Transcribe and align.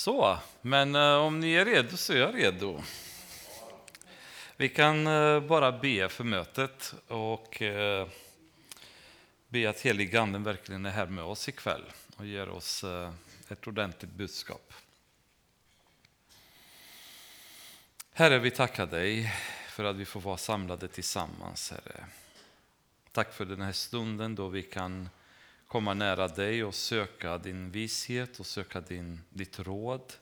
Så, 0.00 0.38
men 0.62 0.94
eh, 0.94 1.14
om 1.14 1.40
ni 1.40 1.52
är 1.52 1.64
redo 1.64 1.96
så 1.96 2.12
är 2.12 2.16
jag 2.16 2.34
redo. 2.34 2.82
Vi 4.56 4.68
kan 4.68 5.06
eh, 5.06 5.40
bara 5.40 5.72
be 5.72 6.08
för 6.08 6.24
mötet 6.24 6.94
och 7.08 7.62
eh, 7.62 8.08
be 9.48 9.70
att 9.70 9.80
heliganden 9.80 10.42
verkligen 10.42 10.86
är 10.86 10.90
här 10.90 11.06
med 11.06 11.24
oss 11.24 11.48
ikväll 11.48 11.82
och 12.16 12.26
ger 12.26 12.48
oss 12.48 12.84
ett 13.48 13.66
ordentligt 13.66 14.12
budskap. 14.12 14.72
Herre, 18.12 18.38
vi 18.38 18.50
tackar 18.50 18.86
dig 18.86 19.34
för 19.68 19.84
att 19.84 19.96
vi 19.96 20.04
får 20.04 20.20
vara 20.20 20.36
samlade 20.36 20.88
tillsammans, 20.88 21.70
Herre. 21.70 22.04
Tack 23.12 23.34
för 23.34 23.44
den 23.44 23.60
här 23.60 23.72
stunden 23.72 24.34
då 24.34 24.48
vi 24.48 24.62
kan 24.62 25.08
komma 25.70 25.94
nära 25.94 26.28
dig 26.28 26.64
och 26.64 26.74
söka 26.74 27.38
din 27.38 27.70
vishet 27.70 28.40
och 28.40 28.46
söka 28.46 28.80
din, 28.80 29.20
ditt 29.28 29.58
råd. 29.58 30.12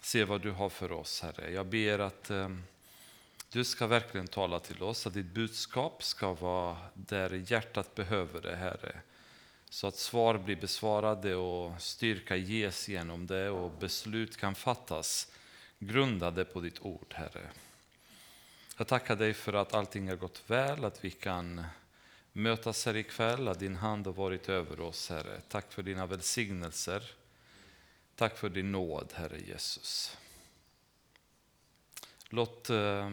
Se 0.00 0.24
vad 0.24 0.42
du 0.42 0.50
har 0.50 0.68
för 0.68 0.92
oss, 0.92 1.22
Herre. 1.22 1.52
Jag 1.52 1.66
ber 1.66 1.98
att 1.98 2.30
eh, 2.30 2.48
du 3.50 3.64
ska 3.64 3.86
verkligen 3.86 4.26
tala 4.26 4.60
till 4.60 4.82
oss, 4.82 5.06
att 5.06 5.14
ditt 5.14 5.34
budskap 5.34 6.02
ska 6.02 6.34
vara 6.34 6.76
där 6.94 7.44
hjärtat 7.52 7.94
behöver 7.94 8.40
det, 8.40 8.56
Herre. 8.56 9.00
Så 9.70 9.86
att 9.86 9.96
svar 9.96 10.38
blir 10.38 10.56
besvarade 10.56 11.34
och 11.34 11.82
styrka 11.82 12.36
ges 12.36 12.88
genom 12.88 13.26
det 13.26 13.50
och 13.50 13.70
beslut 13.70 14.36
kan 14.36 14.54
fattas 14.54 15.32
grundade 15.78 16.44
på 16.44 16.60
ditt 16.60 16.80
ord, 16.80 17.14
Herre. 17.14 17.50
Jag 18.76 18.86
tackar 18.86 19.16
dig 19.16 19.34
för 19.34 19.52
att 19.52 19.74
allting 19.74 20.08
har 20.08 20.16
gått 20.16 20.42
väl, 20.46 20.84
att 20.84 21.04
vi 21.04 21.10
kan 21.10 21.64
mötas 22.36 22.86
här 22.86 22.96
ikväll, 22.96 23.48
att 23.48 23.58
din 23.58 23.76
hand 23.76 24.06
har 24.06 24.12
varit 24.12 24.48
över 24.48 24.80
oss, 24.80 25.10
Herre. 25.10 25.40
Tack 25.48 25.72
för 25.72 25.82
dina 25.82 26.06
välsignelser. 26.06 27.10
Tack 28.16 28.38
för 28.38 28.48
din 28.48 28.72
nåd, 28.72 29.12
Herre 29.14 29.38
Jesus. 29.38 30.16
Låt 32.28 32.70
eh, 32.70 33.12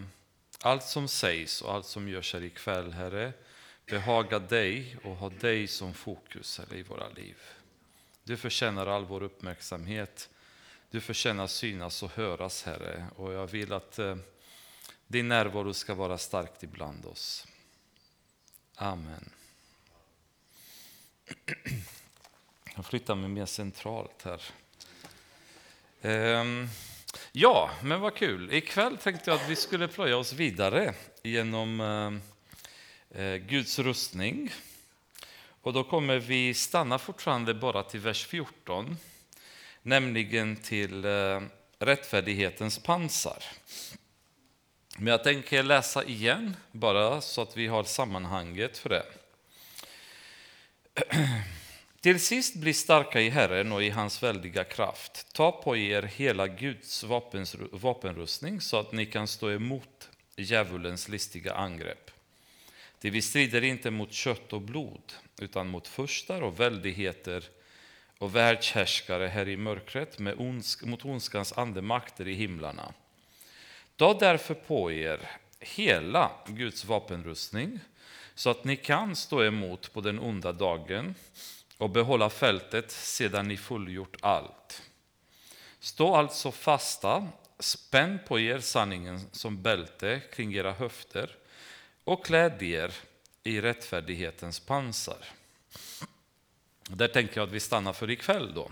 allt 0.61 0.83
som 0.83 1.07
sägs 1.07 1.61
och 1.61 1.73
allt 1.73 1.85
som 1.85 2.09
görs 2.09 2.33
här 2.33 2.43
ikväll, 2.43 2.91
Herre, 2.91 3.33
behaga 3.85 4.39
dig 4.39 4.97
och 5.03 5.15
ha 5.15 5.29
dig 5.29 5.67
som 5.67 5.93
fokus, 5.93 6.57
Herre, 6.57 6.77
i 6.77 6.83
våra 6.83 7.09
liv. 7.09 7.37
Du 8.23 8.37
förtjänar 8.37 8.87
all 8.87 9.05
vår 9.05 9.23
uppmärksamhet. 9.23 10.29
Du 10.89 11.01
förtjänar 11.01 11.47
synas 11.47 12.03
och 12.03 12.11
höras, 12.11 12.63
Herre. 12.63 13.05
Och 13.15 13.33
jag 13.33 13.47
vill 13.47 13.73
att 13.73 13.99
eh, 13.99 14.15
din 15.07 15.27
närvaro 15.27 15.73
ska 15.73 15.93
vara 15.93 16.17
starkt 16.17 16.63
ibland 16.63 17.05
oss. 17.05 17.47
Amen. 18.75 19.29
Jag 22.75 22.85
flyttar 22.85 23.15
mig 23.15 23.29
mer 23.29 23.45
centralt 23.45 24.25
här. 24.25 24.41
Ehm, 26.01 26.67
ja, 27.31 27.71
men 27.83 28.01
vad 28.01 28.15
kul. 28.15 28.53
Ikväll 28.53 28.97
tänkte 28.97 29.31
jag 29.31 29.41
att 29.41 29.49
vi 29.49 29.55
skulle 29.55 29.87
plöja 29.87 30.17
oss 30.17 30.33
vidare 30.33 30.93
genom 31.23 31.79
eh, 33.11 33.21
eh 33.21 33.35
Guds 33.35 33.79
rustning. 33.79 34.51
Och 35.61 35.73
då 35.73 35.83
kommer 35.83 36.19
vi 36.19 36.53
stanna 36.53 36.99
fortfarande 36.99 37.53
bara 37.53 37.83
till 37.83 37.99
vers 37.99 38.25
14, 38.25 38.97
nämligen 39.81 40.55
till 40.55 41.05
eh, 41.05 41.41
rättfärdighetens 41.79 42.79
pansar. 42.79 43.43
Men 44.97 45.07
jag 45.07 45.23
tänker 45.23 45.63
läsa 45.63 46.03
igen, 46.03 46.55
bara 46.71 47.21
så 47.21 47.41
att 47.41 47.57
vi 47.57 47.67
har 47.67 47.83
sammanhanget 47.83 48.77
för 48.77 48.89
det. 48.89 49.05
Till 52.01 52.19
sist 52.19 52.55
bli 52.55 52.73
starka 52.73 53.21
i 53.21 53.29
Herren 53.29 53.71
och 53.71 53.83
i 53.83 53.89
hans 53.89 54.23
väldiga 54.23 54.63
kraft. 54.63 55.33
Ta 55.33 55.51
på 55.51 55.77
er 55.77 56.01
hela 56.01 56.47
Guds 56.47 57.03
vapenrustning 57.71 58.61
så 58.61 58.77
att 58.77 58.91
ni 58.91 59.05
kan 59.05 59.27
stå 59.27 59.51
emot 59.51 60.09
djävulens 60.35 61.09
listiga 61.09 61.53
angrepp. 61.53 62.11
Det 63.01 63.09
vi 63.09 63.21
strider 63.21 63.63
inte 63.63 63.91
mot 63.91 64.13
kött 64.13 64.53
och 64.53 64.61
blod, 64.61 65.13
utan 65.37 65.67
mot 65.67 65.87
furstar 65.87 66.41
och 66.41 66.59
väldigheter 66.59 67.43
och 68.17 68.35
världshärskare 68.35 69.27
här 69.27 69.49
i 69.49 69.57
mörkret 69.57 70.19
med 70.19 70.35
ondsk, 70.37 70.83
mot 70.83 71.05
ondskans 71.05 71.53
andemakter 71.53 72.27
i 72.27 72.33
himlarna. 72.33 72.93
Ta 73.95 74.13
därför 74.13 74.53
på 74.53 74.91
er 74.91 75.29
hela 75.59 76.31
Guds 76.47 76.85
vapenrustning 76.85 77.79
så 78.35 78.49
att 78.49 78.63
ni 78.63 78.75
kan 78.75 79.15
stå 79.15 79.43
emot 79.43 79.93
på 79.93 80.01
den 80.01 80.19
onda 80.19 80.51
dagen 80.51 81.15
och 81.77 81.89
behålla 81.89 82.29
fältet 82.29 82.91
sedan 82.91 83.47
ni 83.47 83.57
fullgjort 83.57 84.15
allt. 84.21 84.81
Stå 85.79 86.15
alltså 86.15 86.51
fasta, 86.51 87.27
spänn 87.59 88.19
på 88.27 88.39
er 88.39 88.59
sanningen 88.59 89.21
som 89.31 89.61
bälte 89.61 90.21
kring 90.33 90.53
era 90.53 90.71
höfter 90.71 91.35
och 92.03 92.25
kläd 92.25 92.63
er 92.63 92.93
i 93.43 93.61
rättfärdighetens 93.61 94.59
pansar. 94.59 95.25
Där 96.89 97.07
tänker 97.07 97.37
jag 97.37 97.47
att 97.47 97.53
vi 97.53 97.59
stannar 97.59 97.93
för 97.93 98.09
ikväll 98.09 98.53
då. 98.53 98.71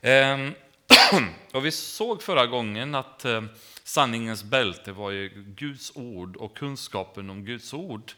Ehm, 0.00 0.54
och 1.52 1.66
vi 1.66 1.70
såg 1.70 2.22
förra 2.22 2.46
gången 2.46 2.94
att 2.94 3.24
eh, 3.24 3.42
sanningens 3.88 4.44
bälte 4.44 4.92
var 4.92 5.10
ju 5.10 5.28
Guds 5.56 5.92
ord 5.94 6.36
och 6.36 6.56
kunskapen 6.56 7.30
om 7.30 7.44
Guds 7.44 7.74
ord 7.74 8.12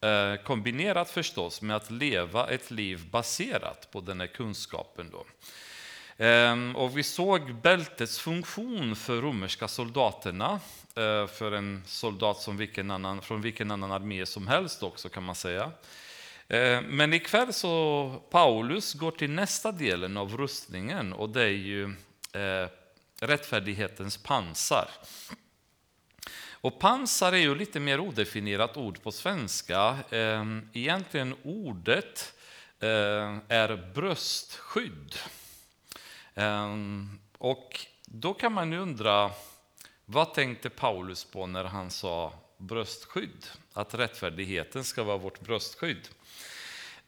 eh, 0.00 0.42
kombinerat 0.44 1.10
förstås 1.10 1.62
med 1.62 1.76
att 1.76 1.90
leva 1.90 2.48
ett 2.48 2.70
liv 2.70 3.10
baserat 3.10 3.88
på 3.92 4.00
den 4.00 4.20
här 4.20 4.26
kunskapen. 4.26 5.10
Då. 5.10 5.24
Ehm, 6.24 6.76
och 6.76 6.98
vi 6.98 7.02
såg 7.02 7.54
bältets 7.54 8.18
funktion 8.18 8.96
för 8.96 9.20
romerska 9.20 9.68
soldaterna, 9.68 10.60
eh, 10.96 11.26
för 11.26 11.52
en 11.52 11.82
soldat 11.86 12.40
som 12.40 12.56
vilken 12.56 12.90
annan, 12.90 13.22
från 13.22 13.42
vilken 13.42 13.70
annan 13.70 13.92
armé 13.92 14.26
som 14.26 14.48
helst 14.48 14.82
också 14.82 15.08
kan 15.08 15.22
man 15.22 15.34
säga. 15.34 15.70
Eh, 16.48 16.80
men 16.82 17.12
ikväll 17.12 17.52
så 17.52 18.22
Paulus 18.30 18.94
går 18.94 19.10
till 19.10 19.30
nästa 19.30 19.72
delen 19.72 20.16
av 20.16 20.36
rustningen 20.36 21.12
och 21.12 21.28
det 21.28 21.42
är 21.42 21.48
ju 21.48 21.94
rättfärdighetens 23.20 24.16
pansar. 24.16 24.88
Och 26.64 26.78
pansar 26.78 27.32
är 27.32 27.36
ju 27.36 27.54
lite 27.54 27.80
mer 27.80 28.00
odefinierat 28.00 28.76
ord 28.76 29.02
på 29.02 29.12
svenska. 29.12 29.98
Ehm, 30.10 30.68
egentligen 30.72 31.34
ordet 31.42 32.34
eh, 32.80 33.38
är 33.48 33.92
bröstskydd. 33.94 35.14
Ehm, 36.34 37.18
och 37.38 37.86
då 38.04 38.34
kan 38.34 38.52
man 38.52 38.72
ju 38.72 38.78
undra, 38.78 39.30
vad 40.04 40.34
tänkte 40.34 40.70
Paulus 40.70 41.24
på 41.24 41.46
när 41.46 41.64
han 41.64 41.90
sa 41.90 42.32
bröstskydd? 42.58 43.46
Att 43.72 43.94
rättfärdigheten 43.94 44.84
ska 44.84 45.02
vara 45.02 45.16
vårt 45.16 45.40
bröstskydd. 45.40 46.08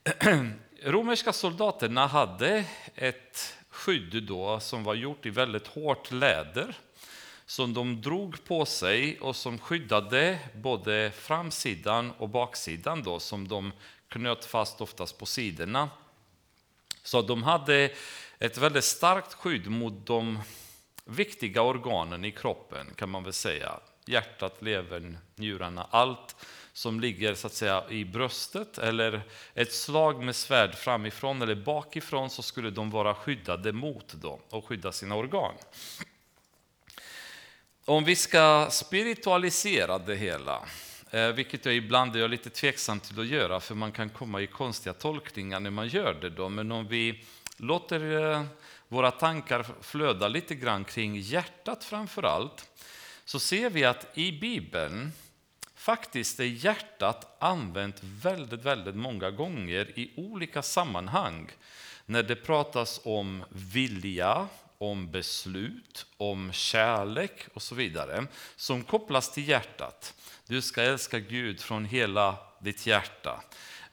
Romerska 0.82 1.32
soldaterna 1.32 2.06
hade 2.06 2.64
ett 2.94 3.56
skydd 3.86 4.22
då 4.22 4.60
som 4.60 4.84
var 4.84 4.94
gjort 4.94 5.26
i 5.26 5.30
väldigt 5.30 5.66
hårt 5.66 6.10
läder 6.10 6.74
som 7.46 7.74
de 7.74 8.00
drog 8.00 8.44
på 8.44 8.66
sig 8.66 9.18
och 9.20 9.36
som 9.36 9.58
skyddade 9.58 10.38
både 10.54 11.12
framsidan 11.14 12.10
och 12.10 12.28
baksidan 12.28 13.02
då, 13.02 13.20
som 13.20 13.48
de 13.48 13.72
knöt 14.08 14.44
fast 14.44 14.80
oftast 14.80 15.18
på 15.18 15.26
sidorna. 15.26 15.90
Så 17.02 17.22
de 17.22 17.42
hade 17.42 17.90
ett 18.38 18.58
väldigt 18.58 18.84
starkt 18.84 19.34
skydd 19.34 19.70
mot 19.70 20.06
de 20.06 20.38
viktiga 21.04 21.62
organen 21.62 22.24
i 22.24 22.30
kroppen 22.30 22.86
kan 22.96 23.10
man 23.10 23.24
väl 23.24 23.32
säga. 23.32 23.80
Hjärtat, 24.06 24.62
levern, 24.62 25.18
njurarna, 25.34 25.86
allt 25.90 26.36
som 26.76 27.00
ligger 27.00 27.34
så 27.34 27.46
att 27.46 27.52
säga 27.52 27.84
i 27.90 28.04
bröstet 28.04 28.78
eller 28.78 29.22
ett 29.54 29.72
slag 29.72 30.24
med 30.24 30.36
svärd 30.36 30.74
framifrån 30.74 31.42
eller 31.42 31.54
bakifrån 31.54 32.30
så 32.30 32.42
skulle 32.42 32.70
de 32.70 32.90
vara 32.90 33.14
skyddade 33.14 33.72
mot 33.72 34.22
dem 34.22 34.40
och 34.50 34.64
skydda 34.64 34.92
sina 34.92 35.14
organ. 35.14 35.54
Om 37.84 38.04
vi 38.04 38.16
ska 38.16 38.68
spiritualisera 38.70 39.98
det 39.98 40.14
hela, 40.14 40.62
eh, 41.10 41.28
vilket 41.28 41.64
jag 41.64 41.74
ibland 41.74 42.16
är 42.16 42.28
lite 42.28 42.50
tveksam 42.50 43.00
till 43.00 43.20
att 43.20 43.26
göra 43.26 43.60
för 43.60 43.74
man 43.74 43.92
kan 43.92 44.10
komma 44.10 44.40
i 44.40 44.46
konstiga 44.46 44.92
tolkningar 44.92 45.60
när 45.60 45.70
man 45.70 45.88
gör 45.88 46.14
det. 46.14 46.30
Då. 46.30 46.48
Men 46.48 46.72
om 46.72 46.88
vi 46.88 47.24
låter 47.56 48.32
eh, 48.32 48.42
våra 48.88 49.10
tankar 49.10 49.66
flöda 49.80 50.28
lite 50.28 50.54
grann 50.54 50.84
kring 50.84 51.16
hjärtat 51.16 51.84
framför 51.84 52.22
allt 52.22 52.68
så 53.24 53.38
ser 53.38 53.70
vi 53.70 53.84
att 53.84 54.18
i 54.18 54.32
Bibeln 54.32 55.12
Faktiskt 55.86 56.40
är 56.40 56.44
hjärtat 56.44 57.36
använt 57.38 57.96
väldigt, 58.02 58.64
väldigt 58.64 58.94
många 58.94 59.30
gånger 59.30 59.98
i 59.98 60.12
olika 60.16 60.62
sammanhang. 60.62 61.50
När 62.06 62.22
det 62.22 62.36
pratas 62.36 63.00
om 63.04 63.44
vilja, 63.50 64.48
om 64.78 65.10
beslut, 65.10 66.06
om 66.16 66.52
kärlek 66.52 67.46
och 67.54 67.62
så 67.62 67.74
vidare 67.74 68.26
som 68.56 68.84
kopplas 68.84 69.32
till 69.32 69.48
hjärtat. 69.48 70.14
Du 70.46 70.62
ska 70.62 70.82
älska 70.82 71.18
Gud 71.18 71.60
från 71.60 71.84
hela 71.84 72.36
ditt 72.60 72.86
hjärta. 72.86 73.42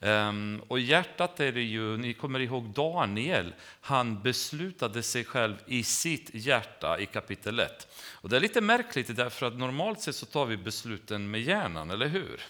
Um, 0.04 0.62
och 0.68 0.80
hjärtat 0.80 1.40
är 1.40 1.52
det 1.52 1.62
ju, 1.62 1.96
ni 1.96 2.14
kommer 2.14 2.40
ihåg 2.40 2.64
Daniel, 2.64 3.54
han 3.80 4.22
beslutade 4.22 5.02
sig 5.02 5.24
själv 5.24 5.56
i 5.66 5.82
sitt 5.82 6.30
hjärta 6.32 6.98
i 6.98 7.06
kapitel 7.06 7.60
1. 7.60 7.88
Och 8.12 8.28
det 8.28 8.36
är 8.36 8.40
lite 8.40 8.60
märkligt 8.60 9.16
därför 9.16 9.46
att 9.46 9.58
normalt 9.58 10.00
sett 10.00 10.16
så 10.16 10.26
tar 10.26 10.46
vi 10.46 10.56
besluten 10.56 11.30
med 11.30 11.40
hjärnan, 11.40 11.90
eller 11.90 12.06
hur? 12.06 12.40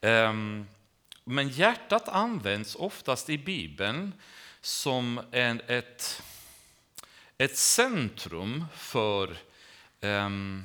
Um, 0.00 0.66
men 1.24 1.48
hjärtat 1.48 2.08
används 2.08 2.74
oftast 2.74 3.30
i 3.30 3.38
Bibeln 3.38 4.12
som 4.60 5.20
en, 5.30 5.60
ett, 5.66 6.22
ett 7.38 7.56
centrum 7.56 8.64
för 8.74 9.36
um, 10.00 10.64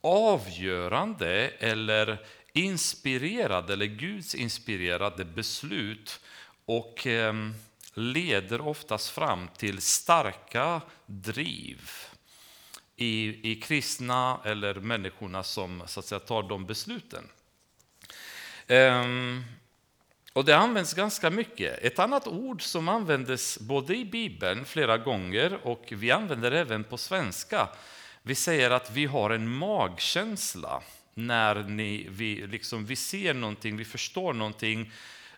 avgörande 0.00 1.48
eller 1.58 2.18
inspirerade 2.52 3.72
eller 3.72 3.86
Guds 3.86 4.34
inspirerade 4.34 5.24
beslut 5.24 6.20
och 6.64 7.06
ehm, 7.06 7.54
leder 7.94 8.60
oftast 8.60 9.10
fram 9.10 9.48
till 9.56 9.80
starka 9.80 10.80
driv 11.06 11.90
i, 12.96 13.50
i 13.52 13.60
kristna 13.60 14.40
eller 14.44 14.74
människorna 14.74 15.42
som 15.42 15.82
så 15.86 16.00
att 16.00 16.06
säga, 16.06 16.18
tar 16.18 16.42
de 16.42 16.66
besluten. 16.66 17.24
Ehm, 18.66 19.44
och 20.32 20.44
Det 20.44 20.56
används 20.56 20.94
ganska 20.94 21.30
mycket. 21.30 21.78
Ett 21.78 21.98
annat 21.98 22.26
ord 22.26 22.62
som 22.62 22.88
användes 22.88 23.58
både 23.58 23.96
i 23.96 24.04
Bibeln 24.04 24.64
flera 24.64 24.98
gånger 24.98 25.66
och 25.66 25.84
vi 25.90 26.10
använder 26.10 26.52
även 26.52 26.84
på 26.84 26.98
svenska. 26.98 27.68
Vi 28.22 28.34
säger 28.34 28.70
att 28.70 28.90
vi 28.90 29.06
har 29.06 29.30
en 29.30 29.48
magkänsla 29.48 30.82
när 31.26 31.62
ni, 31.62 32.06
vi, 32.10 32.46
liksom, 32.46 32.86
vi 32.86 32.96
ser 32.96 33.34
någonting, 33.34 33.76
vi 33.76 33.84
förstår 33.84 34.32
någonting. 34.32 34.92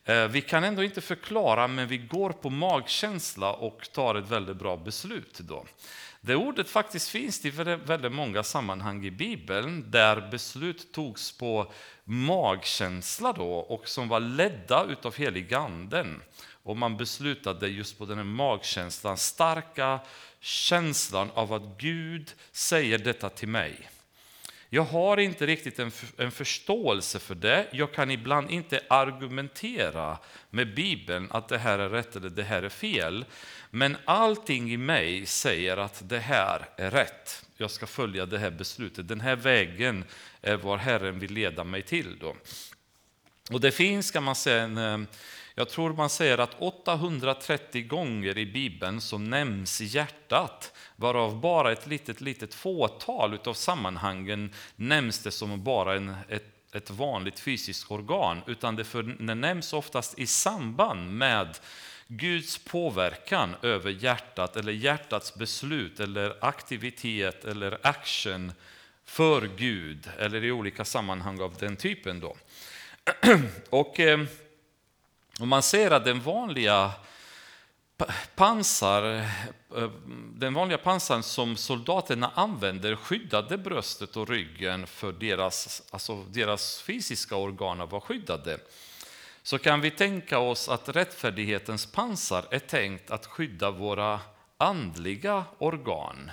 Eh, 0.04 0.28
vi 0.28 0.40
kan 0.40 0.64
ändå 0.64 0.82
inte 0.82 1.00
förklara, 1.00 1.68
men 1.68 1.88
vi 1.88 1.98
går 1.98 2.30
på 2.30 2.50
magkänsla 2.50 3.52
och 3.52 3.92
tar 3.92 4.14
ett 4.14 4.30
väldigt 4.30 4.56
bra 4.56 4.76
beslut. 4.76 5.38
Då. 5.38 5.64
Det 6.20 6.36
ordet 6.36 6.68
faktiskt 6.68 7.08
finns 7.08 7.44
i 7.44 7.50
väldigt 7.50 8.12
många 8.12 8.42
sammanhang 8.42 9.04
i 9.04 9.10
Bibeln 9.10 9.90
där 9.90 10.28
beslut 10.30 10.92
togs 10.92 11.32
på 11.32 11.72
magkänsla 12.04 13.32
då, 13.32 13.52
och 13.52 13.88
som 13.88 14.08
var 14.08 14.20
ledda 14.20 14.96
av 15.02 15.16
heliganden. 15.16 16.22
Och 16.62 16.76
man 16.76 16.96
beslutade 16.96 17.68
just 17.68 17.98
på 17.98 18.06
den 18.06 18.16
här 18.16 18.24
magkänslan, 18.24 19.16
starka 19.16 20.00
känslan 20.40 21.30
av 21.34 21.52
att 21.52 21.78
Gud 21.78 22.34
säger 22.52 22.98
detta 22.98 23.28
till 23.28 23.48
mig. 23.48 23.88
Jag 24.74 24.82
har 24.82 25.16
inte 25.16 25.46
riktigt 25.46 25.78
en, 25.78 25.90
en 26.16 26.30
förståelse 26.30 27.18
för 27.18 27.34
det. 27.34 27.66
Jag 27.72 27.92
kan 27.92 28.10
ibland 28.10 28.50
inte 28.50 28.80
argumentera 28.88 30.18
med 30.50 30.74
Bibeln 30.74 31.28
att 31.30 31.48
det 31.48 31.58
här 31.58 31.78
är 31.78 31.88
rätt 31.88 32.16
eller 32.16 32.30
det 32.30 32.42
här 32.42 32.62
är 32.62 32.68
fel. 32.68 33.24
Men 33.70 33.96
allting 34.04 34.72
i 34.72 34.76
mig 34.76 35.26
säger 35.26 35.76
att 35.76 36.02
det 36.08 36.18
här 36.18 36.68
är 36.76 36.90
rätt. 36.90 37.46
Jag 37.56 37.70
ska 37.70 37.86
följa 37.86 38.26
det 38.26 38.38
här 38.38 38.50
beslutet. 38.50 39.08
Den 39.08 39.20
här 39.20 39.36
vägen 39.36 40.04
är 40.42 40.56
vad 40.56 40.78
Herren 40.78 41.18
vill 41.18 41.32
leda 41.32 41.64
mig 41.64 41.82
till. 41.82 42.18
Då. 42.18 42.36
Och 43.50 43.60
det 43.60 43.70
finns, 43.70 44.10
kan 44.10 44.22
man 44.22 44.34
säga, 44.34 44.62
en, 44.62 44.78
eh, 44.78 45.00
jag 45.54 45.68
tror 45.68 45.92
man 45.92 46.10
säger 46.10 46.38
att 46.38 46.54
830 46.58 47.86
gånger 47.86 48.38
i 48.38 48.46
Bibeln 48.46 49.00
så 49.00 49.18
nämns 49.18 49.80
hjärtat, 49.80 50.72
varav 50.96 51.40
bara 51.40 51.72
ett 51.72 51.86
litet, 51.86 52.20
litet 52.20 52.54
fåtal 52.54 53.38
av 53.44 53.54
sammanhangen 53.54 54.52
nämns 54.76 55.22
det 55.22 55.30
som 55.30 55.64
bara 55.64 55.96
en, 55.96 56.16
ett, 56.28 56.74
ett 56.74 56.90
vanligt 56.90 57.40
fysiskt 57.40 57.90
organ, 57.90 58.40
utan 58.46 58.76
det, 58.76 58.84
för, 58.84 59.02
det 59.02 59.34
nämns 59.34 59.72
oftast 59.72 60.18
i 60.18 60.26
samband 60.26 61.18
med 61.18 61.58
Guds 62.06 62.58
påverkan 62.58 63.54
över 63.62 63.90
hjärtat, 63.90 64.56
eller 64.56 64.72
hjärtats 64.72 65.34
beslut, 65.34 66.00
eller 66.00 66.36
aktivitet 66.40 67.44
eller 67.44 67.78
action 67.82 68.52
för 69.04 69.48
Gud, 69.56 70.10
eller 70.18 70.44
i 70.44 70.52
olika 70.52 70.84
sammanhang 70.84 71.40
av 71.40 71.56
den 71.58 71.76
typen. 71.76 72.20
Då. 72.20 72.36
Och... 73.70 74.00
Eh, 74.00 74.20
och 75.40 75.48
man 75.48 75.62
ser 75.62 75.90
att 75.90 76.04
den 76.04 76.20
vanliga 76.20 76.92
pansar, 78.34 79.14
eh, 79.76 79.90
den 80.34 80.54
vanliga 80.54 80.78
pansaren 80.78 81.22
som 81.22 81.56
soldaterna 81.56 82.30
använder 82.34 82.96
skyddade 82.96 83.58
bröstet 83.58 84.16
och 84.16 84.28
ryggen 84.28 84.86
för 84.86 85.12
deras, 85.12 85.82
alltså 85.90 86.24
deras 86.24 86.82
fysiska 86.82 87.36
organ 87.36 87.88
var 87.88 88.00
skyddade. 88.00 88.58
Så 89.42 89.58
kan 89.58 89.80
vi 89.80 89.90
tänka 89.90 90.38
oss 90.38 90.68
att 90.68 90.88
rättfärdighetens 90.88 91.86
pansar 91.86 92.44
är 92.50 92.58
tänkt 92.58 93.10
att 93.10 93.26
skydda 93.26 93.70
våra 93.70 94.20
andliga 94.56 95.44
organ. 95.58 96.30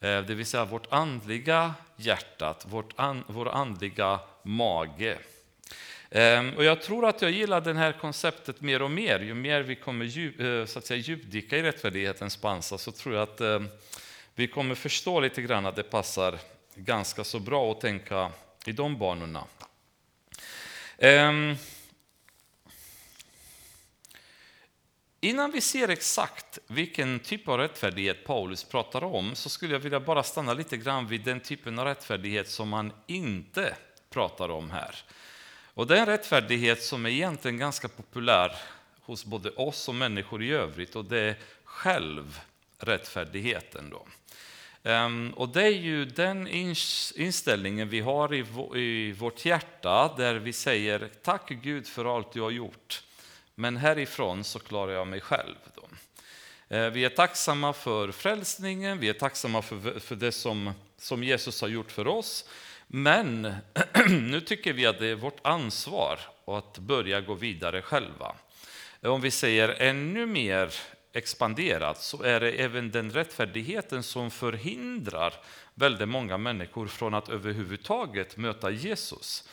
Eh, 0.00 0.20
det 0.20 0.34
vill 0.34 0.46
säga 0.46 0.64
vårt 0.64 0.92
andliga 0.92 1.74
hjärtat, 1.96 2.66
vårt 2.68 2.92
an, 2.96 3.24
vår 3.26 3.48
andliga 3.48 4.20
mage. 4.42 5.18
Ehm, 6.16 6.54
och 6.56 6.64
jag 6.64 6.82
tror 6.82 7.08
att 7.08 7.22
jag 7.22 7.30
gillar 7.30 7.60
det 7.60 7.74
här 7.74 7.92
konceptet 7.92 8.60
mer 8.60 8.82
och 8.82 8.90
mer. 8.90 9.20
Ju 9.20 9.34
mer 9.34 9.60
vi 9.62 9.76
kommer 9.76 10.04
djup, 10.04 10.40
eh, 10.40 10.64
så 10.64 10.78
att 10.78 10.86
säga, 10.86 11.00
djupdyka 11.00 11.58
i 11.58 11.62
rättfärdighetens 11.62 12.36
pansar 12.36 12.76
så 12.76 12.92
tror 12.92 13.14
jag 13.14 13.22
att 13.22 13.40
ehm, 13.40 13.68
vi 14.34 14.48
kommer 14.48 14.74
förstå 14.74 15.20
lite 15.20 15.42
grann 15.42 15.66
att 15.66 15.76
det 15.76 15.82
passar 15.82 16.38
ganska 16.74 17.24
så 17.24 17.38
bra 17.38 17.72
att 17.72 17.80
tänka 17.80 18.30
i 18.66 18.72
de 18.72 18.98
banorna. 18.98 19.44
Ehm, 20.98 21.56
innan 25.20 25.50
vi 25.50 25.60
ser 25.60 25.88
exakt 25.88 26.58
vilken 26.66 27.20
typ 27.20 27.48
av 27.48 27.58
rättfärdighet 27.58 28.24
Paulus 28.24 28.64
pratar 28.64 29.04
om 29.04 29.34
så 29.34 29.48
skulle 29.48 29.72
jag 29.72 29.80
vilja 29.80 30.00
bara 30.00 30.22
stanna 30.22 30.54
lite 30.54 30.76
grann 30.76 31.06
vid 31.06 31.20
den 31.20 31.40
typen 31.40 31.78
av 31.78 31.84
rättfärdighet 31.84 32.48
som 32.48 32.72
han 32.72 32.92
inte 33.06 33.76
pratar 34.10 34.48
om 34.48 34.70
här. 34.70 34.96
Och 35.76 35.86
det 35.86 35.96
är 35.96 36.00
en 36.00 36.06
rättfärdighet 36.06 36.82
som 36.82 37.06
är 37.06 37.10
egentligen 37.10 37.58
ganska 37.58 37.88
populär 37.88 38.56
hos 39.00 39.24
både 39.24 39.50
oss 39.50 39.88
och 39.88 39.94
människor 39.94 40.42
i 40.42 40.50
övrigt 40.50 40.96
och 40.96 41.04
det 41.04 41.18
är 41.18 41.36
självrättfärdigheten. 41.64 43.90
Då. 43.90 44.06
Ehm, 44.82 45.32
och 45.36 45.48
det 45.48 45.62
är 45.62 45.70
ju 45.70 46.04
den 46.04 46.48
inställningen 47.14 47.88
vi 47.88 48.00
har 48.00 48.34
i 48.76 49.12
vårt 49.12 49.44
hjärta 49.44 50.14
där 50.16 50.34
vi 50.34 50.52
säger 50.52 51.10
tack 51.22 51.48
Gud 51.48 51.86
för 51.86 52.16
allt 52.16 52.32
du 52.32 52.40
har 52.40 52.50
gjort. 52.50 53.02
Men 53.54 53.76
härifrån 53.76 54.44
så 54.44 54.58
klarar 54.58 54.92
jag 54.92 55.06
mig 55.06 55.20
själv. 55.20 55.56
Då. 55.74 55.88
Ehm, 56.68 56.92
vi 56.92 57.04
är 57.04 57.08
tacksamma 57.08 57.72
för 57.72 58.12
frälsningen, 58.12 58.98
vi 58.98 59.08
är 59.08 59.14
tacksamma 59.14 59.62
för, 59.62 60.00
för 60.00 60.16
det 60.16 60.32
som, 60.32 60.72
som 60.98 61.24
Jesus 61.24 61.60
har 61.60 61.68
gjort 61.68 61.92
för 61.92 62.06
oss. 62.06 62.44
Men 62.86 63.54
nu 64.08 64.40
tycker 64.40 64.72
vi 64.72 64.86
att 64.86 64.98
det 64.98 65.06
är 65.06 65.14
vårt 65.14 65.46
ansvar 65.46 66.20
att 66.46 66.78
börja 66.78 67.20
gå 67.20 67.34
vidare 67.34 67.82
själva. 67.82 68.36
Om 69.02 69.20
vi 69.20 69.30
säger 69.30 69.68
ännu 69.68 70.26
mer 70.26 70.74
expanderat 71.12 72.02
så 72.02 72.22
är 72.22 72.40
det 72.40 72.50
även 72.50 72.90
den 72.90 73.10
rättfärdigheten 73.10 74.02
som 74.02 74.30
förhindrar 74.30 75.34
väldigt 75.74 76.08
många 76.08 76.38
människor 76.38 76.86
från 76.86 77.14
att 77.14 77.28
överhuvudtaget 77.28 78.36
möta 78.36 78.70
Jesus. 78.70 79.48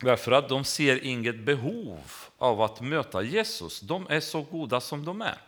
Därför 0.00 0.32
att 0.32 0.48
de 0.48 0.64
ser 0.64 1.04
inget 1.04 1.38
behov 1.38 2.00
av 2.38 2.62
att 2.62 2.80
möta 2.80 3.22
Jesus. 3.22 3.80
De 3.80 4.06
är 4.10 4.20
så 4.20 4.42
goda 4.42 4.80
som 4.80 5.04
de 5.04 5.20
är. 5.22 5.38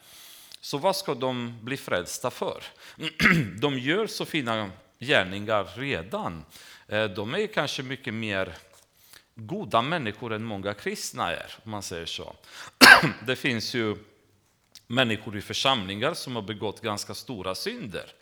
Så 0.60 0.78
vad 0.78 0.96
ska 0.96 1.14
de 1.14 1.58
bli 1.62 1.76
frälsta 1.76 2.30
för? 2.30 2.62
De 3.60 3.78
gör 3.78 4.06
så 4.06 4.24
fina 4.24 4.70
gärningar 5.00 5.68
redan. 5.76 6.44
Eh, 6.88 7.04
de 7.04 7.34
är 7.34 7.46
kanske 7.46 7.82
mycket 7.82 8.14
mer 8.14 8.54
goda 9.34 9.82
människor 9.82 10.32
än 10.32 10.44
många 10.44 10.74
kristna 10.74 11.30
är, 11.30 11.54
om 11.64 11.70
man 11.70 11.82
säger 11.82 12.06
så. 12.06 12.36
Det 13.26 13.36
finns 13.36 13.74
ju 13.74 13.96
människor 14.86 15.36
i 15.36 15.40
församlingar 15.40 16.14
som 16.14 16.36
har 16.36 16.42
begått 16.42 16.80
ganska 16.80 17.14
stora 17.14 17.54
synder. 17.54 18.12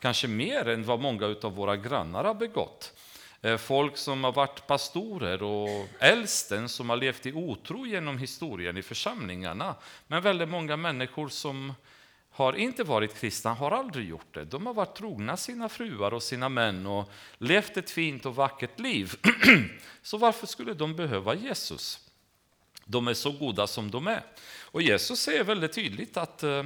Kanske 0.00 0.28
mer 0.28 0.68
än 0.68 0.84
vad 0.84 1.00
många 1.00 1.36
av 1.42 1.54
våra 1.54 1.76
grannar 1.76 2.24
har 2.24 2.34
begått. 2.34 2.92
Eh, 3.42 3.56
folk 3.56 3.96
som 3.96 4.24
har 4.24 4.32
varit 4.32 4.66
pastorer 4.66 5.42
och 5.42 5.88
äldsten 5.98 6.68
som 6.68 6.90
har 6.90 6.96
levt 6.96 7.26
i 7.26 7.32
otro 7.32 7.86
genom 7.86 8.18
historien 8.18 8.76
i 8.76 8.82
församlingarna. 8.82 9.74
Men 10.06 10.22
väldigt 10.22 10.48
många 10.48 10.76
människor 10.76 11.28
som 11.28 11.74
har 12.36 12.52
inte 12.52 12.84
varit 12.84 13.20
kristna, 13.20 13.54
har 13.54 13.70
aldrig 13.70 14.08
gjort 14.08 14.34
det. 14.34 14.44
De 14.44 14.66
har 14.66 14.74
varit 14.74 14.96
trogna 14.96 15.36
sina 15.36 15.68
fruar 15.68 16.14
och 16.14 16.22
sina 16.22 16.48
män 16.48 16.86
och 16.86 17.10
levt 17.38 17.76
ett 17.76 17.90
fint 17.90 18.26
och 18.26 18.36
vackert 18.36 18.80
liv. 18.80 19.14
Så 20.02 20.18
varför 20.18 20.46
skulle 20.46 20.74
de 20.74 20.96
behöva 20.96 21.34
Jesus? 21.34 22.00
De 22.84 23.08
är 23.08 23.14
så 23.14 23.32
goda 23.32 23.66
som 23.66 23.90
de 23.90 24.06
är. 24.06 24.22
Och 24.60 24.82
Jesus 24.82 25.20
säger 25.20 25.44
väldigt 25.44 25.72
tydligt 25.72 26.16
att 26.16 26.42
eh, 26.42 26.64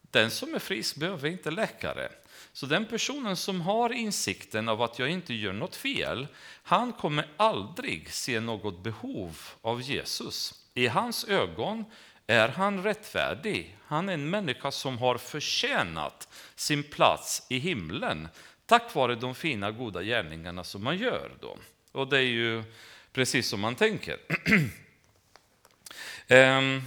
Den 0.00 0.30
som 0.30 0.54
är 0.54 0.58
frisk 0.58 0.96
behöver 0.96 1.28
inte 1.28 1.50
läkare. 1.50 2.08
Så 2.52 2.66
den 2.66 2.86
personen 2.86 3.36
som 3.36 3.60
har 3.60 3.92
insikten 3.92 4.68
av 4.68 4.82
att 4.82 4.98
jag 4.98 5.10
inte 5.10 5.34
gör 5.34 5.52
något 5.52 5.76
fel, 5.76 6.26
han 6.62 6.92
kommer 6.92 7.28
aldrig 7.36 8.12
se 8.12 8.40
något 8.40 8.82
behov 8.82 9.38
av 9.60 9.82
Jesus. 9.82 10.54
I 10.74 10.86
hans 10.86 11.24
ögon 11.24 11.84
är 12.30 12.48
han 12.48 12.82
rättfärdig. 12.82 13.76
Han 13.86 14.08
är 14.08 14.14
en 14.14 14.30
människa 14.30 14.70
som 14.70 14.98
har 14.98 15.18
förtjänat 15.18 16.28
sin 16.54 16.82
plats 16.82 17.46
i 17.48 17.58
himlen 17.58 18.28
tack 18.70 18.94
vare 18.94 19.14
de 19.14 19.34
fina 19.34 19.70
goda 19.70 20.02
gärningarna 20.02 20.64
som 20.64 20.84
man 20.84 20.98
gör. 20.98 21.30
Då. 21.40 21.56
Och 21.92 22.08
det 22.08 22.18
är 22.18 22.22
ju 22.22 22.62
precis 23.12 23.48
som 23.48 23.60
man 23.60 23.74
tänker. 23.74 24.16
Ehm, 26.28 26.82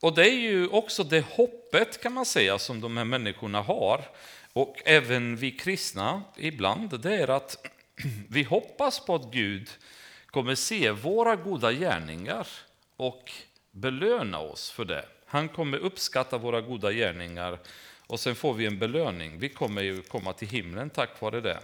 och 0.00 0.14
det 0.14 0.28
är 0.28 0.38
ju 0.38 0.68
också 0.68 1.04
det 1.04 1.24
hoppet 1.26 2.02
kan 2.02 2.12
man 2.12 2.26
säga 2.26 2.58
som 2.58 2.80
de 2.80 2.96
här 2.96 3.04
människorna 3.04 3.62
har. 3.62 4.04
Och 4.52 4.76
även 4.84 5.36
vi 5.36 5.50
kristna 5.50 6.22
ibland, 6.36 7.00
det 7.00 7.14
är 7.14 7.28
att 7.28 7.66
vi 8.28 8.42
hoppas 8.42 9.06
på 9.06 9.14
att 9.14 9.32
Gud 9.32 9.70
kommer 10.26 10.54
se 10.54 10.90
våra 10.90 11.36
goda 11.36 11.72
gärningar 11.72 12.46
och 12.96 13.32
belöna 13.76 14.38
oss 14.38 14.70
för 14.70 14.84
det. 14.84 15.08
Han 15.26 15.48
kommer 15.48 15.78
uppskatta 15.78 16.38
våra 16.38 16.60
goda 16.60 16.92
gärningar 16.92 17.58
och 18.06 18.20
sen 18.20 18.34
får 18.34 18.54
vi 18.54 18.66
en 18.66 18.78
belöning. 18.78 19.38
Vi 19.38 19.48
kommer 19.48 19.82
ju 19.82 20.02
komma 20.02 20.32
till 20.32 20.48
himlen 20.48 20.90
tack 20.90 21.20
vare 21.20 21.40
det. 21.40 21.60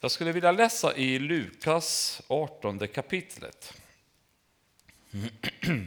Jag 0.00 0.10
skulle 0.10 0.32
vilja 0.32 0.52
läsa 0.52 0.96
i 0.96 1.18
Lukas 1.18 2.22
18 2.28 2.88
kapitlet. 2.88 3.74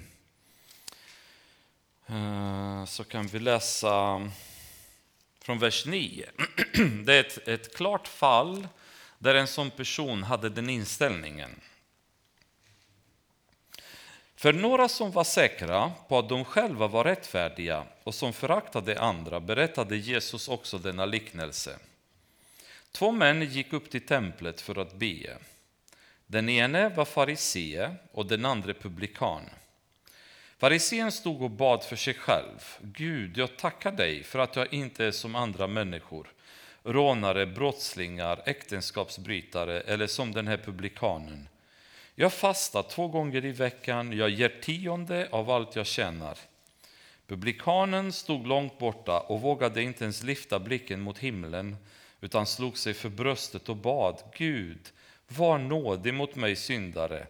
Eh, 2.12 2.86
så 2.86 3.04
kan 3.04 3.28
vi 3.28 3.40
läsa 3.40 4.30
från 5.42 5.60
vers 5.60 5.86
9. 5.86 6.30
Det 7.04 7.14
är 7.14 7.20
ett, 7.20 7.48
ett 7.48 7.76
klart 7.76 8.08
fall 8.08 8.68
där 9.18 9.36
en 9.36 9.48
sån 9.48 9.72
person 9.72 10.24
hade 10.24 10.50
den 10.50 10.70
inställningen. 10.70 11.62
För 14.40 14.54
några 14.54 14.90
som 14.90 15.12
var 15.12 15.24
säkra 15.24 15.92
på 16.08 16.20
att 16.20 16.30
de 16.30 16.46
själva 16.46 16.88
var 16.88 17.04
rättfärdiga 17.04 17.84
och 18.04 18.16
som 18.16 18.34
föraktade 18.34 19.00
andra 19.00 19.40
berättade 19.40 19.98
Jesus 19.98 20.48
också 20.48 20.78
denna 20.78 21.06
liknelse. 21.06 21.80
Två 22.92 23.12
män 23.12 23.42
gick 23.42 23.74
upp 23.74 23.90
till 23.90 24.06
templet 24.06 24.62
för 24.62 24.82
att 24.82 24.94
be. 24.94 25.38
Den 26.28 26.50
ene 26.50 26.90
var 26.90 27.06
farisee 27.06 27.96
och 28.12 28.26
den 28.26 28.46
andra 28.46 28.74
publikan. 28.74 29.42
Farisén 30.58 31.12
stod 31.12 31.42
och 31.42 31.52
bad 31.52 31.84
för 31.84 31.96
sig 31.96 32.14
själv. 32.14 32.78
Gud, 32.82 33.38
jag 33.38 33.58
tackar 33.58 33.92
dig 33.92 34.24
för 34.24 34.40
att 34.40 34.56
jag 34.56 34.74
inte 34.74 35.06
är 35.06 35.12
som 35.12 35.36
andra 35.36 35.68
människor, 35.68 36.28
rånare, 36.84 37.46
brottslingar, 37.46 38.42
äktenskapsbrytare 38.46 39.82
eller 39.82 40.08
som 40.08 40.32
den 40.32 40.48
här 40.48 40.58
publikanen. 40.58 41.48
Jag 42.22 42.34
fastar 42.34 42.84
två 42.84 43.08
gånger 43.08 43.46
i 43.46 43.52
veckan, 43.52 44.14
jag 44.14 44.30
ger 44.30 44.62
tionde 44.62 45.28
av 45.32 45.50
allt 45.50 45.76
jag 45.76 45.86
tjänar. 45.86 46.38
Publikanen 47.28 48.14
stod 48.14 48.48
långt 48.48 48.78
borta 48.78 49.20
och 49.20 49.42
vågade 49.42 49.82
inte 49.84 50.04
ens 50.04 50.24
lyfta 50.24 50.60
blicken 50.60 51.02
mot 51.02 51.18
himlen 51.18 51.78
utan 52.22 52.46
slog 52.46 52.78
sig 52.78 52.94
för 52.94 53.10
bröstet 53.10 53.70
och 53.70 53.76
bad 53.76 54.24
Gud, 54.38 54.92
var 55.28 55.58
nådig 55.58 56.14
mot 56.14 56.36
mig 56.36 56.56
syndare. 56.56 57.28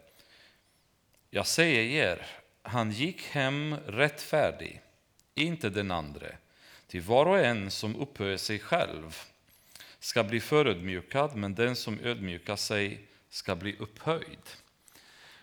Jag 1.29 1.47
säger 1.47 1.81
er, 1.81 2.25
han 2.61 2.91
gick 2.91 3.21
hem 3.21 3.75
rättfärdig, 3.87 4.81
inte 5.35 5.69
den 5.69 5.91
andre. 5.91 6.35
Till 6.87 7.01
var 7.01 7.25
och 7.25 7.39
en 7.39 7.71
som 7.71 7.95
upphöjer 7.95 8.37
sig 8.37 8.59
själv 8.59 9.17
ska 9.99 10.23
bli 10.23 10.39
förödmjukad, 10.39 11.35
men 11.35 11.55
den 11.55 11.75
som 11.75 11.99
ödmjukar 11.99 12.55
sig 12.55 13.01
ska 13.29 13.55
bli 13.55 13.75
upphöjd. 13.79 14.39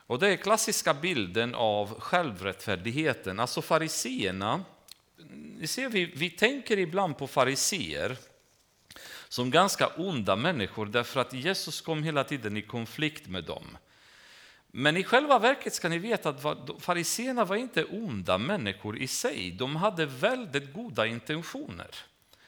Och 0.06 0.18
det 0.18 0.28
är 0.28 0.36
klassiska 0.36 0.94
bilden 0.94 1.54
av 1.54 2.00
självrättfärdigheten. 2.00 3.40
Alltså 3.40 3.62
fariseerna, 3.62 4.64
vi, 5.90 6.12
vi 6.14 6.30
tänker 6.30 6.78
ibland 6.78 7.18
på 7.18 7.26
fariseer 7.26 8.16
som 9.28 9.50
ganska 9.50 9.86
onda 9.86 10.36
människor 10.36 10.86
därför 10.86 11.20
att 11.20 11.32
Jesus 11.32 11.80
kom 11.80 12.02
hela 12.02 12.24
tiden 12.24 12.56
i 12.56 12.62
konflikt 12.62 13.26
med 13.26 13.44
dem. 13.44 13.78
Men 14.66 14.96
i 14.96 15.04
själva 15.04 15.38
verket 15.38 15.74
ska 15.74 15.88
ni 15.88 15.98
veta 15.98 16.28
att 16.28 16.70
fariseerna 16.80 17.44
var 17.44 17.56
inte 17.56 17.84
onda 17.84 18.38
människor 18.38 18.98
i 18.98 19.06
sig. 19.06 19.50
De 19.50 19.76
hade 19.76 20.06
väldigt 20.06 20.72
goda 20.72 21.06
intentioner. 21.06 21.90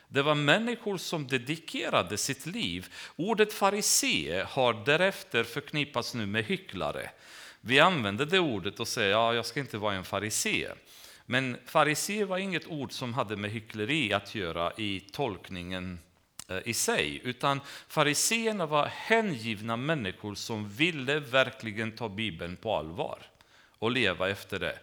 Det 0.09 0.23
var 0.23 0.35
människor 0.35 0.97
som 0.97 1.27
dedikerade 1.27 2.17
sitt 2.19 2.47
liv. 2.47 2.95
Ordet 3.17 3.53
farisee 3.53 4.47
har 4.49 4.85
därefter 4.85 5.45
förknippats 5.45 6.15
nu 6.15 6.27
med 6.27 6.45
hycklare. 6.45 7.11
Vi 7.61 7.81
använder 7.81 8.27
det 8.27 8.39
ordet 8.39 8.81
och 8.81 8.89
säger 8.89 9.11
ja, 9.11 9.35
jag 9.35 9.47
ska 9.47 9.61
inte 9.61 9.79
vara 9.79 9.95
en 9.95 10.05
farisé. 10.05 10.69
Men 11.27 11.57
farisé 11.67 12.25
var 12.25 12.39
inget 12.39 12.67
ord 12.67 12.93
som 12.93 13.15
hade 13.15 13.37
med 13.37 13.51
hyckleri 13.51 14.13
att 14.13 14.35
göra 14.35 14.73
i 14.77 15.01
tolkningen 15.01 15.99
eh, 16.49 16.59
i 16.65 16.75
sig, 16.75 17.21
utan 17.25 17.61
fariseerna 17.89 18.67
var 18.67 18.87
hängivna 18.87 19.77
människor 19.77 20.35
som 20.35 20.69
ville 20.69 21.21
verkligen 21.21 21.93
ta 21.93 22.09
Bibeln 22.09 22.57
på 22.57 22.77
allvar 22.77 23.19
och 23.79 23.91
leva 23.91 24.29
efter 24.29 24.59
det. 24.59 24.79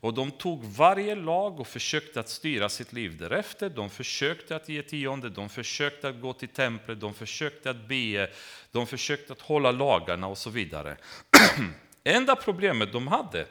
Och 0.00 0.14
de 0.14 0.30
tog 0.30 0.64
varje 0.64 1.14
lag 1.14 1.60
och 1.60 1.68
försökte 1.68 2.20
att 2.20 2.28
styra 2.28 2.68
sitt 2.68 2.92
liv 2.92 3.16
därefter. 3.16 3.68
De 3.70 3.90
försökte 3.90 4.56
att 4.56 4.68
ge 4.68 4.82
tionde, 4.82 5.30
de 5.30 5.48
försökte 5.48 6.08
att 6.08 6.20
gå 6.20 6.32
till 6.32 6.48
templet, 6.48 7.00
de 7.00 7.14
försökte 7.14 7.70
att 7.70 7.88
be, 7.88 8.30
de 8.72 8.86
försökte 8.86 9.32
att 9.32 9.40
hålla 9.40 9.70
lagarna 9.70 10.26
och 10.26 10.38
så 10.38 10.50
vidare. 10.50 10.96
Enda 12.08 12.36
problemet 12.36 12.92
de 12.92 13.06
hade, 13.06 13.46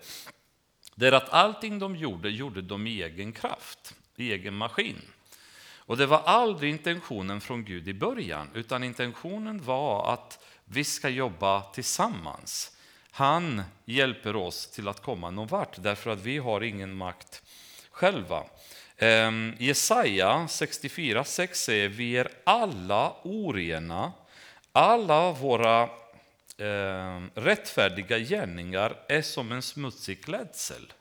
det 0.96 1.08
är 1.08 1.12
att 1.12 1.30
allting 1.30 1.80
de 1.80 1.96
gjorde, 1.96 2.30
gjorde 2.30 2.62
de 2.62 2.88
i 2.88 3.04
egen 3.04 3.32
kraft, 3.32 3.96
i 4.16 4.34
egen 4.34 4.54
maskin. 4.54 5.02
Och 5.76 5.98
det 5.98 6.06
var 6.06 6.22
aldrig 6.26 6.72
intentionen 6.72 7.42
från 7.42 7.66
Gud 7.66 7.88
i 7.88 7.94
början, 7.94 8.50
utan 8.54 8.84
intentionen 8.84 9.64
var 9.64 10.14
att 10.14 10.46
vi 10.66 10.84
ska 10.84 11.10
jobba 11.10 11.62
tillsammans. 11.62 12.78
Han 13.12 13.64
hjälper 13.86 14.36
oss 14.36 14.68
till 14.68 14.88
att 14.88 15.02
komma 15.02 15.30
någon 15.30 15.48
vart, 15.48 15.84
därför 15.84 16.10
att 16.10 16.22
vi 16.22 16.38
har 16.38 16.62
ingen 16.62 16.96
makt 16.96 17.44
själva. 17.92 18.44
Ehm, 18.98 19.54
Jesaja 19.60 20.46
64.6 20.50 21.54
säger 21.54 21.90
vi 21.90 22.18
är 22.18 22.28
alla 22.44 23.14
orena, 23.24 24.12
alla 24.72 25.32
våra 25.32 25.90
eh, 26.58 27.22
rättfärdiga 27.36 28.20
gärningar 28.20 28.96
är 29.08 29.22
som 29.22 29.52
en 29.52 29.62
smutsig 29.62 30.24
klädsel. 30.24 30.94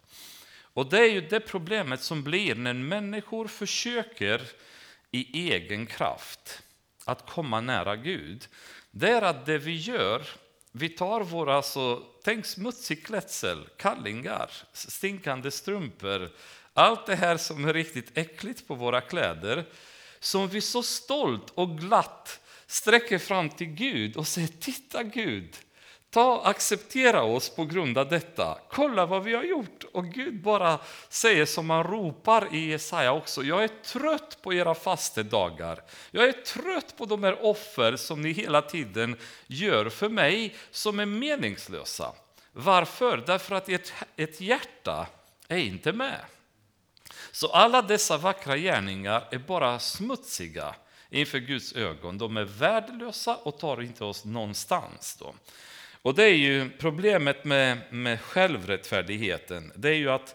Och 0.61 0.91
det 0.91 0.99
är 0.99 1.11
ju 1.11 1.21
det 1.21 1.41
problemet 1.41 2.03
som 2.03 2.23
blir 2.23 2.55
när 2.55 2.75
människor 2.75 3.47
försöker 3.47 4.43
i 5.11 5.53
egen 5.53 5.87
kraft 5.87 6.63
att 7.05 7.31
komma 7.31 7.61
nära 7.61 7.97
Gud, 7.97 8.49
det 8.91 9.11
är 9.11 9.23
att 9.23 9.47
det 9.47 9.59
vi 9.59 9.77
gör, 9.77 10.23
vi 10.73 10.89
tar 10.89 11.21
våra, 11.21 11.63
så, 11.63 12.03
tänk 12.25 12.47
smutsig 12.47 13.07
klädsel, 13.07 13.69
kallingar, 13.77 14.51
stinkande 14.73 15.51
strumpor, 15.51 16.31
allt 16.73 17.07
det 17.07 17.17
här 17.17 17.37
som 17.37 17.65
är 17.65 17.73
riktigt 17.73 18.19
äckligt 18.19 18.69
på 18.69 18.75
våra 18.75 19.01
kläder, 19.01 19.65
som 20.21 20.49
vi 20.49 20.61
så 20.61 20.83
stolt 20.83 21.51
och 21.55 21.79
glatt 21.79 22.41
sträcker 22.67 23.19
fram 23.19 23.51
till 23.51 23.67
Gud 23.67 24.17
och 24.17 24.27
säger, 24.27 24.49
titta 24.49 25.03
Gud, 25.03 25.57
Ta, 26.17 26.43
acceptera 26.45 27.23
oss 27.23 27.51
på 27.51 27.65
grund 27.65 27.99
av 27.99 28.09
detta. 28.09 28.59
Kolla 28.71 29.07
vad 29.07 29.25
vi 29.25 29.35
har 29.35 29.43
gjort. 29.43 29.85
Och 29.93 30.05
Gud 30.05 30.43
bara 30.43 30.79
säger 31.09 31.47
som 31.47 31.71
han 31.71 31.85
ropar 31.85 32.55
i 32.55 32.71
Jesaja 32.71 33.13
också. 33.13 33.43
Jag 33.43 33.65
är 33.65 33.69
trött 33.69 34.39
på 34.43 34.55
era 34.55 34.75
fastedagar. 34.75 35.83
Jag 36.11 36.25
är 36.25 36.33
trött 36.33 36.97
på 36.97 37.07
de 37.07 37.23
här 37.23 37.45
offer 37.45 37.97
som 37.97 38.23
ni 38.23 38.33
hela 38.33 38.63
tiden 38.63 39.17
gör 39.47 39.89
för 39.89 40.09
mig 40.09 40.57
som 40.71 41.01
är 41.01 41.07
meningslösa. 41.07 42.13
Varför? 42.53 43.23
Därför 43.27 43.55
att 43.55 43.69
ert, 43.69 43.93
ert 44.17 44.41
hjärta 44.41 45.07
är 45.49 45.59
inte 45.59 45.93
med. 45.93 46.21
Så 47.33 47.49
alla 47.49 47.83
dessa 47.83 48.17
vackra 48.17 48.57
gärningar 48.57 49.29
är 49.31 49.39
bara 49.39 49.79
smutsiga 49.79 50.75
inför 51.11 51.39
Guds 51.39 51.73
ögon. 51.73 52.19
De 52.19 52.37
är 52.37 52.45
värdelösa 52.45 53.37
och 53.37 53.59
tar 53.59 53.83
inte 53.83 54.05
oss 54.05 54.25
någonstans. 54.25 55.17
Då. 55.21 55.35
Och 56.03 56.15
det 56.15 56.25
är 56.25 56.35
ju 56.35 56.71
problemet 56.79 57.45
med, 57.45 57.79
med 57.91 58.21
självrättfärdigheten. 58.21 59.73
Det 59.77 59.89
är 59.89 59.95
ju 59.95 60.11
att 60.11 60.35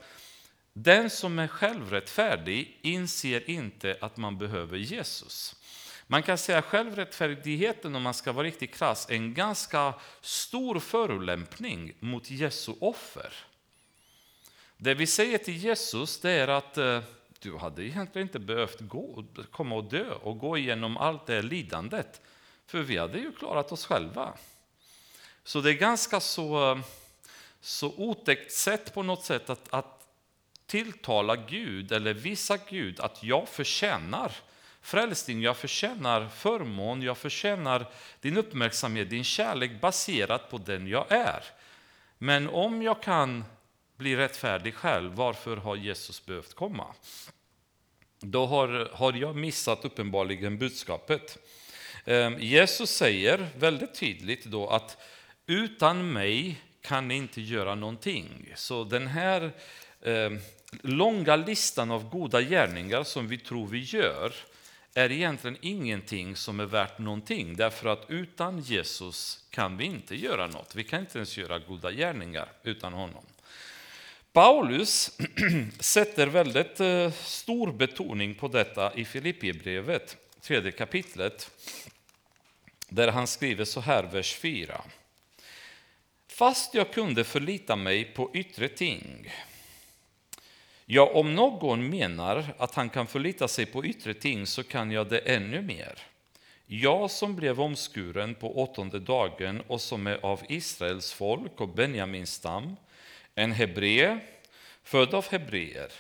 den 0.74 1.10
som 1.10 1.40
är 1.40 1.48
självrättfärdig 1.48 2.80
inser 2.82 3.50
inte 3.50 3.98
att 4.02 4.18
man 4.18 4.38
behöver 4.38 4.78
Jesus. 4.78 5.56
Man 6.08 6.24
kan 6.24 6.38
säga 6.38 6.58
att 6.58 6.66
självrättfärdigheten, 6.66 7.96
om 7.96 8.04
man 8.04 8.14
ska 8.14 8.32
vara 8.32 8.48
riktigt 8.48 8.76
krass, 8.76 9.10
är 9.10 9.16
en 9.16 9.34
ganska 9.34 9.94
stor 10.22 10.80
förolämpning 10.80 11.94
mot 12.00 12.32
Jesu 12.32 12.74
offer. 12.80 13.34
Det 14.78 14.94
vi 14.94 15.08
säger 15.08 15.38
till 15.38 15.58
Jesus 15.58 16.20
det 16.20 16.32
är 16.32 16.48
att 16.48 16.78
eh, 16.78 17.02
du 17.42 17.58
hade 17.58 17.84
egentligen 17.84 18.28
inte 18.28 18.40
behövt 18.40 18.80
gå, 18.80 19.26
komma 19.52 19.76
och 19.76 19.84
dö 19.84 20.14
och 20.14 20.40
gå 20.40 20.58
igenom 20.58 20.98
allt 20.98 21.26
det 21.26 21.42
lidandet. 21.42 22.22
För 22.66 22.82
vi 22.82 22.98
hade 22.98 23.18
ju 23.18 23.32
klarat 23.32 23.72
oss 23.72 23.86
själva. 23.86 24.34
Så 25.44 25.62
det 25.62 25.70
är 25.70 25.74
ganska 25.74 26.20
så, 26.20 26.80
så 27.62 27.94
otäckt 27.98 28.52
sätt 28.52 28.94
på 28.94 29.04
något 29.04 29.24
sätt 29.24 29.50
att, 29.50 29.74
att 29.74 30.08
tilltala 30.66 31.36
Gud 31.36 31.92
eller 31.92 32.14
visa 32.14 32.58
Gud 32.70 33.00
att 33.00 33.24
jag 33.24 33.50
förtjänar 33.50 34.32
frälsning, 34.82 35.42
jag 35.42 35.58
förtjänar 35.58 36.28
förmån, 36.28 37.02
jag 37.02 37.18
förtjänar 37.18 37.86
din 38.22 38.38
uppmärksamhet, 38.38 39.10
din 39.10 39.24
kärlek 39.24 39.82
baserat 39.82 40.50
på 40.50 40.58
den 40.58 40.88
jag 40.88 41.12
är. 41.12 41.44
Men 42.18 42.50
om 42.50 42.82
jag 42.82 43.02
kan 43.02 43.44
bli 44.02 44.16
rättfärdig 44.16 44.74
själv, 44.76 45.14
varför 45.14 45.58
har 45.58 45.76
Jesus 45.76 46.26
behövt 46.26 46.54
komma? 46.54 46.86
Då 48.20 48.46
har, 48.46 48.90
har 48.94 49.14
jag 49.14 49.36
missat 49.36 49.86
uppenbarligen 49.86 50.58
budskapet. 50.58 51.38
Ehm, 52.06 52.40
Jesus 52.40 52.90
säger 52.90 53.48
väldigt 53.58 53.96
tydligt 53.96 54.46
då 54.46 54.68
att 54.68 54.98
utan 55.48 56.12
mig 56.14 56.62
kan 56.82 57.08
ni 57.08 57.16
inte 57.16 57.42
göra 57.42 57.76
någonting. 57.76 58.54
Så 58.56 58.84
den 58.84 59.08
här 59.08 59.52
eh, 60.02 60.32
långa 60.82 61.36
listan 61.36 61.92
av 61.92 62.10
goda 62.10 62.42
gärningar 62.42 63.04
som 63.04 63.28
vi 63.28 63.38
tror 63.38 63.68
vi 63.68 63.80
gör 63.80 64.34
är 64.94 65.12
egentligen 65.12 65.58
ingenting 65.62 66.36
som 66.36 66.60
är 66.60 66.66
värt 66.66 67.00
någonting. 67.00 67.56
Därför 67.56 67.90
att 67.90 68.06
utan 68.08 68.60
Jesus 68.60 69.46
kan 69.50 69.78
vi 69.78 69.86
inte 69.86 70.16
göra 70.16 70.48
något. 70.48 70.76
Vi 70.76 70.84
kan 70.84 71.00
inte 71.00 71.18
ens 71.18 71.38
göra 71.38 71.60
goda 71.60 71.92
gärningar 71.92 72.50
utan 72.64 72.94
honom. 72.94 73.24
Paulus 74.34 75.20
sätter 75.80 76.28
väldigt 76.28 76.80
eh, 76.80 77.12
stor 77.12 77.72
betoning 77.72 78.36
på 78.36 78.48
detta 78.48 78.94
i 78.94 79.06
Filippibrevet, 79.06 80.18
tredje 80.42 80.72
kapitlet, 80.72 81.52
där 82.90 83.08
han 83.08 83.28
skriver 83.28 83.66
så 83.66 83.80
här, 83.80 84.04
vers 84.04 84.36
4. 84.36 84.82
Fast 86.28 86.74
jag 86.74 86.94
kunde 86.94 87.24
förlita 87.24 87.76
mig 87.76 88.04
på 88.06 88.32
yttre 88.34 88.68
ting. 88.68 89.32
Ja, 90.86 91.12
om 91.14 91.36
någon 91.36 91.90
menar 91.90 92.46
att 92.58 92.76
han 92.76 92.90
kan 92.90 93.08
förlita 93.08 93.48
sig 93.48 93.66
på 93.66 93.86
yttre 93.86 94.14
ting 94.14 94.48
så 94.48 94.64
kan 94.64 94.92
jag 94.92 95.10
det 95.10 95.20
ännu 95.20 95.62
mer. 95.62 96.00
Jag 96.66 97.12
som 97.12 97.36
blev 97.36 97.62
omskuren 97.62 98.36
på 98.36 98.64
åttonde 98.64 99.00
dagen 99.00 99.62
och 99.68 99.82
som 99.82 100.08
är 100.08 100.26
av 100.26 100.42
Israels 100.50 101.14
folk 101.14 101.62
och 101.62 101.70
Benjamins 101.70 102.34
stam, 102.34 102.76
en 103.36 103.52
hebré, 103.52 104.20
född 104.84 105.14
av 105.14 105.26
hebreer. 105.30 105.92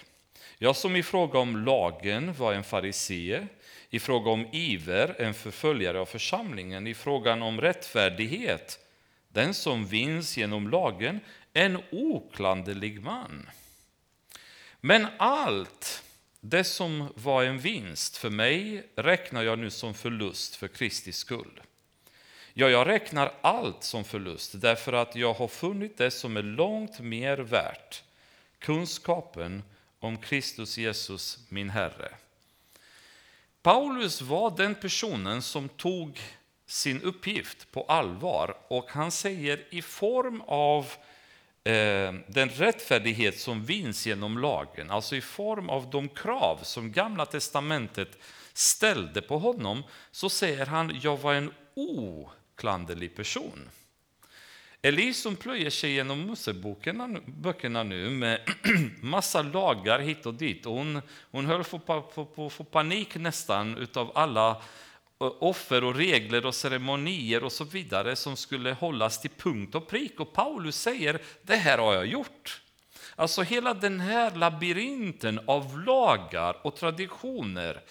Jag 0.57 0.75
som 0.75 0.95
i 0.95 1.03
fråga 1.03 1.39
om 1.39 1.65
lagen 1.65 2.33
var 2.33 2.53
en 2.53 2.63
farisee, 2.63 3.47
i 3.89 3.99
fråga 3.99 4.31
om 4.31 4.47
iver 4.51 5.21
en 5.21 5.33
förföljare 5.33 5.99
av 5.99 6.05
församlingen, 6.05 6.87
i 6.87 6.93
frågan 6.93 7.41
om 7.41 7.61
rättfärdighet 7.61 8.79
den 9.33 9.53
som 9.53 9.85
vinns 9.85 10.37
genom 10.37 10.69
lagen, 10.69 11.19
en 11.53 11.77
oklanderlig 11.91 13.01
man. 13.01 13.49
Men 14.81 15.07
allt 15.17 16.03
det 16.39 16.63
som 16.63 17.13
var 17.15 17.43
en 17.43 17.59
vinst 17.59 18.17
för 18.17 18.29
mig 18.29 18.87
räknar 18.95 19.43
jag 19.43 19.59
nu 19.59 19.69
som 19.69 19.93
förlust 19.93 20.55
för 20.55 20.67
Kristi 20.67 21.11
skull. 21.11 21.61
Ja, 22.53 22.69
jag 22.69 22.87
räknar 22.87 23.31
allt 23.41 23.83
som 23.83 24.03
förlust 24.03 24.61
därför 24.61 24.93
att 24.93 25.15
jag 25.15 25.33
har 25.33 25.47
funnit 25.47 25.97
det 25.97 26.11
som 26.11 26.37
är 26.37 26.43
långt 26.43 26.99
mer 26.99 27.37
värt, 27.37 28.03
kunskapen 28.59 29.63
om 29.99 30.17
Kristus 30.17 30.77
Jesus, 30.77 31.39
min 31.49 31.69
Herre. 31.69 32.11
Paulus 33.61 34.21
var 34.21 34.57
den 34.57 34.75
personen 34.75 35.41
som 35.41 35.69
tog 35.69 36.19
sin 36.65 37.01
uppgift 37.01 37.71
på 37.71 37.83
allvar. 37.83 38.57
Och 38.67 38.91
han 38.91 39.11
säger 39.11 39.65
i 39.69 39.81
form 39.81 40.41
av 40.47 40.85
eh, 41.63 42.13
den 42.27 42.49
rättfärdighet 42.49 43.39
som 43.39 43.65
vinns 43.65 44.07
genom 44.07 44.37
lagen, 44.37 44.91
alltså 44.91 45.15
i 45.15 45.21
form 45.21 45.69
av 45.69 45.89
de 45.89 46.09
krav 46.09 46.59
som 46.63 46.91
Gamla 46.91 47.25
testamentet 47.25 48.17
ställde 48.53 49.21
på 49.21 49.37
honom, 49.37 49.83
så 50.11 50.29
säger 50.29 50.65
han 50.65 50.99
jag 51.01 51.17
var 51.17 51.33
en 51.33 51.53
O, 51.75 52.29
klanderlig 52.61 53.15
person. 53.15 53.69
Elise 54.81 55.21
som 55.21 55.35
plöjer 55.35 55.69
sig 55.69 55.91
genom 55.91 56.19
Moseböckerna 56.19 57.83
nu 57.83 58.09
med 58.09 58.41
massa 59.01 59.41
lagar 59.41 59.99
hit 59.99 60.25
och 60.25 60.33
dit. 60.33 60.65
Och 60.65 60.73
hon, 60.73 61.01
hon 61.31 61.45
höll 61.45 61.63
på 61.63 61.93
att 62.47 62.53
få 62.53 62.63
panik 62.63 63.15
nästan 63.15 63.87
av 63.93 64.11
alla 64.15 64.49
eh, 64.49 64.57
offer 65.39 65.83
och 65.83 65.95
regler 65.95 66.45
och 66.45 66.55
ceremonier 66.55 67.43
och 67.43 67.51
så 67.51 67.63
vidare 67.63 68.15
som 68.15 68.37
skulle 68.37 68.73
hållas 68.73 69.21
till 69.21 69.31
punkt 69.37 69.75
och 69.75 69.87
prick. 69.87 70.19
Och 70.19 70.33
Paulus 70.33 70.81
säger, 70.81 71.21
det 71.41 71.55
här 71.55 71.77
har 71.77 71.93
jag 71.93 72.05
gjort. 72.05 72.61
Alltså 73.15 73.41
hela 73.41 73.73
den 73.73 73.99
här 73.99 74.31
labyrinten 74.35 75.39
av 75.45 75.79
lagar 75.85 76.65
och 76.65 76.75
traditioner 76.75 77.81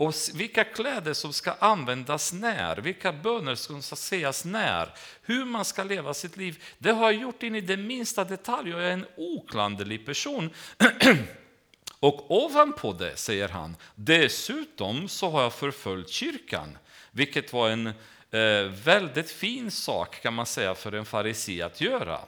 och 0.00 0.14
vilka 0.34 0.64
kläder 0.64 1.14
som 1.14 1.32
ska 1.32 1.52
användas 1.52 2.32
när, 2.32 2.76
vilka 2.76 3.12
böner 3.12 3.54
som 3.54 3.82
ska 3.82 3.96
sägas 3.96 4.44
när, 4.44 4.88
hur 5.22 5.44
man 5.44 5.64
ska 5.64 5.84
leva 5.84 6.14
sitt 6.14 6.36
liv. 6.36 6.62
Det 6.78 6.90
har 6.90 7.10
jag 7.10 7.22
gjort 7.22 7.42
in 7.42 7.54
i 7.54 7.60
den 7.60 7.86
minsta 7.86 8.24
detalj 8.24 8.74
och 8.74 8.80
jag 8.80 8.88
är 8.88 8.92
en 8.92 9.06
oklanderlig 9.16 10.06
person. 10.06 10.50
Och 12.00 12.44
ovanpå 12.44 12.92
det, 12.92 13.16
säger 13.16 13.48
han, 13.48 13.76
dessutom 13.94 15.08
så 15.08 15.30
har 15.30 15.42
jag 15.42 15.52
förföljt 15.52 16.08
kyrkan, 16.08 16.78
vilket 17.10 17.52
var 17.52 17.68
en 17.68 17.86
eh, 17.86 18.72
väldigt 18.84 19.30
fin 19.30 19.70
sak 19.70 20.22
kan 20.22 20.34
man 20.34 20.46
säga 20.46 20.74
för 20.74 20.92
en 20.92 21.04
farisé 21.04 21.62
att 21.62 21.80
göra. 21.80 22.20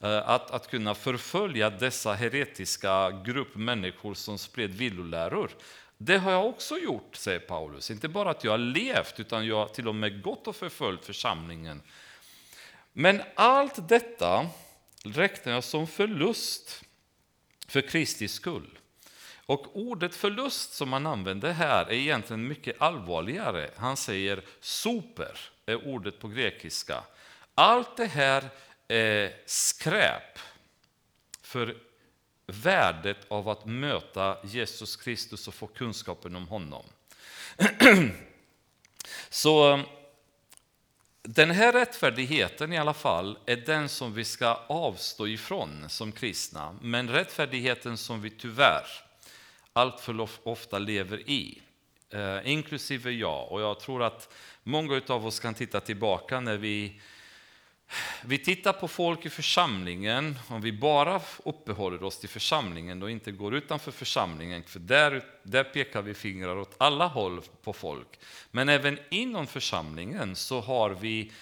Eh, 0.00 0.28
att, 0.28 0.50
att 0.50 0.70
kunna 0.70 0.94
förfölja 0.94 1.70
dessa 1.70 2.14
heretiska 2.14 3.10
grupp 3.10 3.54
människor 3.54 4.14
som 4.14 4.38
spred 4.38 4.74
villoläror. 4.74 5.50
Det 5.98 6.18
har 6.18 6.32
jag 6.32 6.46
också 6.46 6.78
gjort, 6.78 7.16
säger 7.16 7.38
Paulus. 7.38 7.90
Inte 7.90 8.08
bara 8.08 8.30
att 8.30 8.44
jag 8.44 8.50
har 8.50 8.58
levt, 8.58 9.20
utan 9.20 9.46
jag 9.46 9.56
har 9.56 9.68
till 9.68 9.88
och 9.88 9.94
med 9.94 10.22
gått 10.22 10.46
och 10.46 10.56
förföljt 10.56 11.04
församlingen. 11.04 11.82
Men 12.92 13.22
allt 13.34 13.88
detta 13.88 14.46
räknar 15.02 15.52
jag 15.52 15.64
som 15.64 15.86
förlust 15.86 16.84
för 17.68 17.80
Kristi 17.80 18.28
skull. 18.28 18.78
Och 19.46 19.76
ordet 19.76 20.14
förlust 20.14 20.72
som 20.72 20.92
han 20.92 21.06
använder 21.06 21.52
här 21.52 21.86
är 21.86 21.92
egentligen 21.92 22.48
mycket 22.48 22.82
allvarligare. 22.82 23.70
Han 23.76 23.96
säger 23.96 24.42
super, 24.60 25.38
är 25.66 25.86
ordet 25.86 26.18
på 26.18 26.28
grekiska. 26.28 27.04
Allt 27.54 27.96
det 27.96 28.06
här 28.06 28.44
är 28.88 29.36
skräp 29.46 30.38
för 31.42 31.76
värdet 32.46 33.18
av 33.28 33.48
att 33.48 33.66
möta 33.66 34.38
Jesus 34.44 34.96
Kristus 34.96 35.48
och 35.48 35.54
få 35.54 35.66
kunskapen 35.66 36.36
om 36.36 36.48
honom. 36.48 36.84
Så 39.28 39.72
eh, 39.72 39.80
den 41.22 41.50
här 41.50 41.72
rättfärdigheten 41.72 42.72
i 42.72 42.78
alla 42.78 42.94
fall 42.94 43.38
är 43.46 43.56
den 43.56 43.88
som 43.88 44.14
vi 44.14 44.24
ska 44.24 44.54
avstå 44.66 45.28
ifrån 45.28 45.84
som 45.88 46.12
kristna. 46.12 46.78
Men 46.82 47.10
rättfärdigheten 47.10 47.96
som 47.96 48.22
vi 48.22 48.30
tyvärr 48.30 48.86
alltför 49.72 50.28
ofta 50.42 50.78
lever 50.78 51.30
i, 51.30 51.62
eh, 52.10 52.50
inklusive 52.50 53.10
jag. 53.10 53.52
Och 53.52 53.60
jag 53.60 53.80
tror 53.80 54.02
att 54.02 54.32
många 54.62 55.00
av 55.08 55.26
oss 55.26 55.40
kan 55.40 55.54
titta 55.54 55.80
tillbaka 55.80 56.40
när 56.40 56.56
vi 56.56 57.00
vi 58.24 58.38
tittar 58.38 58.72
på 58.72 58.88
folk 58.88 59.26
i 59.26 59.30
församlingen, 59.30 60.38
om 60.48 60.60
vi 60.60 60.72
bara 60.72 61.20
uppehåller 61.44 62.02
oss 62.02 62.18
till 62.18 62.28
församlingen 62.28 63.02
och 63.02 63.10
inte 63.10 63.32
går 63.32 63.54
utanför 63.54 63.92
församlingen, 63.92 64.62
för 64.62 64.78
där, 64.78 65.24
där 65.42 65.64
pekar 65.64 66.02
vi 66.02 66.14
fingrar 66.14 66.56
åt 66.56 66.74
alla 66.78 67.06
håll 67.06 67.42
på 67.62 67.72
folk. 67.72 68.18
Men 68.50 68.68
även 68.68 68.98
inom 69.10 69.46
församlingen 69.46 70.36
så 70.36 70.60
har 70.60 70.90
vi 70.90 71.32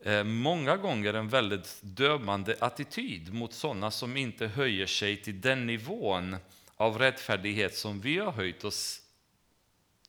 eh, 0.00 0.24
många 0.24 0.76
gånger 0.76 1.14
en 1.14 1.28
väldigt 1.28 1.78
dömande 1.80 2.56
attityd 2.60 3.34
mot 3.34 3.52
sådana 3.52 3.90
som 3.90 4.16
inte 4.16 4.46
höjer 4.46 4.86
sig 4.86 5.16
till 5.16 5.40
den 5.40 5.66
nivån 5.66 6.36
av 6.76 6.98
rättfärdighet 6.98 7.76
som 7.76 8.00
vi 8.00 8.18
har 8.18 8.32
höjt 8.32 8.64
oss 8.64 9.00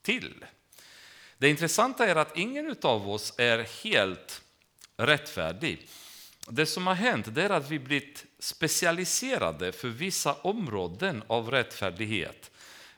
till. 0.02 0.46
Det 1.38 1.50
intressanta 1.50 2.08
är 2.08 2.16
att 2.16 2.38
ingen 2.38 2.76
av 2.82 3.10
oss 3.10 3.34
är 3.38 3.84
helt 3.84 4.43
rättfärdig. 5.08 5.88
Det 6.48 6.66
som 6.66 6.88
har 6.88 6.94
hänt 6.94 7.38
är 7.38 7.50
att 7.50 7.72
vi 7.72 7.80
blivit 7.80 8.26
specialiserade 8.40 9.72
för 9.72 9.88
vissa 9.88 10.34
områden 10.34 11.24
av 11.28 11.52
rättfärdighet. 11.52 12.52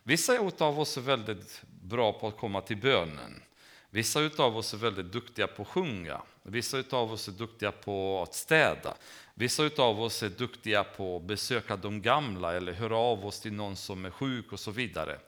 Vissa 0.04 0.40
av 0.58 0.80
oss 0.80 0.98
är 0.98 1.02
väldigt 1.02 1.62
bra 1.82 2.14
på 2.14 2.28
att 2.28 2.38
komma 2.38 2.62
till 2.62 2.78
bönen. 2.78 3.42
Vissa 3.90 4.30
av 4.38 4.58
oss 4.58 4.74
är 4.74 4.78
väldigt 4.78 5.12
duktiga 5.12 5.48
på 5.48 5.62
att 5.62 5.68
sjunga. 5.68 6.22
Vissa 6.44 6.84
av 6.90 7.14
oss 7.14 7.28
är 7.28 7.32
duktiga 7.32 7.72
på 7.72 8.24
att 8.24 8.36
städa. 8.36 8.96
Vissa 9.34 9.70
av 9.78 10.02
oss 10.02 10.24
är 10.24 10.30
duktiga 10.30 10.84
på 10.84 11.18
att 11.18 11.24
besöka 11.24 11.76
de 11.76 12.02
gamla 12.02 12.54
eller 12.54 12.74
höra 12.74 12.98
av 12.98 13.26
oss 13.26 13.40
till 13.40 13.54
någon 13.54 13.76
som 13.76 14.06
är 14.06 14.10
sjuk 14.10 14.52
och 14.52 14.60
så 14.60 14.72
vidare. 14.72 15.20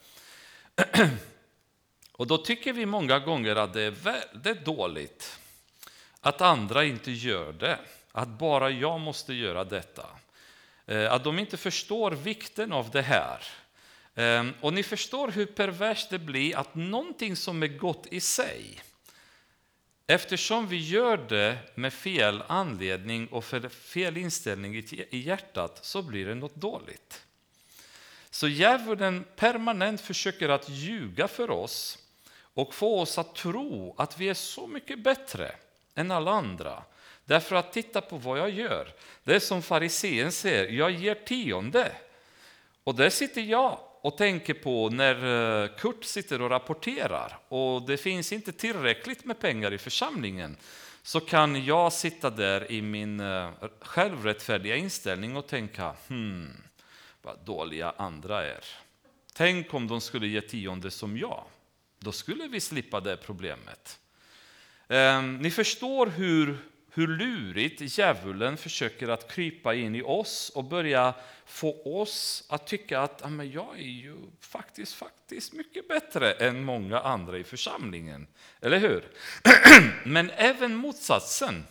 Och 2.12 2.28
då 2.28 2.38
tycker 2.38 2.74
vi 2.74 2.86
många 2.86 3.20
gånger 3.20 3.56
att 3.56 3.74
det 3.74 3.82
är 3.82 3.92
väldigt 3.92 4.66
dåligt 4.66 5.40
att 6.28 6.42
andra 6.42 6.86
inte 6.86 7.12
gör 7.12 7.54
det, 7.54 7.80
att 8.12 8.28
bara 8.28 8.70
jag 8.70 9.00
måste 9.00 9.34
göra 9.34 9.64
detta. 9.64 10.06
Eh, 10.86 11.14
att 11.14 11.24
de 11.24 11.40
inte 11.40 11.58
förstår 11.58 12.12
vikten 12.12 12.74
av 12.74 12.90
det 12.90 13.02
här. 13.02 13.44
Eh, 14.16 14.46
och 14.62 14.74
ni 14.74 14.84
förstår 14.84 15.28
hur 15.32 15.46
perverst 15.46 16.10
det 16.10 16.20
blir 16.20 16.58
att 16.58 16.76
någonting 16.76 17.36
som 17.36 17.64
är 17.64 17.68
gott 17.68 18.08
i 18.12 18.20
sig, 18.20 18.82
eftersom 20.08 20.68
vi 20.68 20.78
gör 20.78 21.18
det 21.18 21.58
med 21.76 21.94
fel 21.94 22.44
anledning 22.48 23.28
och 23.28 23.46
fel 23.72 24.18
inställning 24.18 24.76
i 25.10 25.20
hjärtat, 25.20 25.86
så 25.86 26.02
blir 26.02 26.26
det 26.26 26.36
något 26.36 26.56
dåligt. 26.56 27.26
Så 28.30 28.48
djävulen 28.48 29.26
permanent 29.36 30.02
försöker 30.02 30.50
att 30.50 30.70
ljuga 30.70 31.28
för 31.28 31.50
oss 31.50 31.98
och 32.40 32.74
få 32.74 33.00
oss 33.00 33.18
att 33.18 33.36
tro 33.36 33.96
att 33.98 34.20
vi 34.20 34.30
är 34.30 34.34
så 34.34 34.68
mycket 34.68 35.04
bättre 35.04 35.56
än 35.98 36.12
alla 36.12 36.32
andra. 36.32 36.84
Därför 37.26 37.56
att 37.56 37.74
titta 37.74 38.02
på 38.02 38.18
vad 38.18 38.40
jag 38.40 38.50
gör. 38.50 38.94
Det 39.24 39.36
är 39.36 39.40
som 39.40 39.62
farisén 39.62 40.32
säger, 40.32 40.70
jag 40.70 40.92
ger 40.92 41.16
tionde. 41.16 41.92
Och 42.84 42.96
där 42.96 43.10
sitter 43.10 43.42
jag 43.42 43.80
och 44.02 44.18
tänker 44.18 44.54
på 44.54 44.90
när 44.90 45.64
eh, 45.64 45.70
Kurt 45.78 46.04
sitter 46.04 46.42
och 46.42 46.50
rapporterar 46.50 47.40
och 47.48 47.82
det 47.82 47.98
finns 47.98 48.34
inte 48.34 48.52
tillräckligt 48.52 49.26
med 49.26 49.40
pengar 49.40 49.74
i 49.74 49.78
församlingen 49.78 50.58
så 51.04 51.20
kan 51.20 51.66
jag 51.66 51.94
sitta 51.94 52.30
där 52.30 52.72
i 52.72 52.82
min 52.82 53.20
eh, 53.20 53.50
självrättfärdiga 53.82 54.76
inställning 54.76 55.36
och 55.38 55.48
tänka 55.48 55.96
hmm, 56.08 56.58
vad 57.22 57.40
dåliga 57.46 57.94
andra 57.98 58.46
är. 58.46 58.64
Tänk 59.34 59.74
om 59.74 59.88
de 59.88 60.02
skulle 60.02 60.28
ge 60.28 60.42
tionde 60.42 60.92
som 60.92 61.18
jag. 61.18 61.44
Då 62.00 62.12
skulle 62.12 62.48
vi 62.48 62.60
slippa 62.60 63.00
det 63.00 63.18
problemet. 63.18 64.00
Ehm, 64.90 65.38
ni 65.38 65.52
förstår 65.52 66.08
hur 66.08 66.58
hur 66.98 67.08
lurigt 67.08 67.98
djävulen 67.98 68.58
försöker 68.58 69.08
att 69.08 69.32
krypa 69.32 69.74
in 69.74 69.96
i 69.96 70.02
oss 70.02 70.52
och 70.56 70.64
börja 70.64 71.14
få 71.46 72.02
oss 72.02 72.44
att 72.50 72.68
tycka 72.68 73.00
att 73.00 73.20
ja, 73.24 73.30
men 73.30 73.52
jag 73.52 73.80
är 73.80 73.84
ju 73.84 74.16
faktiskt, 74.40 74.94
faktiskt 74.94 75.54
mycket 75.54 75.88
bättre 75.88 76.32
än 76.32 76.64
många 76.64 77.00
andra 77.00 77.38
i 77.38 77.44
församlingen. 77.44 78.28
Eller 78.62 78.80
hur? 78.80 79.04
men 80.04 80.32
även 80.36 80.76
motsatsen 80.76 81.64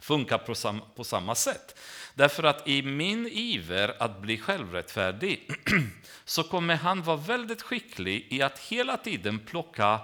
funkar 0.00 0.38
på, 0.38 0.54
sam, 0.54 0.80
på 0.96 1.04
samma 1.04 1.34
sätt. 1.34 1.78
Därför 2.14 2.42
att 2.42 2.68
i 2.68 2.82
min 2.82 3.26
iver 3.26 4.02
att 4.02 4.20
bli 4.20 4.38
självrättfärdig 4.38 5.50
så 6.24 6.42
kommer 6.42 6.74
han 6.74 7.02
vara 7.02 7.16
väldigt 7.16 7.62
skicklig 7.62 8.26
i 8.30 8.42
att 8.42 8.58
hela 8.58 8.96
tiden 8.96 9.38
plocka 9.38 10.00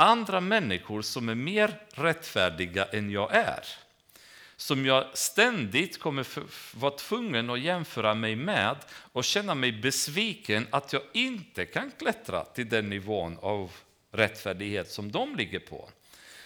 andra 0.00 0.40
människor 0.40 1.02
som 1.02 1.28
är 1.28 1.34
mer 1.34 1.80
rättfärdiga 1.94 2.84
än 2.84 3.10
jag 3.10 3.34
är 3.34 3.64
som 4.60 4.86
jag 4.86 5.06
ständigt 5.14 5.98
kommer 5.98 6.26
vara 6.78 6.90
tvungen 6.90 7.50
att 7.50 7.60
jämföra 7.60 8.14
mig 8.14 8.36
med 8.36 8.76
och 8.92 9.24
känna 9.24 9.54
mig 9.54 9.72
besviken 9.72 10.66
att 10.70 10.92
jag 10.92 11.02
inte 11.12 11.64
kan 11.64 11.90
klättra 11.98 12.44
till 12.44 12.68
den 12.68 12.90
nivån 12.90 13.38
av 13.42 13.70
rättfärdighet 14.12 14.90
som 14.90 15.12
de 15.12 15.36
ligger 15.36 15.58
på. 15.58 15.88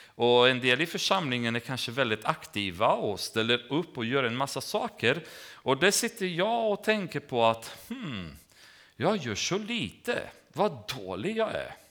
Och 0.06 0.48
en 0.48 0.60
del 0.60 0.80
i 0.80 0.86
församlingen 0.86 1.56
är 1.56 1.60
kanske 1.60 1.92
väldigt 1.92 2.24
aktiva 2.24 2.88
och 2.88 3.20
ställer 3.20 3.72
upp 3.72 3.98
och 3.98 4.04
gör 4.04 4.24
en 4.24 4.36
massa 4.36 4.60
saker. 4.60 5.22
Och 5.52 5.78
där 5.78 5.90
sitter 5.90 6.26
jag 6.26 6.72
och 6.72 6.84
tänker 6.84 7.20
på 7.20 7.44
att 7.44 7.76
hmm, 7.88 8.36
jag 8.96 9.16
gör 9.16 9.34
så 9.34 9.58
lite, 9.58 10.22
vad 10.52 10.92
dålig 10.96 11.36
jag 11.36 11.52
är. 11.52 11.84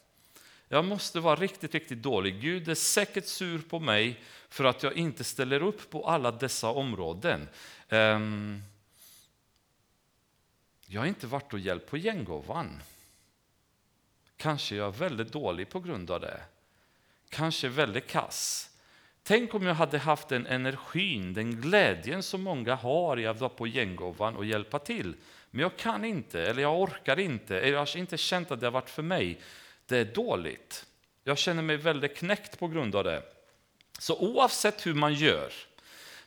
Jag 0.74 0.86
måste 0.86 1.20
vara 1.20 1.36
riktigt, 1.36 1.74
riktigt 1.74 2.02
dålig. 2.02 2.42
Gud 2.42 2.70
är 2.70 2.76
säkert 2.76 3.26
sur 3.26 3.62
på 3.62 3.80
mig 3.80 4.20
för 4.50 4.64
att 4.64 4.84
jag 4.84 4.94
inte 4.94 5.24
ställer 5.24 5.64
upp 5.64 5.90
på 5.90 6.08
alla 6.08 6.32
dessa 6.32 6.70
områden. 6.70 7.50
Ehm, 7.90 8.62
jag 10.86 11.02
har 11.02 11.08
inte 11.08 11.28
varit 11.28 11.54
och 11.54 11.60
hjälpt 11.60 11.90
på 11.90 11.98
gänggåvan. 11.98 12.82
Kanske 14.38 14.76
jag 14.76 14.88
är 14.88 14.92
väldigt 14.92 15.32
dålig 15.32 15.70
på 15.70 15.80
grund 15.80 16.12
av 16.12 16.22
det. 16.22 16.42
Kanske 17.30 17.70
väldigt 17.70 18.08
kass. 18.08 18.70
Tänk 19.24 19.54
om 19.54 19.64
jag 19.64 19.76
hade 19.76 19.98
haft 19.98 20.28
den 20.28 20.48
energin, 20.48 21.34
den 21.34 21.62
glädjen 21.62 22.24
som 22.24 22.42
många 22.42 22.76
har 22.76 23.20
i 23.20 23.28
att 23.28 23.40
vara 23.40 23.50
på 23.50 23.68
gänggåvan 23.68 24.36
och 24.36 24.46
hjälpa 24.46 24.80
till. 24.80 25.16
Men 25.52 25.62
jag 25.62 25.78
kan 25.78 26.06
inte, 26.06 26.42
eller 26.42 26.62
jag 26.62 26.82
orkar 26.82 27.20
inte, 27.20 27.60
eller 27.60 27.72
jag 27.72 27.80
har 27.80 27.98
inte 27.98 28.18
känt 28.18 28.52
att 28.52 28.60
det 28.60 28.66
har 28.66 28.72
varit 28.72 28.90
för 28.90 29.04
mig. 29.04 29.40
Det 29.94 30.00
är 30.00 30.06
dåligt. 30.06 30.86
Jag 31.24 31.38
känner 31.38 31.62
mig 31.62 31.78
väldigt 31.78 32.18
knäckt 32.18 32.60
på 32.60 32.68
grund 32.68 32.96
av 32.96 33.04
det. 33.04 33.24
Så 34.00 34.18
oavsett 34.20 34.86
hur 34.86 34.94
man 34.94 35.14
gör 35.14 35.54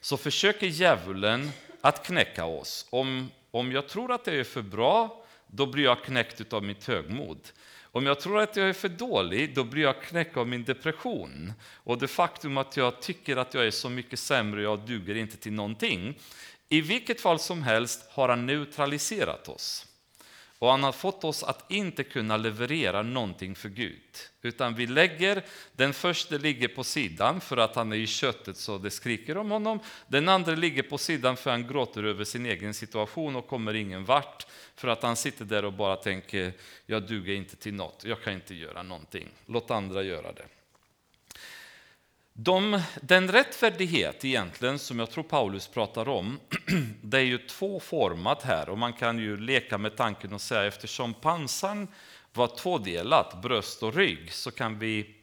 så 0.01 0.17
försöker 0.17 0.67
djävulen 0.67 1.51
att 1.81 2.07
knäcka 2.07 2.45
oss. 2.45 2.87
Om, 2.91 3.31
om 3.51 3.73
jag 3.73 3.89
tror 3.89 4.13
att 4.13 4.27
jag 4.27 4.37
är 4.37 4.45
för 4.45 4.63
bra, 4.63 5.25
då 5.47 5.67
blir 5.67 5.85
jag 5.85 6.05
knäckt 6.05 6.53
av 6.53 6.65
mitt 6.65 6.85
högmod. 6.85 7.39
Om 7.83 8.07
jag 8.07 8.21
tror 8.21 8.41
att 8.41 8.57
jag 8.57 8.69
är 8.69 8.73
för 8.73 8.89
dålig, 8.89 9.55
då 9.55 9.65
blir 9.65 9.83
jag 9.83 10.03
knäckt 10.03 10.37
av 10.37 10.49
min 10.49 10.65
depression. 10.65 11.53
Och 11.75 11.99
det 11.99 12.09
faktum 12.09 12.57
att 12.57 12.77
jag 12.77 13.03
tycker 13.03 13.37
att 13.37 13.55
jag 13.55 13.67
är 13.67 13.71
så 13.71 13.89
mycket 13.89 14.19
sämre, 14.19 14.63
jag 14.63 14.81
duger 14.81 15.15
inte 15.15 15.37
till 15.37 15.53
någonting. 15.53 16.19
I 16.69 16.81
vilket 16.81 17.21
fall 17.21 17.39
som 17.39 17.63
helst 17.63 18.07
har 18.11 18.29
han 18.29 18.47
neutraliserat 18.47 19.49
oss. 19.49 19.87
Och 20.59 20.71
han 20.71 20.83
har 20.83 20.93
fått 20.93 21.25
oss 21.25 21.43
att 21.43 21.71
inte 21.71 22.05
kunna 22.05 22.37
leverera 22.37 23.03
någonting 23.03 23.55
för 23.55 23.69
Gud. 23.69 24.03
Utan 24.43 24.75
vi 24.75 24.87
lägger, 24.87 25.45
den 25.73 25.93
första 25.93 26.37
ligger 26.37 26.69
på 26.69 26.85
sidan 26.85 27.41
för 27.41 27.57
att 27.57 27.77
han 27.77 27.93
är 27.93 27.97
i 27.97 28.07
köttet 28.07 28.57
så 28.57 28.79
det 28.79 28.91
skriker 28.91 29.37
om 29.37 29.51
honom. 29.51 29.81
Den 30.09 30.29
andra 30.29 30.55
ligger 30.55 30.83
på 30.83 30.99
sidan 30.99 31.37
för 31.37 31.51
han 31.51 31.67
gråter 31.67 32.03
över 32.05 32.25
sin 32.25 32.47
egen 32.47 32.75
situation 32.75 33.37
och 33.37 33.47
kommer 33.47 33.75
ingen 33.75 34.05
vart. 34.05 34.47
För 34.75 34.89
att 34.89 35.03
han 35.03 35.17
sitter 35.17 35.45
där 35.45 35.65
och 35.65 35.73
bara 35.73 35.97
tänker, 35.97 36.53
jag 36.87 37.07
duger 37.07 37.35
inte 37.35 37.57
till 37.57 37.75
något, 37.75 38.05
jag 38.05 38.23
kan 38.23 38.33
inte 38.33 38.55
göra 38.55 38.83
någonting. 38.83 39.29
Låt 39.47 39.71
andra 39.71 40.03
göra 40.03 40.33
det. 40.33 40.45
De, 42.39 42.81
den 43.01 43.33
rättfärdighet 43.33 44.25
egentligen 44.25 44.79
som 44.79 44.99
jag 44.99 45.11
tror 45.11 45.25
Paulus 45.25 45.69
pratar 45.69 46.09
om, 46.09 46.41
det 47.03 47.19
är 47.19 47.23
ju 47.23 47.39
tvåformat 47.39 48.43
här 48.43 48.69
och 48.69 48.79
man 48.79 48.93
kan 48.93 49.19
ju 49.19 49.37
leka 49.37 49.79
med 49.79 49.97
tanken 49.97 50.33
och 50.33 50.41
säga 50.41 50.65
eftersom 50.65 51.15
pansaren 51.15 51.89
var 52.33 52.57
tvådelat, 52.57 53.43
bröst 53.43 53.83
och 53.83 53.95
rygg, 53.95 54.33
så 54.33 54.51
kan 54.51 54.79
vi 54.79 55.15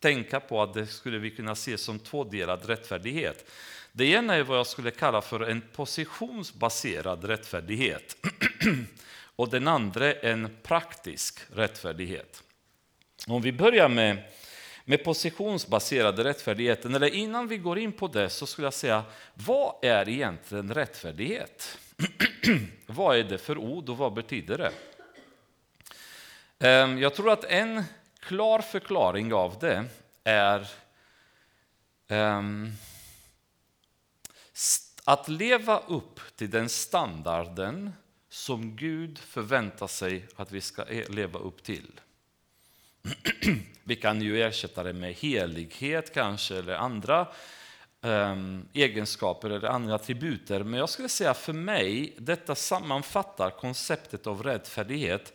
tänka 0.00 0.40
på 0.40 0.62
att 0.62 0.74
det 0.74 0.86
skulle 0.86 1.18
vi 1.18 1.30
kunna 1.30 1.54
se 1.54 1.78
som 1.78 1.98
tvådelad 1.98 2.64
rättfärdighet. 2.64 3.50
Det 3.92 4.04
ena 4.04 4.34
är 4.34 4.42
vad 4.42 4.58
jag 4.58 4.66
skulle 4.66 4.90
kalla 4.90 5.22
för 5.22 5.40
en 5.40 5.62
positionsbaserad 5.74 7.24
rättfärdighet 7.24 8.16
och 9.36 9.48
den 9.48 9.68
andra 9.68 10.12
en 10.12 10.56
praktisk 10.62 11.40
rättfärdighet. 11.54 12.42
Om 13.26 13.42
vi 13.42 13.52
börjar 13.52 13.88
med 13.88 14.22
med 14.84 15.04
positionsbaserade 15.04 16.24
rättfärdigheten. 16.24 16.94
Eller 16.94 17.14
innan 17.14 17.48
vi 17.48 17.58
går 17.58 17.78
in 17.78 17.92
på 17.92 18.08
det 18.08 18.30
så 18.30 18.46
skulle 18.46 18.66
jag 18.66 18.74
säga, 18.74 19.04
vad 19.34 19.74
är 19.82 20.08
egentligen 20.08 20.74
rättfärdighet? 20.74 21.78
vad 22.86 23.16
är 23.16 23.24
det 23.24 23.38
för 23.38 23.58
ord 23.58 23.88
och 23.88 23.96
vad 23.96 24.12
betyder 24.12 24.58
det? 24.58 24.72
Ehm, 26.58 26.98
jag 26.98 27.14
tror 27.14 27.30
att 27.30 27.44
en 27.44 27.84
klar 28.20 28.60
förklaring 28.60 29.32
av 29.32 29.58
det 29.60 29.84
är 30.24 30.68
ehm, 32.08 32.72
att 35.04 35.28
leva 35.28 35.78
upp 35.78 36.20
till 36.36 36.50
den 36.50 36.68
standarden 36.68 37.92
som 38.28 38.76
Gud 38.76 39.18
förväntar 39.18 39.86
sig 39.86 40.26
att 40.36 40.52
vi 40.52 40.60
ska 40.60 40.84
e-, 40.84 41.04
leva 41.08 41.38
upp 41.38 41.62
till. 41.62 42.00
Vi 43.84 43.96
kan 43.96 44.22
ju 44.22 44.42
ersätta 44.42 44.82
det 44.82 44.92
med 44.92 45.14
helighet 45.14 46.14
kanske, 46.14 46.56
eller 46.56 46.74
andra 46.74 47.28
um, 48.00 48.68
egenskaper 48.72 49.50
eller 49.50 49.68
andra 49.68 49.94
attributer. 49.94 50.62
Men 50.62 50.80
jag 50.80 50.88
skulle 50.88 51.08
säga 51.08 51.34
för 51.34 51.52
mig, 51.52 52.14
detta 52.18 52.54
sammanfattar 52.54 53.50
konceptet 53.50 54.26
av 54.26 54.42
rättfärdighet. 54.42 55.32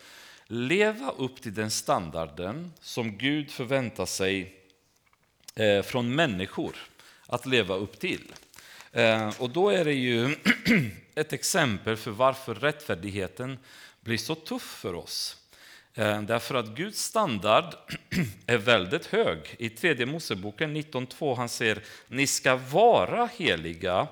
Leva 0.47 1.12
upp 1.12 1.41
till 1.41 1.53
den 1.53 1.71
standarden 1.71 2.73
som 2.80 3.17
Gud 3.17 3.51
förväntar 3.51 4.06
sig 4.06 4.56
eh, 5.56 5.82
från 5.82 6.15
människor 6.15 6.75
att 7.25 7.45
leva 7.45 7.75
upp 7.75 7.99
till. 7.99 8.34
Eh, 8.91 9.30
och 9.39 9.49
då 9.49 9.69
är 9.69 9.86
det 9.86 9.93
ju 9.93 10.36
ett 11.15 11.34
exempel 11.34 11.97
för 11.97 12.12
varför 12.12 12.56
rättfärdigheten 12.56 13.60
blir 14.01 14.17
så 14.17 14.36
tuff 14.36 14.63
för 14.82 14.93
oss. 14.93 15.37
Eh, 15.98 16.22
därför 16.22 16.56
att 16.56 16.68
Guds 16.68 17.04
standard 17.04 17.76
är 18.48 18.58
väldigt 18.58 19.06
hög. 19.06 19.56
I 19.60 19.70
tredje 19.70 20.06
Moseboken 20.06 20.78
19.2 20.78 21.36
han 21.36 21.50
säger 21.50 21.80
ni 22.08 22.28
ska 22.28 22.56
vara 22.56 23.30
heliga, 23.38 24.08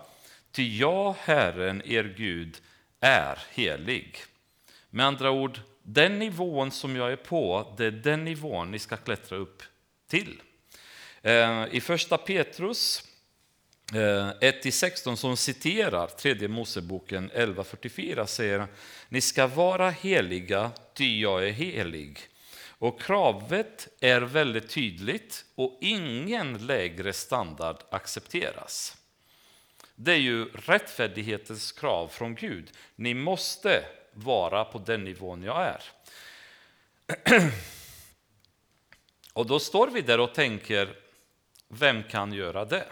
ty 0.51 0.77
jag, 0.77 1.15
Herren, 1.19 1.81
er 1.85 2.13
Gud, 2.17 2.57
är 2.99 3.39
helig. 3.51 4.17
Med 4.89 5.05
andra 5.05 5.31
ord, 5.31 5.59
den 5.83 6.19
nivån 6.19 6.71
som 6.71 6.95
jag 6.95 7.11
är 7.11 7.15
på, 7.15 7.73
det 7.77 7.85
är 7.85 7.91
den 7.91 8.25
nivån 8.25 8.71
ni 8.71 8.79
ska 8.79 8.97
klättra 8.97 9.37
upp 9.37 9.63
till. 10.07 10.41
Eh, 11.21 11.65
I 11.71 11.81
första 11.81 12.17
Petrus 12.17 13.03
eh, 13.93 13.97
1-16 13.97 15.15
som 15.15 15.37
citerar 15.37 16.07
tredje 16.07 16.47
Moseboken 16.47 17.31
11.44 17.31 18.25
säger 18.25 18.67
ni 19.09 19.21
ska 19.21 19.47
vara 19.47 19.89
heliga, 19.89 20.71
ty 20.95 21.21
jag 21.21 21.47
är 21.47 21.51
helig. 21.51 22.19
Och 22.77 23.01
kravet 23.01 23.87
är 23.99 24.21
väldigt 24.21 24.69
tydligt 24.69 25.45
och 25.55 25.77
ingen 25.81 26.67
lägre 26.67 27.13
standard 27.13 27.77
accepteras. 27.89 28.97
Det 29.95 30.11
är 30.11 30.17
ju 30.17 30.45
rättfärdighetens 30.45 31.71
krav 31.71 32.07
från 32.07 32.35
Gud. 32.35 32.71
Ni 32.95 33.13
måste 33.13 33.85
vara 34.13 34.65
på 34.65 34.79
den 34.79 35.03
nivån 35.03 35.43
jag 35.43 35.63
är. 35.63 35.81
Och 39.33 39.45
då 39.45 39.59
står 39.59 39.87
vi 39.87 40.01
där 40.01 40.19
och 40.19 40.33
tänker, 40.33 40.95
vem 41.67 42.03
kan 42.03 42.33
göra 42.33 42.65
det? 42.65 42.85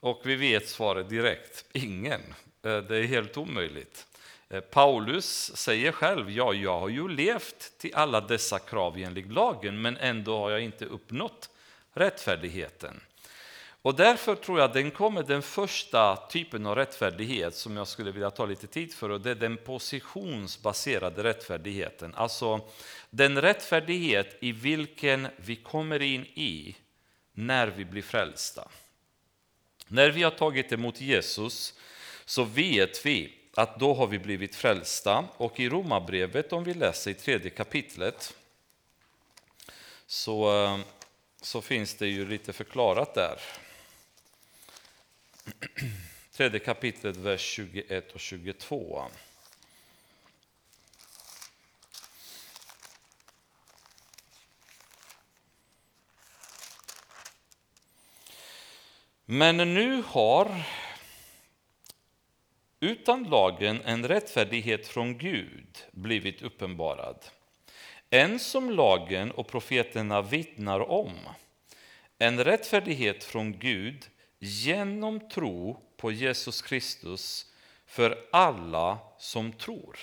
Och 0.00 0.22
vi 0.24 0.36
vet 0.36 0.68
svaret 0.68 1.08
direkt, 1.08 1.64
ingen. 1.72 2.20
Eh, 2.62 2.78
det 2.78 2.96
är 2.96 3.02
helt 3.02 3.36
omöjligt. 3.36 4.06
Eh, 4.50 4.60
Paulus 4.60 5.56
säger 5.56 5.92
själv, 5.92 6.30
ja, 6.30 6.54
jag 6.54 6.80
har 6.80 6.88
ju 6.88 7.08
levt 7.08 7.78
till 7.78 7.94
alla 7.94 8.20
dessa 8.20 8.58
krav 8.58 8.98
enligt 8.98 9.32
lagen, 9.32 9.82
men 9.82 9.96
ändå 9.96 10.38
har 10.38 10.50
jag 10.50 10.60
inte 10.60 10.84
uppnått 10.84 11.50
rättfärdigheten. 11.92 13.00
Och 13.82 13.94
därför 13.94 14.34
tror 14.34 14.58
jag 14.58 14.64
att 14.64 14.74
den 14.74 14.90
kommer 14.90 15.22
den 15.22 15.42
första 15.42 16.16
typen 16.16 16.66
av 16.66 16.74
rättfärdighet 16.76 17.54
som 17.54 17.76
jag 17.76 17.88
skulle 17.88 18.10
vilja 18.10 18.30
ta 18.30 18.46
lite 18.46 18.66
tid 18.66 18.94
för, 18.94 19.08
och 19.08 19.20
det 19.20 19.30
är 19.30 19.34
den 19.34 19.56
positionsbaserade 19.56 21.24
rättfärdigheten. 21.24 22.14
Alltså 22.14 22.60
den 23.10 23.40
rättfärdighet 23.40 24.36
i 24.40 24.52
vilken 24.52 25.28
vi 25.36 25.56
kommer 25.56 26.02
in 26.02 26.24
i 26.24 26.76
när 27.32 27.66
vi 27.66 27.84
blir 27.84 28.02
frälsta. 28.02 28.68
När 29.88 30.10
vi 30.10 30.22
har 30.22 30.30
tagit 30.30 30.72
emot 30.72 31.00
Jesus 31.00 31.74
så 32.24 32.44
vet 32.44 33.06
vi 33.06 33.39
att 33.54 33.78
då 33.80 33.94
har 33.94 34.06
vi 34.06 34.18
blivit 34.18 34.54
frälsta. 34.54 35.28
Och 35.36 35.60
i 35.60 35.68
Romarbrevet, 35.68 36.52
om 36.52 36.64
vi 36.64 36.74
läser 36.74 37.10
i 37.10 37.14
tredje 37.14 37.50
kapitlet, 37.50 38.34
så, 40.06 40.64
eh, 40.64 40.78
så 41.40 41.60
finns 41.60 41.94
det 41.94 42.06
ju 42.06 42.28
lite 42.28 42.52
förklarat 42.52 43.14
där. 43.14 43.40
Tredje 46.32 46.60
kapitlet, 46.60 47.16
vers 47.16 47.40
21 47.40 48.12
och 48.12 48.20
22. 48.20 49.04
Men 59.24 59.56
nu 59.56 60.02
har 60.06 60.62
utan 62.80 63.24
lagen 63.24 63.80
en 63.84 64.08
rättfärdighet 64.08 64.86
från 64.86 65.18
Gud 65.18 65.78
blivit 65.92 66.42
uppenbarad. 66.42 67.24
En 68.10 68.38
som 68.38 68.70
lagen 68.70 69.30
och 69.30 69.48
profeterna 69.48 70.22
vittnar 70.22 70.90
om. 70.90 71.14
En 72.18 72.44
rättfärdighet 72.44 73.24
från 73.24 73.58
Gud 73.58 74.06
genom 74.38 75.28
tro 75.28 75.80
på 75.96 76.12
Jesus 76.12 76.62
Kristus 76.62 77.46
för 77.86 78.18
alla 78.32 78.98
som 79.18 79.52
tror. 79.52 79.98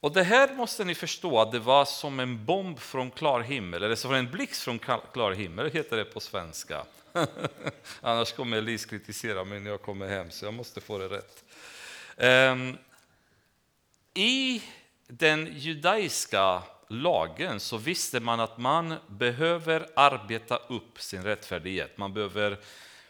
Och 0.00 0.12
det 0.12 0.22
här 0.22 0.54
måste 0.54 0.84
ni 0.84 0.94
förstå 0.94 1.40
att 1.40 1.52
det 1.52 1.58
var 1.58 1.84
som 1.84 2.20
en 2.20 2.44
bomb 2.44 2.78
från 2.78 3.10
klar 3.10 3.40
himmel, 3.40 3.82
eller 3.82 3.94
som 3.96 4.14
en 4.14 4.30
blixt 4.30 4.62
från 4.62 4.78
klar 5.12 5.32
himmel, 5.32 5.70
heter 5.70 5.96
det 5.96 6.04
på 6.04 6.20
svenska. 6.20 6.84
Annars 8.00 8.32
kommer 8.32 8.56
Elise 8.56 8.88
kritisera 8.88 9.44
mig 9.44 9.60
när 9.60 9.70
jag 9.70 9.82
kommer 9.82 10.08
hem, 10.08 10.30
så 10.30 10.44
jag 10.44 10.54
måste 10.54 10.80
få 10.80 10.98
det 10.98 11.08
rätt. 11.08 11.44
Um, 12.52 12.78
I 14.14 14.62
den 15.06 15.48
judaiska 15.52 16.62
lagen 16.88 17.60
så 17.60 17.76
visste 17.76 18.20
man 18.20 18.40
att 18.40 18.58
man 18.58 18.94
behöver 19.06 19.86
arbeta 19.96 20.56
upp 20.56 21.00
sin 21.00 21.22
rättfärdighet. 21.22 21.98
Man 21.98 22.14
behöver 22.14 22.58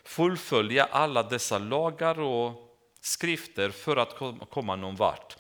fullfölja 0.05 0.85
alla 0.85 1.23
dessa 1.23 1.59
lagar 1.59 2.21
och 2.21 2.77
skrifter 3.01 3.71
för 3.71 3.97
att 3.97 4.19
komma 4.51 4.77
någon 4.77 4.97
vart. 4.97 5.37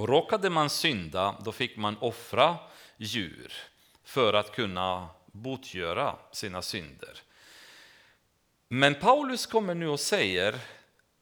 Och 0.00 0.08
råkade 0.08 0.50
man 0.50 0.70
synda, 0.70 1.36
då 1.44 1.52
fick 1.52 1.76
man 1.76 1.96
offra 1.98 2.56
djur 2.96 3.52
för 4.04 4.32
att 4.32 4.52
kunna 4.52 5.08
botgöra 5.32 6.16
sina 6.32 6.62
synder. 6.62 7.20
Men 8.68 8.94
Paulus 8.94 9.46
kommer 9.46 9.74
nu 9.74 9.88
och 9.88 10.00
säger, 10.00 10.58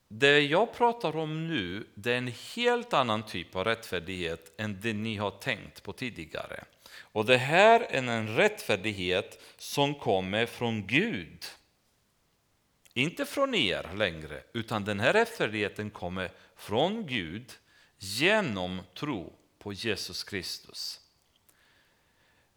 det 0.08 0.40
jag 0.40 0.74
pratar 0.74 1.16
om 1.16 1.48
nu, 1.48 1.86
det 1.94 2.12
är 2.12 2.18
en 2.18 2.32
helt 2.56 2.92
annan 2.92 3.22
typ 3.22 3.56
av 3.56 3.64
rättfärdighet 3.64 4.60
än 4.60 4.80
det 4.80 4.92
ni 4.92 5.16
har 5.16 5.30
tänkt 5.30 5.82
på 5.82 5.92
tidigare. 5.92 6.64
Och 7.00 7.24
det 7.24 7.38
här 7.38 7.80
är 7.80 8.02
en 8.02 8.36
rättfärdighet 8.36 9.42
som 9.56 9.94
kommer 9.94 10.46
från 10.46 10.86
Gud. 10.86 11.44
Inte 12.94 13.26
från 13.26 13.54
er 13.54 13.90
längre, 13.94 14.42
utan 14.52 14.84
den 14.84 15.00
här 15.00 15.12
rättfärdigheten 15.12 15.90
kommer 15.90 16.30
från 16.56 17.06
Gud 17.06 17.52
genom 17.98 18.80
tro 18.94 19.32
på 19.58 19.72
Jesus 19.72 20.24
Kristus. 20.24 21.00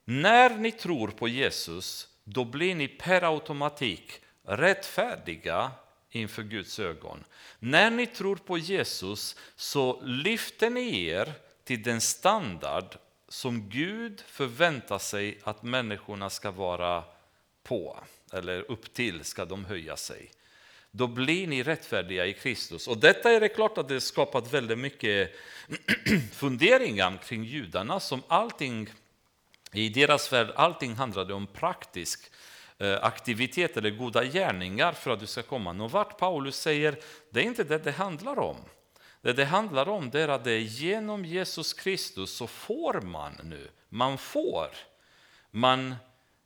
När 0.05 0.57
ni 0.57 0.71
tror 0.71 1.07
på 1.07 1.27
Jesus, 1.27 2.07
då 2.23 2.45
blir 2.45 2.75
ni 2.75 2.87
per 2.87 3.33
automatik 3.33 4.21
rättfärdiga 4.43 5.71
inför 6.09 6.43
Guds 6.43 6.79
ögon. 6.79 7.23
När 7.59 7.91
ni 7.91 8.07
tror 8.07 8.35
på 8.35 8.57
Jesus 8.57 9.35
så 9.55 10.01
lyfter 10.01 10.69
ni 10.69 11.05
er 11.05 11.33
till 11.63 11.83
den 11.83 12.01
standard 12.01 12.97
som 13.27 13.69
Gud 13.69 14.21
förväntar 14.27 14.99
sig 14.99 15.39
att 15.43 15.63
människorna 15.63 16.29
ska 16.29 16.51
vara 16.51 17.03
på, 17.63 17.99
eller 18.33 18.71
upp 18.71 18.93
till 18.93 19.23
ska 19.23 19.45
de 19.45 19.65
höja 19.65 19.97
sig 19.97 20.31
då 20.91 21.07
blir 21.07 21.47
ni 21.47 21.63
rättfärdiga 21.63 22.25
i 22.25 22.33
Kristus. 22.33 22.87
Och 22.87 22.97
detta 22.97 23.31
är 23.31 23.39
det 23.39 23.49
klart 23.49 23.77
att 23.77 23.87
det 23.87 24.01
skapat 24.01 24.53
väldigt 24.53 24.79
mycket 24.79 25.31
funderingar 26.33 27.17
kring 27.23 27.43
judarna 27.43 27.99
som 27.99 28.23
allting 28.27 28.89
i 29.73 29.89
deras 29.89 30.33
värld, 30.33 30.51
allting 30.55 30.95
handlade 30.95 31.33
om 31.33 31.47
praktisk 31.47 32.31
eh, 32.77 33.03
aktivitet 33.03 33.77
eller 33.77 33.89
goda 33.89 34.23
gärningar 34.23 34.91
för 34.91 35.11
att 35.11 35.19
du 35.19 35.27
ska 35.27 35.43
komma 35.43 35.73
någon 35.73 35.89
vart. 35.89 36.17
Paulus 36.17 36.55
säger, 36.55 36.99
det 37.29 37.39
är 37.39 37.43
inte 37.43 37.63
det 37.63 37.77
det 37.77 37.91
handlar 37.91 38.39
om. 38.39 38.57
Det 39.21 39.33
det 39.33 39.45
handlar 39.45 39.89
om 39.89 40.09
det 40.09 40.21
är 40.21 40.27
att 40.27 40.43
det 40.43 40.51
är 40.51 40.59
genom 40.59 41.25
Jesus 41.25 41.73
Kristus 41.73 42.33
så 42.33 42.47
får 42.47 43.01
man 43.01 43.33
nu, 43.43 43.69
man 43.89 44.17
får. 44.17 44.67
Man 45.51 45.95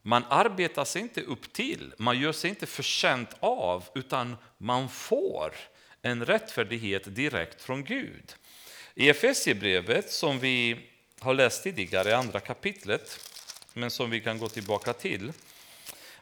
man 0.07 0.23
arbetar 0.29 0.85
sig 0.85 1.01
inte 1.01 1.21
upp 1.21 1.53
till, 1.53 1.93
man 1.97 2.19
gör 2.19 2.31
sig 2.31 2.49
inte 2.49 2.65
förtjänt 2.65 3.29
av, 3.39 3.83
utan 3.95 4.37
man 4.57 4.89
får 4.89 5.55
en 6.01 6.25
rättfärdighet 6.25 7.15
direkt 7.15 7.61
från 7.61 7.83
Gud. 7.83 8.35
I 8.95 9.09
Efesierbrevet, 9.09 10.11
som 10.11 10.39
vi 10.39 10.79
har 11.19 11.33
läst 11.33 11.63
tidigare, 11.63 12.09
i 12.09 12.13
andra 12.13 12.39
kapitlet, 12.39 13.29
men 13.73 13.91
som 13.91 14.09
vi 14.09 14.21
kan 14.21 14.39
gå 14.39 14.49
tillbaka 14.49 14.93
till, 14.93 15.33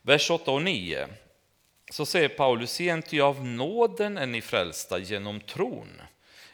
vers 0.02 0.32
8 0.32 0.52
och 0.52 0.62
9, 0.62 1.08
så 1.92 2.06
säger 2.06 2.30
Paulus, 2.30 2.82
igen, 2.82 3.02
ty 3.02 3.22
av 3.22 3.46
nåden 3.46 4.18
är 4.18 4.28
ni 4.28 4.42
frälsta 4.42 5.00
genom 5.00 5.42
tron, 5.42 6.02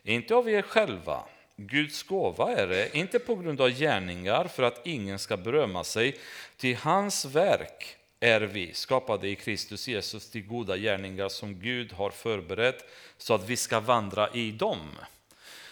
inte 0.04 0.36
av 0.36 0.50
er 0.50 0.62
själva, 0.62 1.24
Guds 1.60 2.04
gåva 2.04 2.52
är 2.52 2.67
det, 2.67 2.98
inte 2.98 3.19
på 3.19 3.36
grund 3.36 3.62
av 3.62 3.69
gärningar 3.69 4.48
för 4.48 4.63
att 4.63 4.88
ingen 4.88 5.19
ska 5.19 5.38
berömma 5.38 5.84
sig, 5.84 6.17
till 6.58 6.76
hans 6.76 7.26
verk 7.26 7.95
är 8.19 8.41
vi 8.41 8.74
skapade 8.74 9.28
i 9.28 9.36
Kristus 9.36 9.88
Jesus 9.88 10.30
till 10.30 10.48
goda 10.48 10.78
gärningar 10.78 11.30
som 11.30 11.60
Gud 11.60 11.93
har 11.93 12.10
förberett 12.10 12.89
så 13.17 13.34
att 13.34 13.50
vi 13.50 13.58
ska 13.58 13.80
vandra 13.80 14.30
i 14.30 14.52
dem. 14.52 14.80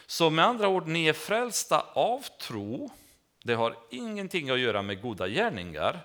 Så 0.06 0.30
med 0.30 0.46
andra 0.46 0.68
ord, 0.68 0.88
ni 0.88 1.08
är 1.08 1.14
frälsta 1.14 1.86
av 1.94 2.26
tro. 2.42 2.90
Det 3.44 3.54
har 3.54 3.76
ingenting 3.92 4.50
att 4.50 4.60
göra 4.60 4.82
med 4.82 5.02
goda 5.02 5.28
gärningar. 5.28 6.00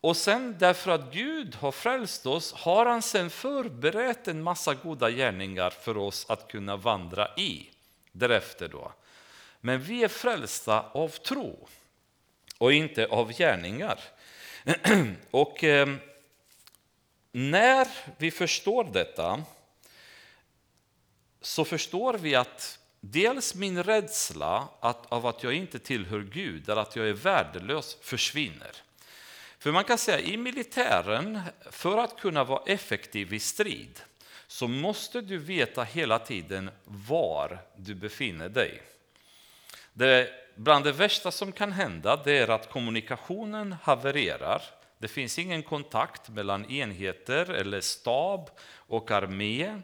Och 0.00 0.16
sen 0.16 0.56
därför 0.58 0.90
att 0.90 1.12
Gud 1.12 1.54
har 1.54 1.72
frälst 1.72 2.26
oss 2.26 2.52
har 2.52 2.86
han 2.86 3.02
sen 3.02 3.30
förberett 3.30 4.28
en 4.28 4.42
massa 4.42 4.74
goda 4.74 5.10
gärningar 5.10 5.70
för 5.70 5.96
oss 5.96 6.26
att 6.28 6.48
kunna 6.48 6.76
vandra 6.76 7.28
i 7.36 7.70
därefter. 8.12 8.68
Då. 8.68 8.92
Men 9.68 9.82
vi 9.82 10.04
är 10.04 10.08
frälsta 10.08 10.80
av 10.92 11.08
tro 11.08 11.68
och 12.58 12.72
inte 12.72 13.06
av 13.06 13.32
gärningar. 13.32 14.00
och 15.30 15.64
eh, 15.64 15.88
när 17.32 17.88
vi 18.18 18.30
förstår 18.30 18.84
detta 18.84 19.42
så 21.40 21.64
förstår 21.64 22.14
vi 22.14 22.34
att 22.34 22.78
dels 23.00 23.54
min 23.54 23.82
rädsla 23.82 24.68
att, 24.80 25.12
av 25.12 25.26
att 25.26 25.42
jag 25.42 25.54
inte 25.54 25.78
tillhör 25.78 26.20
Gud, 26.20 26.68
eller 26.68 26.82
att 26.82 26.96
jag 26.96 27.08
är 27.08 27.12
värdelös, 27.12 27.96
försvinner. 28.00 28.72
För 29.58 29.72
man 29.72 29.84
kan 29.84 29.98
säga 29.98 30.20
i 30.20 30.36
militären, 30.36 31.40
för 31.70 31.98
att 31.98 32.20
kunna 32.20 32.44
vara 32.44 32.62
effektiv 32.66 33.32
i 33.32 33.40
strid, 33.40 34.00
så 34.46 34.68
måste 34.68 35.20
du 35.20 35.38
veta 35.38 35.84
hela 35.84 36.18
tiden 36.18 36.70
var 36.84 37.58
du 37.76 37.94
befinner 37.94 38.48
dig. 38.48 38.82
Det, 39.98 40.28
bland 40.54 40.84
det 40.84 40.92
värsta 40.92 41.30
som 41.30 41.52
kan 41.52 41.72
hända 41.72 42.16
det 42.24 42.38
är 42.38 42.48
att 42.48 42.70
kommunikationen 42.70 43.76
havererar. 43.82 44.62
Det 44.98 45.08
finns 45.08 45.38
ingen 45.38 45.62
kontakt 45.62 46.28
mellan 46.28 46.70
enheter 46.70 47.50
eller 47.50 47.80
stab 47.80 48.50
och 48.76 49.10
armé. 49.10 49.74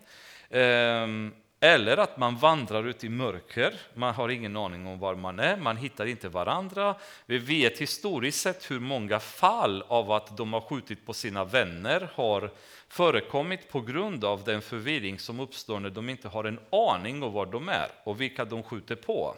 Ehm, 0.50 1.33
eller 1.61 1.96
att 1.96 2.18
man 2.18 2.37
vandrar 2.37 2.87
ut 2.87 3.05
i 3.05 3.09
mörker, 3.09 3.74
man 3.94 4.14
har 4.14 4.29
ingen 4.29 4.57
aning 4.57 4.87
om 4.87 4.98
var 4.98 5.14
man 5.14 5.38
är, 5.38 5.57
man 5.57 5.77
hittar 5.77 6.07
inte 6.07 6.29
varandra. 6.29 6.94
Vi 7.27 7.38
vet 7.38 7.79
historiskt 7.79 8.40
sett 8.40 8.70
hur 8.70 8.81
många 8.81 9.20
fall 9.20 9.83
av 9.88 10.12
att 10.12 10.37
de 10.37 10.53
har 10.53 10.61
skjutit 10.61 11.07
på 11.07 11.12
sina 11.12 11.44
vänner 11.44 12.09
har 12.14 12.50
förekommit 12.88 13.70
på 13.70 13.81
grund 13.81 14.24
av 14.24 14.44
den 14.44 14.62
förvirring 14.62 15.18
som 15.18 15.40
uppstår 15.40 15.81
när 15.81 15.90
de 15.90 16.09
inte 16.09 16.29
har 16.29 16.44
en 16.44 16.61
aning 16.70 17.22
om 17.22 17.33
var 17.33 17.46
de 17.46 17.68
är 17.68 17.88
och 18.05 18.20
vilka 18.20 18.44
de 18.44 18.62
skjuter 18.62 18.96
på. 18.96 19.37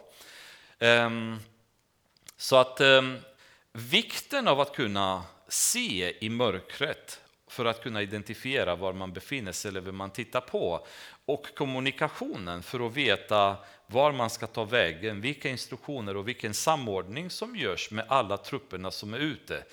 Ehm, 0.79 1.39
så 2.37 2.55
att 2.55 2.81
ehm, 2.81 3.17
vikten 3.73 4.47
av 4.47 4.59
att 4.59 4.75
kunna 4.75 5.23
se 5.47 6.25
i 6.25 6.29
mörkret 6.29 7.21
för 7.47 7.65
att 7.65 7.83
kunna 7.83 8.01
identifiera 8.01 8.75
var 8.75 8.93
man 8.93 9.13
befinner 9.13 9.51
sig 9.51 9.69
eller 9.69 9.81
vem 9.81 9.95
man 9.95 10.09
tittar 10.09 10.41
på. 10.41 10.87
Och 11.25 11.55
kommunikationen 11.55 12.63
för 12.63 12.87
att 12.87 12.93
veta 12.93 13.57
var 13.87 14.11
man 14.11 14.29
ska 14.29 14.47
ta 14.47 14.63
vägen, 14.63 15.21
vilka 15.21 15.49
instruktioner 15.49 16.17
och 16.17 16.27
vilken 16.27 16.53
samordning 16.53 17.29
som 17.29 17.55
görs 17.55 17.91
med 17.91 18.05
alla 18.07 18.37
trupperna 18.37 18.91
som 18.91 19.13
är 19.13 19.19
ute 19.19 19.63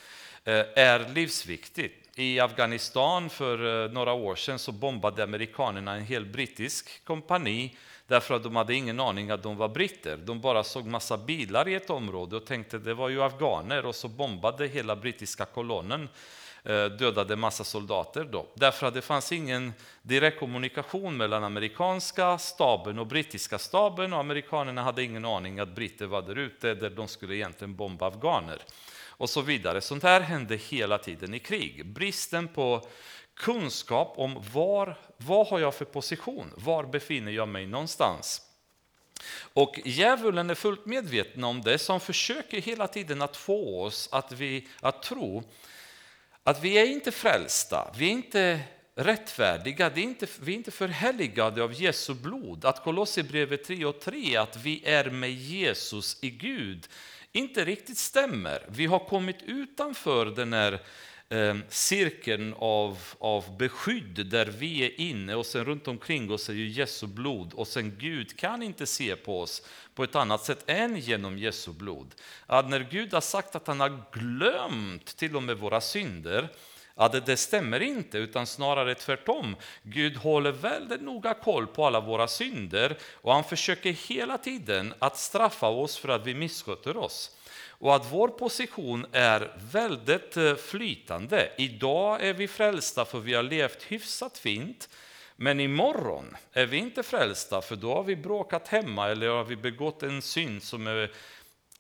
eh, 0.45 0.65
är 0.77 1.09
livsviktigt. 1.15 2.19
I 2.19 2.41
Afghanistan 2.41 3.31
för 3.31 3.85
eh, 3.85 3.93
några 3.93 4.13
år 4.13 4.37
sedan 4.37 4.59
så 4.59 4.73
bombade 4.73 5.25
amerikanerna 5.25 5.95
en 5.95 6.05
hel 6.05 6.27
brittisk 6.27 7.05
kompani 7.05 7.77
därför 8.07 8.35
att 8.35 8.43
de 8.43 8.57
hade 8.57 8.75
ingen 8.75 9.01
aning 9.01 9.31
att 9.31 9.43
de 9.43 9.57
var 9.57 9.69
britter. 9.69 10.17
De 10.17 10.41
bara 10.41 10.65
såg 10.65 10.87
massa 10.87 11.17
bilar 11.17 11.69
i 11.69 11.75
ett 11.75 11.91
område 11.91 12.37
och 12.37 12.47
tänkte 12.47 12.79
det 12.79 12.95
var 12.95 13.09
ju 13.09 13.23
afghaner 13.23 13.87
och 13.87 13.95
så 13.95 14.09
bombade 14.09 14.67
hela 14.67 14.97
brittiska 14.97 15.45
kolonnen 15.45 16.09
eh, 16.65 16.85
dödade 16.85 17.37
massa 17.37 17.65
soldater. 17.65 18.25
Då. 18.25 18.47
Därför 18.55 18.87
att 18.87 18.95
det 18.95 19.03
fanns 19.03 19.33
ingen 19.33 19.73
direkt 20.03 20.41
kommunikation 20.41 21.17
mellan 21.17 21.45
amerikanska 21.45 22.39
staben 22.39 22.99
och 22.99 23.07
brittiska 23.07 23.59
staben 23.59 24.13
och 24.13 24.21
amerikanerna 24.21 24.83
hade 24.83 25.03
ingen 25.03 25.25
aning 25.25 25.59
att 25.59 25.75
britter 25.75 26.07
var 26.07 26.23
där 26.23 26.39
ute 26.39 26.75
där 26.75 26.91
de 26.91 27.09
skulle 27.09 27.37
egentligen 27.37 27.75
bomba 27.75 28.09
afghaner. 28.09 28.59
Och 29.17 29.31
så 29.31 29.41
vidare. 29.41 29.81
Sånt 29.81 30.03
här 30.03 30.21
hände 30.21 30.57
hela 30.57 30.99
tiden 30.99 31.35
i 31.35 31.39
krig. 31.39 31.87
Bristen 31.87 32.49
på 32.49 32.87
kunskap 33.37 34.15
om 34.17 34.43
var, 34.53 34.99
vad 35.17 35.47
har 35.47 35.59
jag 35.59 35.75
för 35.75 35.85
position, 35.85 36.53
var 36.57 36.85
befinner 36.85 37.33
jag 37.33 37.49
mig 37.49 37.67
någonstans. 37.67 38.43
Och 39.53 39.81
djävulen 39.85 40.51
är 40.51 40.55
fullt 40.55 40.87
medveten 40.87 41.45
om 41.45 41.63
det, 41.63 41.79
som 41.79 42.01
försöker 42.01 42.61
hela 42.61 42.89
tiden 42.89 43.23
att 43.23 43.37
få 43.37 43.83
oss 43.83 44.09
att, 44.13 44.33
vi, 44.33 44.69
att 44.81 45.03
tro 45.03 45.43
att 46.43 46.63
vi 46.63 46.79
är 46.79 46.87
inte 46.87 47.13
frälsta, 47.13 47.93
vi 47.97 48.07
är 48.07 48.11
inte 48.11 48.61
rättfärdiga, 48.95 49.87
är 49.87 49.99
inte, 49.99 50.27
vi 50.41 50.53
är 50.53 50.57
inte 50.57 50.71
förhelligade 50.71 51.63
av 51.63 51.83
Jesu 51.83 52.15
blod. 52.15 52.65
Att 52.65 52.85
Kolosserbrevet 52.85 53.65
3 53.65 53.85
och 53.85 54.01
3, 54.01 54.37
att 54.37 54.57
vi 54.57 54.83
är 54.85 55.11
med 55.11 55.31
Jesus 55.31 56.19
i 56.23 56.31
Gud, 56.31 56.89
inte 57.33 57.65
riktigt 57.65 57.99
stämmer. 57.99 58.67
Vi 58.69 58.87
har 58.87 58.99
kommit 58.99 59.43
utanför 59.43 60.27
den 60.27 60.53
här 60.53 60.81
Ehm, 61.35 61.63
cirkeln 61.69 62.55
av, 62.59 62.99
av 63.19 63.57
beskydd 63.57 64.27
där 64.27 64.47
vi 64.47 64.85
är 64.85 65.01
inne 65.01 65.35
och 65.35 65.47
sen 65.47 65.65
runt 65.65 65.89
omkring 65.89 66.31
oss 66.31 66.49
är 66.49 66.53
ju 66.53 66.69
Jesu 66.69 67.07
blod 67.07 67.55
och 67.55 67.69
sen 67.69 67.99
Gud 67.99 68.39
kan 68.39 68.63
inte 68.63 68.87
se 68.87 69.17
på 69.17 69.41
oss 69.41 69.63
på 69.95 70.05
ett 70.05 70.15
annat 70.15 70.45
sätt 70.45 70.65
än 70.67 70.97
genom 70.97 71.39
Jesu 71.39 71.73
blod. 71.73 72.15
Att 72.47 72.69
när 72.69 72.81
Gud 72.91 73.15
har 73.15 73.21
sagt 73.21 73.57
att 73.57 73.67
han 73.67 73.81
har 73.81 74.03
glömt 74.13 75.17
till 75.17 75.37
och 75.37 75.43
med 75.43 75.59
våra 75.59 75.81
synder, 75.81 76.49
Ja, 76.97 77.09
det, 77.09 77.21
det, 77.21 77.37
stämmer 77.37 77.81
inte, 77.81 78.19
utan 78.19 78.47
snarare 78.47 78.95
tvärtom. 78.95 79.57
Gud 79.83 80.17
håller 80.17 80.53
väldigt 80.53 81.03
noga 81.03 81.35
koll 81.35 81.67
på 81.67 81.87
alla 81.87 82.01
våra 82.01 82.29
synder 82.29 82.97
och 83.15 83.33
han 83.33 83.45
försöker 83.45 83.93
hela 83.93 84.39
tiden 84.39 84.95
att 84.99 85.19
straffa 85.19 85.69
oss 85.69 85.97
för 85.97 86.09
att 86.09 86.27
vi 86.27 86.35
missköter 86.35 86.97
oss. 86.97 87.31
Och 87.85 87.97
att 87.97 88.13
vår 88.13 88.29
position 88.29 89.07
är 89.13 89.53
väldigt 89.73 90.37
eh, 90.37 90.55
flytande. 90.55 91.49
Idag 91.59 92.23
är 92.23 92.35
vi 92.35 92.49
frälsta 92.49 93.05
för 93.05 93.19
vi 93.19 93.35
har 93.35 93.43
levt 93.43 93.83
hyfsat 93.83 94.39
fint. 94.39 94.89
Men 95.37 95.61
imorgon 95.61 96.37
är 96.53 96.67
vi 96.67 96.77
inte 96.77 97.03
frälsta 97.03 97.63
för 97.63 97.77
då 97.77 97.95
har 97.95 98.03
vi 98.03 98.17
bråkat 98.17 98.69
hemma 98.69 99.09
eller 99.09 99.29
har 99.29 99.45
vi 99.45 99.57
begått 99.57 100.03
en 100.03 100.23
synd 100.23 100.63
som 100.63 100.87
är 100.87 101.11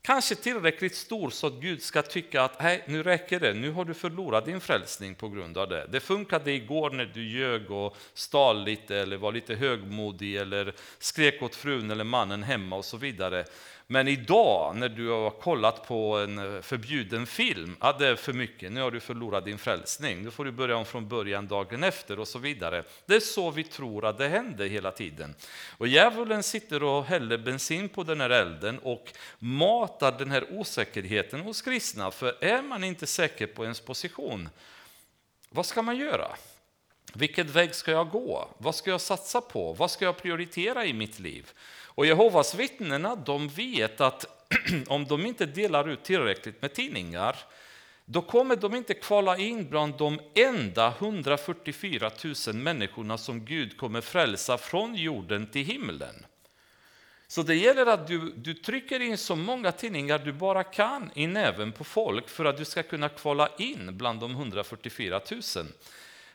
kanske 0.02 0.34
tillräckligt 0.34 0.96
stor 0.96 1.30
så 1.30 1.46
att 1.46 1.52
Gud 1.52 1.82
ska 1.82 2.02
tycka 2.02 2.42
att 2.42 2.62
Nej, 2.62 2.84
nu 2.86 3.02
räcker 3.02 3.40
det, 3.40 3.54
nu 3.54 3.70
har 3.70 3.84
du 3.84 3.94
förlorat 3.94 4.44
din 4.44 4.60
frälsning 4.60 5.14
på 5.14 5.28
grund 5.28 5.58
av 5.58 5.68
det. 5.68 5.86
Det 5.92 6.00
funkade 6.00 6.52
igår 6.52 6.90
när 6.90 7.04
du 7.04 7.28
ljög 7.28 7.70
och 7.70 7.96
stal 8.14 8.64
lite 8.64 8.96
eller 8.96 9.16
var 9.16 9.32
lite 9.32 9.54
högmodig 9.54 10.36
eller 10.36 10.74
skrek 10.98 11.42
åt 11.42 11.54
frun 11.54 11.90
eller 11.90 12.04
mannen 12.04 12.42
hemma 12.42 12.76
och 12.76 12.84
så 12.84 12.96
vidare. 12.96 13.44
Men 13.86 14.08
idag 14.08 14.76
när 14.76 14.88
du 14.88 15.08
har 15.08 15.30
kollat 15.30 15.88
på 15.88 16.18
en 16.18 16.62
förbjuden 16.62 17.26
film, 17.26 17.76
ja, 17.80 17.96
det 17.98 18.06
är 18.06 18.16
för 18.16 18.32
mycket, 18.32 18.72
nu 18.72 18.80
har 18.80 18.90
du 18.90 19.00
förlorat 19.00 19.44
din 19.44 19.58
frälsning, 19.58 20.22
nu 20.22 20.30
får 20.30 20.44
du 20.44 20.52
börja 20.52 20.76
om 20.76 20.84
från 20.84 21.08
början 21.08 21.46
dagen 21.46 21.84
efter 21.84 22.18
och 22.18 22.28
så 22.28 22.38
vidare. 22.38 22.84
Det 23.06 23.14
är 23.14 23.20
så 23.20 23.50
vi 23.50 23.64
tror 23.64 24.04
att 24.04 24.18
det 24.18 24.28
händer 24.28 24.66
hela 24.66 24.90
tiden. 24.90 25.34
Och 25.78 25.88
djävulen 25.88 26.42
sitter 26.42 26.82
och 26.82 27.04
häller 27.04 27.38
bensin 27.38 27.88
på 27.88 28.02
den 28.02 28.20
här 28.20 28.30
elden 28.30 28.78
och 28.78 29.12
matar 29.38 30.18
den 30.18 30.30
här 30.30 30.44
osäkerheten 30.50 31.40
hos 31.40 31.62
kristna, 31.62 32.10
för 32.10 32.44
är 32.44 32.62
man 32.62 32.84
inte 32.84 33.06
säker 33.06 33.46
på 33.46 33.64
ens 33.64 33.80
position, 33.80 34.48
vad 35.50 35.66
ska 35.66 35.82
man 35.82 35.96
göra? 35.96 36.36
Vilket 37.14 37.50
väg 37.50 37.74
ska 37.74 37.90
jag 37.90 38.10
gå? 38.10 38.48
Vad 38.58 38.74
ska 38.74 38.90
jag 38.90 39.00
satsa 39.00 39.40
på? 39.40 39.72
Vad 39.72 39.90
ska 39.90 40.04
jag 40.04 40.16
prioritera 40.16 40.86
i 40.86 40.92
mitt 40.92 41.18
liv? 41.18 41.52
Och 41.94 42.06
Jehovas 42.06 42.54
vittnena 42.54 43.16
de 43.16 43.48
vet 43.48 44.00
att 44.00 44.46
om 44.86 45.04
de 45.04 45.26
inte 45.26 45.46
delar 45.46 45.88
ut 45.88 46.04
tillräckligt 46.04 46.62
med 46.62 46.74
tidningar 46.74 47.36
då 48.04 48.22
kommer 48.22 48.56
de 48.56 48.74
inte 48.74 48.94
kvala 48.94 49.36
in 49.38 49.70
bland 49.70 49.94
de 49.98 50.20
enda 50.34 50.94
144 50.98 52.10
000 52.46 52.56
människorna 52.56 53.18
som 53.18 53.44
Gud 53.44 53.78
kommer 53.78 54.00
frälsa 54.00 54.58
från 54.58 54.94
jorden 54.94 55.46
till 55.46 55.66
himlen. 55.66 56.26
Så 57.26 57.42
det 57.42 57.54
gäller 57.54 57.86
att 57.86 58.06
du, 58.06 58.32
du 58.36 58.54
trycker 58.54 59.00
in 59.00 59.18
så 59.18 59.36
många 59.36 59.72
tidningar 59.72 60.18
du 60.18 60.32
bara 60.32 60.64
kan 60.64 61.10
i 61.14 61.26
näven 61.26 61.72
på 61.72 61.84
folk 61.84 62.28
för 62.28 62.44
att 62.44 62.56
du 62.56 62.64
ska 62.64 62.82
kunna 62.82 63.08
kvala 63.08 63.48
in 63.58 63.96
bland 63.98 64.20
de 64.20 64.30
144 64.30 65.20
000. 65.30 65.66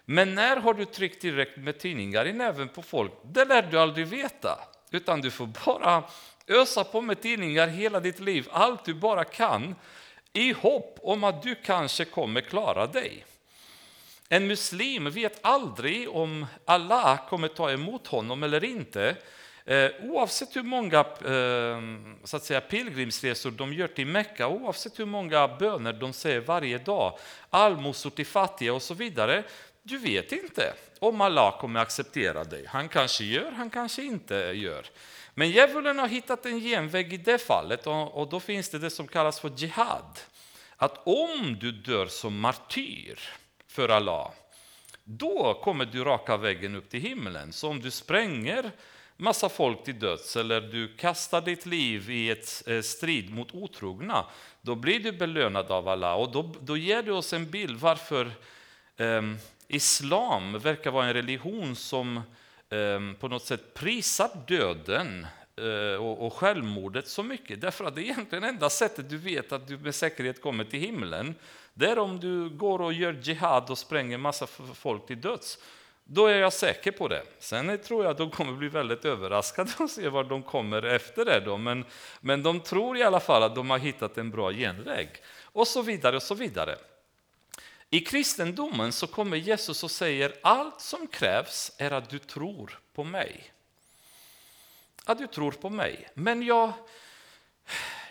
Men 0.05 0.35
när 0.35 0.57
har 0.57 0.73
du 0.73 0.85
tryckt 0.85 1.21
tillräckligt 1.21 1.65
med 1.65 1.79
tidningar 1.79 2.27
i 2.27 2.33
näven 2.33 2.69
på 2.69 2.81
folk? 2.81 3.11
Det 3.23 3.45
lär 3.45 3.61
du 3.61 3.79
aldrig 3.79 4.07
veta. 4.07 4.59
Utan 4.91 5.21
du 5.21 5.31
får 5.31 5.49
bara 5.65 6.03
ösa 6.47 6.83
på 6.83 7.01
med 7.01 7.21
tidningar 7.21 7.67
hela 7.67 7.99
ditt 7.99 8.19
liv, 8.19 8.47
allt 8.51 8.85
du 8.85 8.93
bara 8.93 9.23
kan, 9.23 9.75
i 10.33 10.51
hopp 10.51 10.99
om 11.01 11.23
att 11.23 11.43
du 11.43 11.55
kanske 11.55 12.05
kommer 12.05 12.41
klara 12.41 12.87
dig. 12.87 13.25
En 14.29 14.47
muslim 14.47 15.11
vet 15.11 15.39
aldrig 15.41 16.09
om 16.09 16.45
Allah 16.65 17.27
kommer 17.29 17.47
ta 17.47 17.71
emot 17.71 18.07
honom 18.07 18.43
eller 18.43 18.63
inte. 18.63 19.15
Eh, 19.65 19.91
oavsett 20.03 20.55
hur 20.55 20.63
många 20.63 20.99
eh, 20.99 21.81
så 22.23 22.37
att 22.37 22.43
säga, 22.43 22.61
pilgrimsresor 22.61 23.51
de 23.51 23.73
gör 23.73 23.87
till 23.87 24.07
Mekka 24.07 24.47
oavsett 24.47 24.99
hur 24.99 25.05
många 25.05 25.47
böner 25.47 25.93
de 25.93 26.13
säger 26.13 26.39
varje 26.39 26.77
dag, 26.77 27.17
allmosor 27.49 28.09
till 28.09 28.25
fattiga 28.25 28.73
och 28.73 28.81
så 28.81 28.93
vidare, 28.93 29.43
du 29.89 29.97
vet 29.97 30.31
inte 30.31 30.73
om 30.99 31.21
Allah 31.21 31.59
kommer 31.59 31.79
acceptera 31.79 32.43
dig. 32.43 32.65
Han 32.65 32.89
kanske 32.89 33.23
gör, 33.23 33.51
han 33.51 33.69
kanske 33.69 34.03
inte 34.03 34.35
gör. 34.35 34.85
Men 35.33 35.51
djävulen 35.51 35.99
har 35.99 36.07
hittat 36.07 36.45
en 36.45 36.59
genväg 36.59 37.13
i 37.13 37.17
det 37.17 37.37
fallet 37.37 37.87
och 37.87 38.29
då 38.29 38.39
finns 38.39 38.69
det 38.69 38.79
det 38.79 38.89
som 38.89 39.07
kallas 39.07 39.39
för 39.39 39.51
jihad. 39.57 40.19
Att 40.77 41.07
om 41.07 41.57
du 41.59 41.71
dör 41.71 42.05
som 42.05 42.39
martyr 42.39 43.19
för 43.67 43.89
Allah, 43.89 44.31
då 45.03 45.61
kommer 45.63 45.85
du 45.85 46.03
raka 46.03 46.37
vägen 46.37 46.75
upp 46.75 46.89
till 46.89 47.01
himlen. 47.01 47.53
Så 47.53 47.69
om 47.69 47.81
du 47.81 47.91
spränger 47.91 48.71
massa 49.17 49.49
folk 49.49 49.83
till 49.83 49.99
döds 49.99 50.35
eller 50.35 50.61
du 50.61 50.95
kastar 50.95 51.41
ditt 51.41 51.65
liv 51.65 52.09
i 52.09 52.29
ett 52.29 52.63
eh, 52.67 52.81
strid 52.81 53.33
mot 53.33 53.53
otrogna, 53.53 54.25
då 54.61 54.75
blir 54.75 54.99
du 54.99 55.11
belönad 55.11 55.71
av 55.71 55.87
Allah. 55.87 56.13
Och 56.13 56.31
då, 56.31 56.53
då 56.61 56.77
ger 56.77 57.03
du 57.03 57.11
oss 57.11 57.33
en 57.33 57.49
bild 57.51 57.79
varför 57.79 58.31
eh, 58.97 59.21
islam 59.69 60.59
verkar 60.59 60.91
vara 60.91 61.05
en 61.05 61.13
religion 61.13 61.75
som 61.75 62.21
ehm, 62.69 63.15
på 63.15 63.27
något 63.27 63.45
sätt 63.45 63.73
prisar 63.73 64.29
döden 64.47 65.27
eh, 65.57 66.03
och, 66.03 66.25
och 66.25 66.33
självmordet 66.33 67.07
så 67.07 67.23
mycket. 67.23 67.61
Därför 67.61 67.85
att 67.85 67.95
det 67.95 68.01
är 68.01 68.03
egentligen 68.03 68.43
enda 68.43 68.69
sättet 68.69 69.09
du 69.09 69.17
vet 69.17 69.51
att 69.51 69.67
du 69.67 69.77
med 69.77 69.95
säkerhet 69.95 70.41
kommer 70.41 70.63
till 70.63 70.79
himlen. 70.79 71.35
Det 71.73 71.89
är 71.89 71.99
om 71.99 72.19
du 72.19 72.49
går 72.49 72.81
och 72.81 72.93
gör 72.93 73.17
jihad 73.21 73.69
och 73.69 73.77
spränger 73.77 74.17
massa 74.17 74.47
folk 74.73 75.07
till 75.07 75.21
döds. 75.21 75.57
Då 76.03 76.25
är 76.25 76.35
jag 76.35 76.53
säker 76.53 76.91
på 76.91 77.07
det. 77.07 77.23
Sen 77.39 77.77
tror 77.77 78.03
jag 78.03 78.11
att 78.11 78.17
de 78.17 78.29
kommer 78.29 78.53
bli 78.53 78.67
väldigt 78.67 79.05
överraskade 79.05 79.71
och 79.79 79.89
se 79.89 80.09
var 80.09 80.23
de 80.23 80.43
kommer 80.43 80.83
efter 80.83 81.25
det. 81.25 81.39
Då. 81.39 81.57
Men, 81.57 81.85
men 82.21 82.43
de 82.43 82.59
tror 82.59 82.97
i 82.97 83.03
alla 83.03 83.19
fall 83.19 83.43
att 83.43 83.55
de 83.55 83.69
har 83.69 83.77
hittat 83.77 84.17
en 84.17 84.31
bra 84.31 84.51
genväg. 84.51 85.09
Och 85.43 85.67
så 85.67 85.81
vidare 85.81 86.15
och 86.15 86.23
så 86.23 86.35
vidare. 86.35 86.75
I 87.89 87.99
kristendomen 87.99 88.91
så 88.91 89.07
kommer 89.07 89.37
Jesus 89.37 89.83
och 89.83 89.91
säger 89.91 90.35
allt 90.43 90.81
som 90.81 91.07
krävs 91.07 91.71
är 91.77 91.91
att 91.91 92.09
du 92.09 92.19
tror 92.19 92.79
på 92.93 93.03
mig. 93.03 93.53
Att 95.03 95.17
du 95.17 95.27
tror 95.27 95.51
på 95.51 95.69
mig. 95.69 96.09
Men 96.13 96.43
jag, 96.43 96.73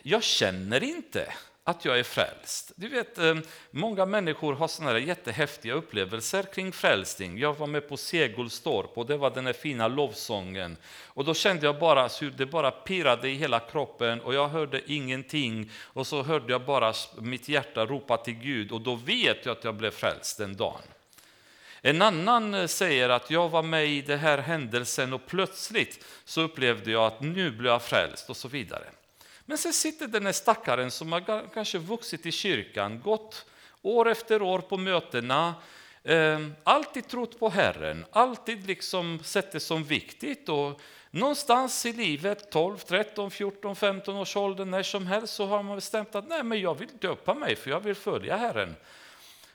jag 0.02 0.22
känner 0.22 0.82
inte 0.82 1.34
att 1.68 1.84
jag 1.84 1.98
är 1.98 2.02
frälst. 2.02 2.72
Du 2.76 2.88
vet, 2.88 3.18
eh, 3.18 3.34
många 3.70 4.06
människor 4.06 4.54
har 4.54 4.68
såna 4.68 4.90
här 4.90 4.96
jättehäftiga 4.96 5.74
upplevelser 5.74 6.42
kring 6.42 6.72
frälsning. 6.72 7.38
Jag 7.38 7.54
var 7.58 7.66
med 7.66 7.88
på 7.88 7.96
Segulstorp 7.96 8.98
och 8.98 9.06
det 9.06 9.16
var 9.16 9.30
den 9.30 9.46
här 9.46 9.52
fina 9.52 9.88
lovsången. 9.88 10.76
Och 11.06 11.24
då 11.24 11.34
kände 11.34 11.66
jag 11.66 11.78
bara 11.78 12.08
hur 12.20 12.30
det 12.30 12.46
bara 12.46 12.70
pirrade 12.70 13.28
i 13.28 13.34
hela 13.34 13.60
kroppen 13.60 14.20
och 14.20 14.34
jag 14.34 14.48
hörde 14.48 14.92
ingenting. 14.92 15.70
Och 15.82 16.06
så 16.06 16.22
hörde 16.22 16.52
jag 16.52 16.64
bara 16.64 16.92
mitt 17.18 17.48
hjärta 17.48 17.86
ropa 17.86 18.16
till 18.16 18.34
Gud 18.34 18.72
och 18.72 18.80
då 18.80 18.94
vet 18.94 19.46
jag 19.46 19.52
att 19.52 19.64
jag 19.64 19.74
blev 19.74 19.90
frälst 19.90 20.38
den 20.38 20.56
dagen. 20.56 20.82
En 21.82 22.02
annan 22.02 22.54
eh, 22.54 22.66
säger 22.66 23.08
att 23.08 23.30
jag 23.30 23.48
var 23.48 23.62
med 23.62 23.86
i 23.86 24.02
den 24.02 24.18
här 24.18 24.38
händelsen 24.38 25.12
och 25.12 25.26
plötsligt 25.26 26.04
så 26.24 26.40
upplevde 26.40 26.90
jag 26.90 27.04
att 27.04 27.20
nu 27.20 27.50
blev 27.50 27.72
jag 27.72 27.82
frälst 27.82 28.30
och 28.30 28.36
så 28.36 28.48
vidare. 28.48 28.84
Men 29.48 29.58
sen 29.58 29.72
sitter 29.72 30.06
den 30.06 30.26
här 30.26 30.32
stackaren 30.32 30.90
som 30.90 31.12
har 31.12 31.48
kanske 31.54 31.78
vuxit 31.78 32.26
i 32.26 32.32
kyrkan, 32.32 33.00
gått 33.00 33.46
år 33.82 34.08
efter 34.08 34.42
år 34.42 34.58
på 34.58 34.76
mötena, 34.76 35.54
eh, 36.04 36.38
alltid 36.64 37.08
trott 37.08 37.38
på 37.38 37.48
Herren, 37.48 38.04
alltid 38.10 38.66
liksom 38.66 39.18
sett 39.24 39.52
det 39.52 39.60
som 39.60 39.84
viktigt. 39.84 40.48
Och 40.48 40.80
någonstans 41.10 41.86
i 41.86 41.92
livet, 41.92 42.50
12, 42.50 42.78
13, 42.78 43.30
14, 43.30 43.76
15 43.76 44.16
års 44.16 44.36
ålder, 44.36 44.64
när 44.64 44.82
som 44.82 45.06
helst, 45.06 45.34
så 45.34 45.46
har 45.46 45.62
man 45.62 45.76
bestämt 45.76 46.14
att 46.14 46.28
nej, 46.28 46.42
men 46.42 46.60
jag 46.60 46.74
vill 46.74 46.88
döpa 47.00 47.34
mig 47.34 47.56
för 47.56 47.70
jag 47.70 47.80
vill 47.80 47.94
följa 47.94 48.36
Herren. 48.36 48.76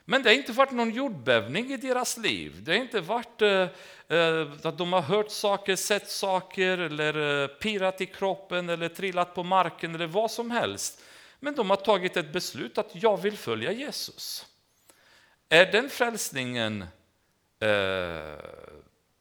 Men 0.04 0.22
det 0.22 0.28
har 0.28 0.34
inte 0.34 0.52
varit 0.52 0.70
någon 0.70 0.90
jordbävning 0.90 1.72
i 1.72 1.76
deras 1.76 2.16
liv. 2.16 2.62
Det 2.62 2.72
har 2.72 2.78
inte 2.78 3.00
varit 3.00 3.42
eh, 3.42 3.68
eh 4.08 4.46
att 4.62 4.78
de 4.78 4.92
har 4.92 5.00
hört 5.00 5.30
saker, 5.30 5.76
sett 5.76 6.10
saker 6.10 6.78
eller 6.78 7.42
eh, 7.42 7.46
pirrat 7.46 8.00
i 8.00 8.06
kroppen 8.06 8.68
eller 8.68 8.88
trillat 8.88 9.34
på 9.34 9.42
marken 9.42 9.94
eller 9.94 10.06
vad 10.06 10.30
som 10.30 10.50
helst. 10.50 11.02
Men 11.40 11.54
de 11.54 11.70
har 11.70 11.76
tagit 11.76 12.16
ett 12.16 12.32
beslut 12.32 12.78
att 12.78 12.90
jag 12.92 13.22
vill 13.22 13.36
följa 13.36 13.72
Jesus. 13.72 14.46
Är 15.48 15.72
den 15.72 15.90
frälsningen 15.90 16.82
eh, 17.60 18.38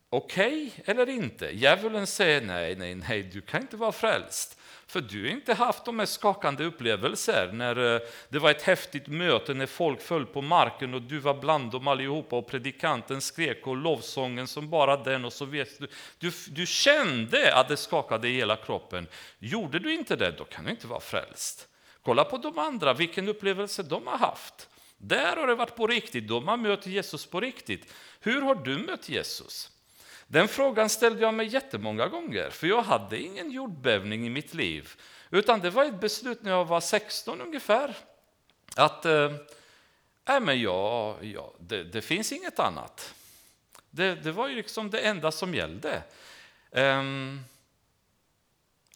okej 0.10 0.72
okay 0.78 0.84
eller 0.86 1.10
inte? 1.10 1.46
Djävulen 1.46 2.08
säger 2.08 2.42
nej, 2.42 2.76
nej, 2.76 2.96
nej, 2.96 3.24
du 3.24 3.42
kan 3.42 3.62
inte 3.62 3.78
vara 3.78 3.92
frälst. 3.92 4.60
För 4.94 5.02
du 5.02 5.24
har 5.24 5.30
inte 5.30 5.54
haft 5.54 5.86
de 5.86 6.00
här 6.00 6.06
skakande 6.06 6.64
upplevelser 6.64 7.52
när 7.54 7.96
eh, 7.96 8.02
det 8.30 8.39
var 8.39 8.52
ett 8.52 8.62
häftigt 8.62 9.08
möte 9.08 9.54
när 9.54 9.66
folk 9.66 10.02
föll 10.02 10.26
på 10.26 10.41
marken 10.41 10.94
och 10.94 11.02
du 11.02 11.20
var 11.20 11.34
bland 11.34 11.72
dem 11.72 11.88
allihopa 11.88 12.36
och 12.36 12.48
predikanten 12.48 13.22
skrek 13.22 13.68
och 13.68 13.78
lovsången 13.78 14.48
som 14.48 14.70
bara 14.70 14.98
den 14.98 15.26
och 15.26 15.34
så 15.34 15.46
vet 15.46 15.80
du, 15.80 15.88
du, 16.18 16.32
du 16.48 16.66
kände 16.66 17.56
att 17.56 17.68
det 17.68 17.78
skakade 17.78 18.28
i 18.28 18.36
hela 18.36 18.56
kroppen. 18.56 19.08
Gjorde 19.39 19.80
du 19.80 19.94
inte 19.94 20.16
det, 20.16 20.32
då 20.32 20.44
kan 20.44 20.66
du 20.66 20.72
inte 20.72 20.88
vara 20.88 21.00
frälst. 21.00 21.68
Kolla 22.02 22.24
på 22.24 22.38
de 22.38 22.60
andra, 22.60 22.94
vilken 22.94 23.30
upplevelse 23.30 23.84
de 23.84 24.08
har 24.08 24.18
haft. 24.18 24.70
Där 24.98 25.36
har 25.36 25.48
det 25.48 25.56
varit 25.56 25.76
på 25.76 25.88
riktigt, 25.88 26.28
de 26.28 26.48
har 26.48 26.58
mött 26.58 26.88
Jesus 26.88 27.26
på 27.26 27.39
riktigt. 27.39 27.94
Hur 28.20 28.41
har 28.41 28.56
du 28.56 28.78
mött 28.78 29.10
Jesus? 29.10 29.73
Den 30.34 30.48
frågan 30.48 30.90
ställde 30.90 31.22
jag 31.22 31.34
mig 31.34 31.48
jättemånga 31.48 32.08
gånger, 32.08 32.50
för 32.50 32.68
jag 32.68 32.82
hade 32.82 33.20
ingen 33.20 33.52
jordbävning 33.52 34.28
i 34.28 34.30
mitt 34.30 34.54
liv. 34.54 34.94
Utan 35.30 35.60
det 35.60 35.70
var 35.70 35.86
ett 35.86 36.00
beslut 36.00 36.44
när 36.44 36.52
jag 36.52 36.66
var 36.66 36.82
16 36.82 37.42
ungefär, 37.42 37.98
att 38.76 39.06
äh, 39.06 39.32
men 40.42 40.62
ja, 40.62 41.18
ja, 41.22 41.54
det, 41.60 41.84
det 41.84 42.02
finns 42.02 42.32
inget 42.32 42.60
annat. 42.60 43.14
Det, 43.90 44.16
det, 44.16 44.32
var 44.32 44.48
ju 44.48 44.56
liksom 44.56 44.90
det 44.90 45.00
enda 45.00 45.32
som 45.32 45.56
gällde. 45.56 46.02
Um, 46.72 47.44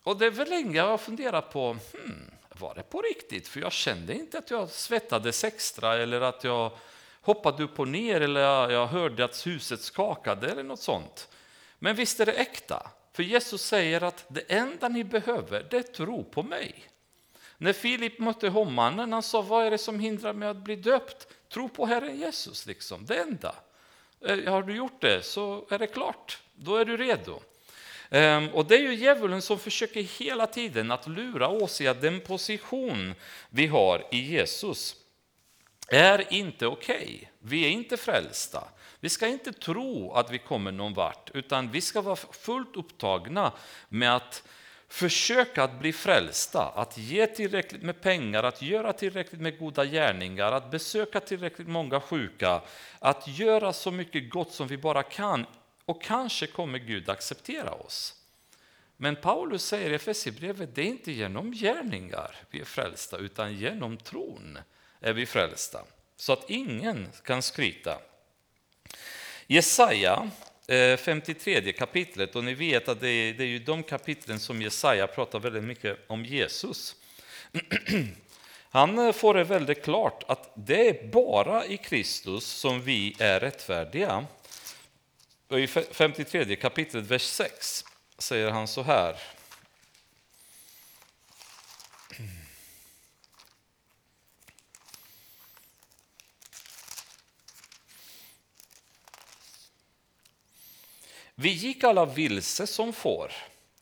och 0.03 0.17
det 0.17 0.25
är 0.25 0.31
väl 0.31 0.49
länge 0.49 0.77
jag 0.77 0.87
har 0.87 0.97
funderat 0.97 1.53
på, 1.53 1.77
hmm, 1.93 2.31
var 2.49 2.75
det 2.75 2.83
på 2.83 3.01
riktigt? 3.01 3.47
För 3.47 3.59
jag 3.59 3.71
kände 3.71 4.13
inte 4.13 4.37
att 4.37 4.51
jag 4.51 4.69
svettades 4.69 5.43
extra 5.43 5.95
eller 5.95 6.21
att 6.21 6.43
jag 6.43 6.71
hoppade 7.27 7.63
upp 7.63 7.79
och 7.79 7.87
ner 7.87 8.21
eller 8.21 8.69
jag 8.69 8.87
hörde 8.87 9.25
att 9.25 9.47
huset 9.47 9.81
skakade 9.81 10.47
eller 10.47 10.63
något 10.63 10.79
sånt. 10.79 11.27
Men 11.79 11.95
visst 11.95 12.19
är 12.19 12.25
det 12.25 12.31
äkta, 12.31 12.91
för 13.13 13.23
Jesus 13.23 13.61
säger 13.61 14.03
att 14.03 14.25
det 14.27 14.41
enda 14.41 14.87
ni 14.87 15.03
behöver 15.03 15.67
det 15.69 15.77
är 15.77 15.81
tro 15.81 16.23
på 16.23 16.43
mig. 16.43 16.83
När 17.57 17.73
Filip 17.73 18.19
mötte 18.19 18.49
hovmannen, 18.49 19.13
han 19.13 19.23
sa 19.23 19.41
vad 19.41 19.65
är 19.65 19.71
det 19.71 19.77
som 19.77 19.99
hindrar 19.99 20.33
mig 20.33 20.49
att 20.49 20.57
bli 20.57 20.75
döpt? 20.75 21.27
Tro 21.49 21.69
på 21.69 21.85
Herren 21.85 22.19
Jesus, 22.19 22.65
liksom. 22.65 23.05
det 23.05 23.15
enda. 23.15 23.55
Eh, 24.25 24.51
har 24.51 24.63
du 24.63 24.75
gjort 24.75 25.01
det 25.01 25.25
så 25.25 25.65
är 25.69 25.79
det 25.79 25.87
klart, 25.87 26.39
då 26.55 26.75
är 26.75 26.85
du 26.85 26.97
redo. 26.97 27.39
Ehm, 28.09 28.49
och 28.49 28.65
det 28.65 28.75
är 28.75 28.81
ju 28.81 28.95
djävulen 28.95 29.41
som 29.41 29.59
försöker 29.59 30.01
hela 30.01 30.47
tiden 30.47 30.91
att 30.91 31.07
lura 31.07 31.47
oss 31.47 31.81
i 31.81 31.83
den 31.83 32.21
position 32.21 33.13
vi 33.49 33.67
har 33.67 34.03
i 34.11 34.17
Jesus 34.17 34.95
är 35.87 36.33
inte 36.33 36.67
okej. 36.67 36.95
Okay. 36.95 37.27
Vi 37.39 37.65
är 37.65 37.69
inte 37.69 37.97
frälsta. 37.97 38.63
Vi 38.99 39.09
ska 39.09 39.27
inte 39.27 39.51
tro 39.53 40.11
att 40.11 40.31
vi 40.31 40.37
kommer 40.37 40.71
någon 40.71 40.93
vart, 40.93 41.31
utan 41.33 41.71
vi 41.71 41.81
ska 41.81 42.01
vara 42.01 42.15
fullt 42.15 42.75
upptagna 42.75 43.51
med 43.89 44.15
att 44.15 44.43
försöka 44.87 45.63
att 45.63 45.79
bli 45.79 45.93
frälsta, 45.93 46.63
att 46.75 46.97
ge 46.97 47.27
tillräckligt 47.27 47.81
med 47.81 48.01
pengar, 48.01 48.43
att 48.43 48.61
göra 48.61 48.93
tillräckligt 48.93 49.41
med 49.41 49.59
goda 49.59 49.85
gärningar, 49.85 50.51
att 50.51 50.71
besöka 50.71 51.19
tillräckligt 51.19 51.67
många 51.67 52.01
sjuka, 52.01 52.61
att 52.99 53.27
göra 53.27 53.73
så 53.73 53.91
mycket 53.91 54.29
gott 54.29 54.51
som 54.51 54.67
vi 54.67 54.77
bara 54.77 55.03
kan. 55.03 55.45
Och 55.85 56.01
kanske 56.01 56.47
kommer 56.47 56.79
Gud 56.79 57.09
acceptera 57.09 57.71
oss. 57.71 58.13
Men 58.97 59.15
Paulus 59.15 59.65
säger 59.65 59.89
i 59.89 59.95
Efesierbrevet, 59.95 60.75
det 60.75 60.81
är 60.81 60.85
inte 60.85 61.11
genom 61.11 61.51
gärningar 61.51 62.35
vi 62.49 62.59
är 62.59 62.65
frälsta, 62.65 63.17
utan 63.17 63.53
genom 63.53 63.97
tron 63.97 64.59
är 65.01 65.13
vi 65.13 65.25
frälsta. 65.25 65.83
Så 66.17 66.33
att 66.33 66.49
ingen 66.49 67.07
kan 67.23 67.41
skryta. 67.41 67.99
Jesaja 69.47 70.29
eh, 70.67 70.97
53 70.97 71.71
kapitlet, 71.73 72.35
och 72.35 72.43
ni 72.43 72.53
vet 72.53 72.89
att 72.89 73.01
det 73.01 73.09
är, 73.09 73.33
det 73.33 73.43
är 73.43 73.47
ju 73.47 73.59
de 73.59 73.83
kapitlen 73.83 74.39
som 74.39 74.61
Jesaja 74.61 75.07
pratar 75.07 75.39
väldigt 75.39 75.63
mycket 75.63 75.97
om 76.07 76.25
Jesus. 76.25 76.95
Han 78.69 78.99
eh, 78.99 79.13
får 79.13 79.33
det 79.33 79.43
väldigt 79.43 79.83
klart 79.83 80.23
att 80.27 80.51
det 80.55 80.89
är 80.89 81.07
bara 81.07 81.65
i 81.65 81.77
Kristus 81.77 82.45
som 82.45 82.81
vi 82.81 83.15
är 83.19 83.39
rättfärdiga. 83.39 84.25
Och 85.47 85.59
I 85.59 85.67
53 85.67 86.55
kapitlet, 86.55 87.05
vers 87.05 87.21
6, 87.21 87.85
säger 88.17 88.49
han 88.51 88.67
så 88.67 88.81
här. 88.81 89.15
Vi 101.39 101.49
gick 101.49 101.83
alla 101.83 102.05
vilse 102.05 102.67
som 102.67 102.93
får, 102.93 103.31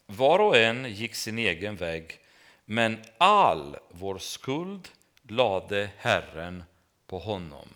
var 0.06 0.40
och 0.40 0.58
en 0.58 0.94
gick 0.94 1.16
sin 1.16 1.40
egen 1.40 1.76
väg, 1.76 2.20
men 2.66 3.04
all 3.18 3.78
vår 3.90 4.18
skuld 4.18 4.90
lade 5.22 5.90
Herren 5.98 6.64
på 7.08 7.20
honom. 7.20 7.70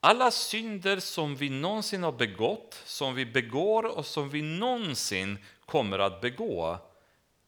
Alla 0.00 0.30
synder 0.30 1.00
som 1.00 1.36
vi 1.36 1.50
någonsin 1.50 2.02
har 2.02 2.12
begått, 2.12 2.82
som 2.84 3.14
vi 3.14 3.26
begår 3.26 3.84
och 3.84 4.06
som 4.06 4.30
vi 4.30 4.42
någonsin 4.42 5.38
kommer 5.66 5.98
att 5.98 6.20
begå 6.20 6.78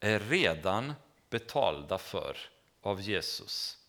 är 0.00 0.20
redan 0.20 0.92
betalda 1.30 1.98
för 1.98 2.36
av 2.82 3.00
Jesus. 3.00 3.79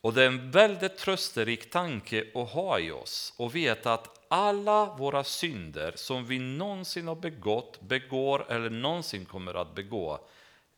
Och 0.00 0.14
det 0.14 0.22
är 0.22 0.26
en 0.26 0.50
väldigt 0.50 0.98
trösterik 0.98 1.70
tanke 1.70 2.24
att 2.34 2.50
ha 2.50 2.78
i 2.78 2.90
oss 2.90 3.32
och 3.36 3.54
veta 3.54 3.94
att 3.94 4.20
alla 4.28 4.96
våra 4.96 5.24
synder 5.24 5.92
som 5.96 6.26
vi 6.26 6.38
någonsin 6.38 7.08
har 7.08 7.14
begått, 7.14 7.80
begår 7.80 8.52
eller 8.52 8.70
någonsin 8.70 9.24
kommer 9.24 9.54
att 9.54 9.74
begå 9.74 10.20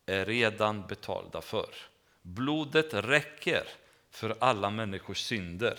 är 0.06 0.24
redan 0.24 0.86
betalda 0.86 1.40
för. 1.40 1.68
Blodet 2.22 2.94
räcker 2.94 3.64
för 4.10 4.36
alla 4.38 4.70
människors 4.70 5.18
synder. 5.18 5.78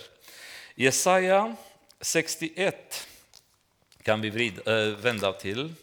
Jesaja 0.74 1.56
61 2.00 3.08
kan 4.02 4.20
vi 4.20 4.30
vrida, 4.30 4.82
äh, 4.82 4.88
eh, 4.88 4.96
vända 4.96 5.32
till. 5.32 5.74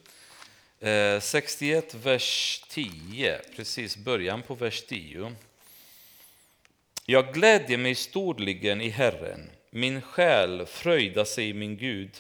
Eh, 0.80 1.20
61, 1.20 1.94
vers 1.94 2.64
10, 2.70 3.42
precis 3.56 3.98
början 3.98 4.42
på 4.42 4.56
vers 4.56 4.82
10. 4.82 5.36
Jag 7.12 7.34
glädjer 7.34 7.78
mig 7.78 7.96
storligen 7.96 8.82
i 8.82 8.90
Herren, 8.90 9.50
min 9.72 10.02
själ 10.02 10.66
fröjdar 10.66 11.24
sig 11.24 11.50
i 11.50 11.54
min 11.54 11.78
Gud, 11.78 12.12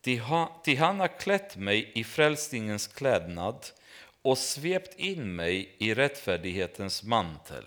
till 0.00 0.78
han 0.78 1.00
har 1.00 1.18
klätt 1.18 1.56
mig 1.56 1.92
i 1.94 2.04
frälsningens 2.04 2.86
klädnad 2.86 3.66
och 4.22 4.38
svept 4.38 4.98
in 4.98 5.36
mig 5.36 5.76
i 5.78 5.94
rättfärdighetens 5.94 7.02
mantel. 7.02 7.64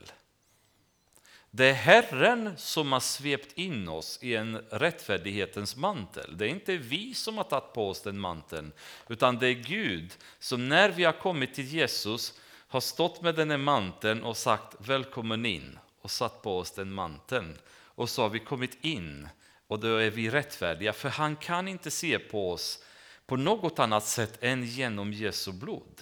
Det 1.52 1.66
är 1.66 1.74
Herren 1.74 2.58
som 2.58 2.92
har 2.92 3.00
svept 3.00 3.58
in 3.58 3.88
oss 3.88 4.20
i 4.22 4.36
en 4.36 4.58
rättfärdighetens 4.58 5.76
mantel. 5.76 6.38
Det 6.38 6.46
är 6.46 6.50
inte 6.50 6.78
vi 6.78 7.14
som 7.14 7.38
har 7.38 7.44
tagit 7.44 7.74
på 7.74 7.90
oss 7.90 8.02
den 8.02 8.20
manteln, 8.20 8.72
utan 9.10 9.38
det 9.38 9.48
är 9.48 9.54
Gud 9.54 10.14
som 10.40 10.70
när 10.70 10.90
vi 10.90 11.04
har 11.04 11.20
kommit 11.20 11.54
till 11.54 11.74
Jesus 11.74 12.40
har 12.68 12.82
stått 12.82 13.22
med 13.22 13.36
den 13.36 13.52
här 13.52 13.58
manteln 13.58 14.24
och 14.24 14.38
sagt 14.38 14.76
välkommen 14.80 15.46
in 15.46 15.80
och 16.06 16.12
satt 16.12 16.42
på 16.42 16.58
oss 16.58 16.72
den 16.72 16.92
manteln. 16.92 17.58
Och 17.72 18.10
så 18.10 18.22
har 18.22 18.30
vi 18.30 18.40
kommit 18.40 18.78
in 18.82 19.30
och 19.68 19.80
då 19.80 19.96
är 19.96 20.10
vi 20.10 20.30
rättfärdiga, 20.30 20.94
för 20.94 21.10
han 21.10 21.36
kan 21.36 21.68
inte 21.68 21.92
se 21.92 22.20
på 22.20 22.52
oss 22.52 22.84
på 23.26 23.36
något 23.36 23.80
annat 23.80 24.06
sätt 24.06 24.38
än 24.42 24.66
genom 24.66 25.14
Jesu 25.14 25.52
blod. 25.52 26.02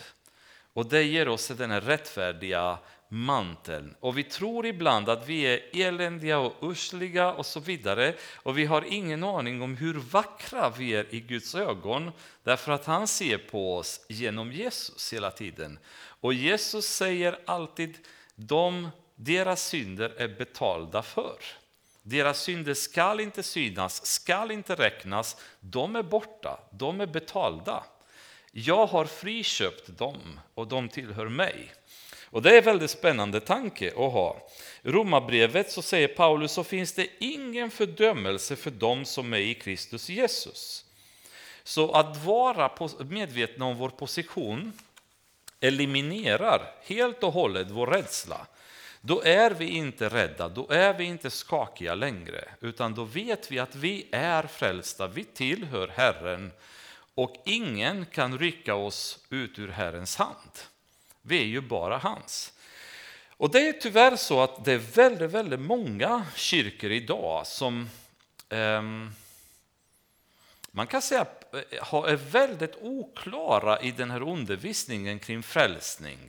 Och 0.74 0.90
det 0.90 1.04
ger 1.04 1.28
oss 1.28 1.48
den 1.48 1.72
här 1.72 1.82
rättfärdiga 1.82 2.78
manteln. 3.08 3.96
Och 4.00 4.18
vi 4.18 4.24
tror 4.24 4.66
ibland 4.66 5.10
att 5.10 5.28
vi 5.28 5.42
är 5.42 5.62
eländiga 5.74 6.40
och 6.40 6.72
usliga 6.72 7.34
och 7.34 7.46
så 7.46 7.60
vidare. 7.60 8.14
Och 8.36 8.58
vi 8.58 8.66
har 8.66 8.86
ingen 8.90 9.24
aning 9.24 9.62
om 9.62 9.78
hur 9.78 9.94
vackra 9.94 10.70
vi 10.70 10.96
är 10.96 11.16
i 11.16 11.20
Guds 11.20 11.56
ögon. 11.56 12.12
Därför 12.44 12.72
att 12.72 12.86
han 12.86 13.08
ser 13.08 13.38
på 13.38 13.78
oss 13.78 14.06
genom 14.10 14.52
Jesus 14.52 15.14
hela 15.14 15.32
tiden. 15.32 15.80
Och 16.06 16.34
Jesus 16.34 16.86
säger 16.86 17.40
alltid, 17.46 17.98
de, 18.36 18.90
deras 19.24 19.68
synder 19.68 20.14
är 20.18 20.28
betalda 20.28 21.02
för. 21.02 21.38
Deras 22.02 22.42
synder 22.42 22.74
skall 22.74 23.20
inte 23.20 23.44
synas, 23.44 24.06
skall 24.06 24.52
inte 24.52 24.76
räknas. 24.76 25.38
De 25.60 25.96
är 25.96 26.04
borta, 26.04 26.60
de 26.72 27.02
är 27.02 27.06
betalda. 27.06 27.84
Jag 28.52 28.86
har 28.86 29.06
friköpt 29.06 29.98
dem 29.98 30.40
och 30.54 30.68
de 30.68 30.90
tillhör 30.90 31.30
mig. 31.30 31.74
Och 32.24 32.42
Det 32.42 32.54
är 32.54 32.58
en 32.58 32.64
väldigt 32.64 32.92
spännande 32.92 33.40
tanke 33.40 33.88
att 33.88 34.12
ha. 34.14 34.48
I 34.82 34.90
Romarbrevet 34.90 35.72
så 35.72 35.82
säger 35.82 36.08
Paulus 36.08 36.52
så 36.52 36.64
finns 36.64 36.94
det 36.94 37.08
ingen 37.20 37.72
fördömelse 37.72 38.56
för 38.56 38.72
dem 38.72 39.06
som 39.06 39.34
är 39.34 39.38
i 39.38 39.54
Kristus 39.54 40.10
Jesus. 40.10 40.86
Så 41.64 41.92
att 41.92 42.18
vara 42.18 42.72
medvetna 43.10 43.66
om 43.66 43.78
vår 43.78 43.90
position 43.90 44.74
eliminerar 45.60 46.74
helt 46.84 47.24
och 47.24 47.34
hållet 47.34 47.72
vår 47.72 47.88
rädsla. 47.88 48.48
Då 49.06 49.22
är 49.22 49.52
vi 49.52 49.68
inte 49.70 50.10
rädda, 50.10 50.50
då 50.50 50.70
är 50.70 50.94
vi 50.94 51.04
inte 51.04 51.30
skakiga 51.30 51.96
längre, 51.96 52.50
utan 52.62 52.94
då 52.94 53.04
vet 53.04 53.52
vi 53.52 53.60
att 53.60 53.76
vi 53.76 54.08
är 54.12 54.44
frälsta, 54.44 55.08
vi 55.08 55.24
tillhör 55.24 55.88
Herren 55.88 56.52
och 57.16 57.36
ingen 57.46 58.06
kan 58.06 58.40
rycka 58.40 58.76
oss 58.76 59.20
ut 59.30 59.60
ur 59.60 59.68
Herrens 59.68 60.16
hand. 60.16 60.52
Vi 61.22 61.40
är 61.40 61.46
ju 61.46 61.62
bara 61.62 61.98
hans. 61.98 62.54
Och 63.38 63.52
det 63.52 63.68
är 63.68 63.74
tyvärr 63.74 64.16
så 64.16 64.42
att 64.42 64.66
det 64.66 64.74
är 64.74 64.78
väldigt, 64.78 65.32
väldigt 65.32 65.60
många 65.60 66.26
kyrkor 66.36 66.92
idag 66.92 67.48
som 67.48 67.90
eh, 68.50 68.82
man 70.72 70.88
kan 70.88 71.02
säga 71.02 71.26
eh, 71.54 71.94
är 71.94 72.16
väldigt 72.16 72.76
oklara 72.82 73.82
i 73.82 73.92
den 73.92 74.12
här 74.12 74.22
undervisningen 74.22 75.20
kring 75.20 75.44
frälsning. 75.44 76.20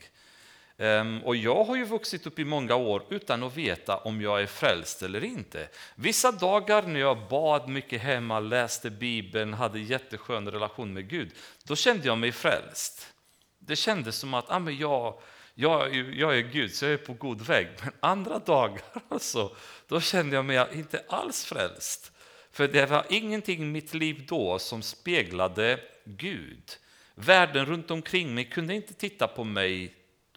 Ehm, 0.79 1.23
och 1.25 1.37
jag 1.37 1.65
har 1.65 1.77
ju 1.77 1.85
vuxit 1.85 2.27
upp 2.27 2.39
i 2.39 2.45
många 2.45 2.75
år 2.75 3.03
utan 3.11 3.43
att 3.43 3.57
veta 3.57 3.97
om 3.97 4.21
jag 4.21 4.43
är 4.43 4.47
frälst 4.47 5.03
eller 5.03 5.25
inte. 5.25 5.69
Vissa 5.95 6.33
dagar 6.33 6.83
när 6.83 7.01
jag 7.01 7.29
bad 7.29 7.69
mycket 7.69 8.03
hemma, 8.03 8.41
läste 8.41 8.91
Bibeln, 8.91 9.55
hade 9.55 9.81
jätteskön 9.81 10.51
relation 10.51 10.93
med 10.93 11.09
Gud, 11.09 11.31
då 11.65 11.77
kände 11.77 12.07
jag 12.07 12.19
mig 12.19 12.33
frälst. 12.33 13.13
Det 13.59 13.77
kändes 13.77 14.17
som 14.17 14.35
att 14.35 14.51
ah, 14.51 14.59
men 14.59 14.79
jag, 14.79 15.21
jag, 15.55 15.95
jag 15.95 16.39
är 16.39 16.43
Gud, 16.43 16.75
så 16.75 16.85
jag 16.85 16.93
är 16.93 16.97
på 16.97 17.13
god 17.13 17.41
väg. 17.41 17.69
Men 17.83 17.93
andra 18.01 18.39
dagar 18.39 18.83
alltså, 19.09 19.57
då 19.89 20.01
kände 20.01 20.37
jag 20.37 20.45
mig 20.45 20.67
inte 20.73 21.03
alls 21.09 21.45
frälst. 21.45 22.13
För 22.53 22.69
det 22.69 22.87
var 22.87 23.07
ingenting 23.09 23.63
i 23.63 23.67
mitt 23.67 23.95
liv 23.95 24.27
då 24.29 24.59
som 24.59 24.83
speglade 24.83 25.81
Gud. 26.05 26.71
Världen 27.15 27.67
runt 27.67 27.91
omkring 27.91 28.35
mig 28.35 28.45
kunde 28.45 28.75
inte 28.75 28.95
titta 28.95 29.29
på 29.29 29.45
mig 29.45 29.95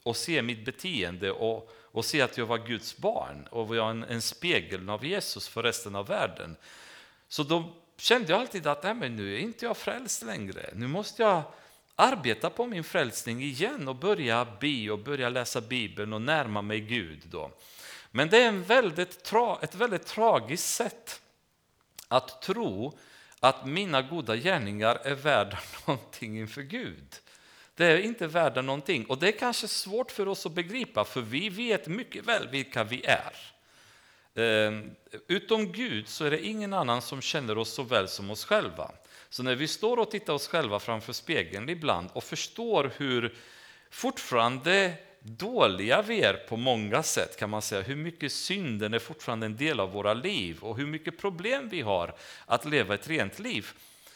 och 0.07 0.17
se 0.17 0.41
mitt 0.41 0.65
beteende 0.65 1.31
och, 1.31 1.71
och 1.73 2.05
se 2.05 2.21
att 2.21 2.37
jag 2.37 2.45
var 2.45 2.57
Guds 2.57 2.97
barn 2.97 3.47
och 3.51 3.67
var 3.67 3.89
en, 3.89 4.03
en 4.03 4.21
spegel 4.21 4.89
av 4.89 5.05
Jesus 5.05 5.47
för 5.47 5.63
resten 5.63 5.95
av 5.95 6.07
världen. 6.07 6.55
Så 7.27 7.43
då 7.43 7.73
kände 7.97 8.31
jag 8.31 8.41
alltid 8.41 8.67
att 8.67 8.83
Nej, 8.83 8.93
men 8.93 9.15
nu 9.15 9.35
är 9.35 9.39
inte 9.39 9.65
jag 9.65 9.77
frälst 9.77 10.23
längre. 10.23 10.69
Nu 10.73 10.87
måste 10.87 11.21
jag 11.23 11.43
arbeta 11.95 12.49
på 12.49 12.65
min 12.65 12.83
frälsning 12.83 13.41
igen 13.43 13.87
och 13.87 13.95
börja 13.95 14.47
be 14.59 14.89
och 14.89 14.99
börja 14.99 15.29
läsa 15.29 15.61
Bibeln 15.61 16.13
och 16.13 16.21
närma 16.21 16.61
mig 16.61 16.79
Gud. 16.79 17.21
Då. 17.31 17.51
Men 18.11 18.29
det 18.29 18.37
är 18.37 18.47
en 18.47 18.63
väldigt 18.63 19.33
ett 19.61 19.75
väldigt 19.75 20.05
tragiskt 20.05 20.75
sätt 20.75 21.21
att 22.07 22.41
tro 22.41 22.97
att 23.39 23.65
mina 23.65 24.01
goda 24.01 24.35
gärningar 24.35 24.95
är 25.03 25.15
värda 25.15 25.59
någonting 25.85 26.39
inför 26.39 26.61
Gud. 26.61 27.15
Det 27.77 27.85
är 27.85 27.99
inte 27.99 28.27
värda 28.27 28.61
någonting 28.61 29.05
och 29.05 29.17
det 29.17 29.27
är 29.27 29.39
kanske 29.39 29.67
svårt 29.67 30.11
för 30.11 30.27
oss 30.27 30.45
att 30.45 30.51
begripa 30.51 31.03
för 31.03 31.21
vi 31.21 31.49
vet 31.49 31.87
mycket 31.87 32.25
väl 32.25 32.47
vilka 32.47 32.83
vi 32.83 33.05
är. 33.05 33.33
Ehm, 34.35 34.91
utom 35.27 35.71
Gud 35.71 36.07
så 36.07 36.25
är 36.25 36.31
det 36.31 36.45
ingen 36.45 36.73
annan 36.73 37.01
som 37.01 37.21
känner 37.21 37.57
oss 37.57 37.73
så 37.73 37.83
väl 37.83 38.07
som 38.07 38.29
oss 38.29 38.45
själva. 38.45 38.91
Så 39.29 39.43
när 39.43 39.55
vi 39.55 39.67
står 39.67 39.97
och 39.97 40.11
tittar 40.11 40.33
oss 40.33 40.47
själva 40.47 40.79
framför 40.79 41.13
spegeln 41.13 41.69
ibland 41.69 42.09
och 42.13 42.23
förstår 42.23 42.91
hur 42.97 43.35
fortfarande 43.89 44.93
dåliga 45.19 46.01
vi 46.01 46.21
är 46.21 46.33
på 46.33 46.57
många 46.57 47.03
sätt 47.03 47.37
kan 47.37 47.49
man 47.49 47.61
säga, 47.61 47.81
hur 47.81 47.95
mycket 47.95 48.31
synden 48.31 48.93
är 48.93 48.99
fortfarande 48.99 49.45
en 49.45 49.57
del 49.57 49.79
av 49.79 49.91
våra 49.91 50.13
liv 50.13 50.59
och 50.61 50.77
hur 50.77 50.87
mycket 50.87 51.17
problem 51.17 51.69
vi 51.69 51.81
har 51.81 52.15
att 52.45 52.65
leva 52.65 52.93
ett 52.93 53.07
rent 53.07 53.39
liv, 53.39 53.67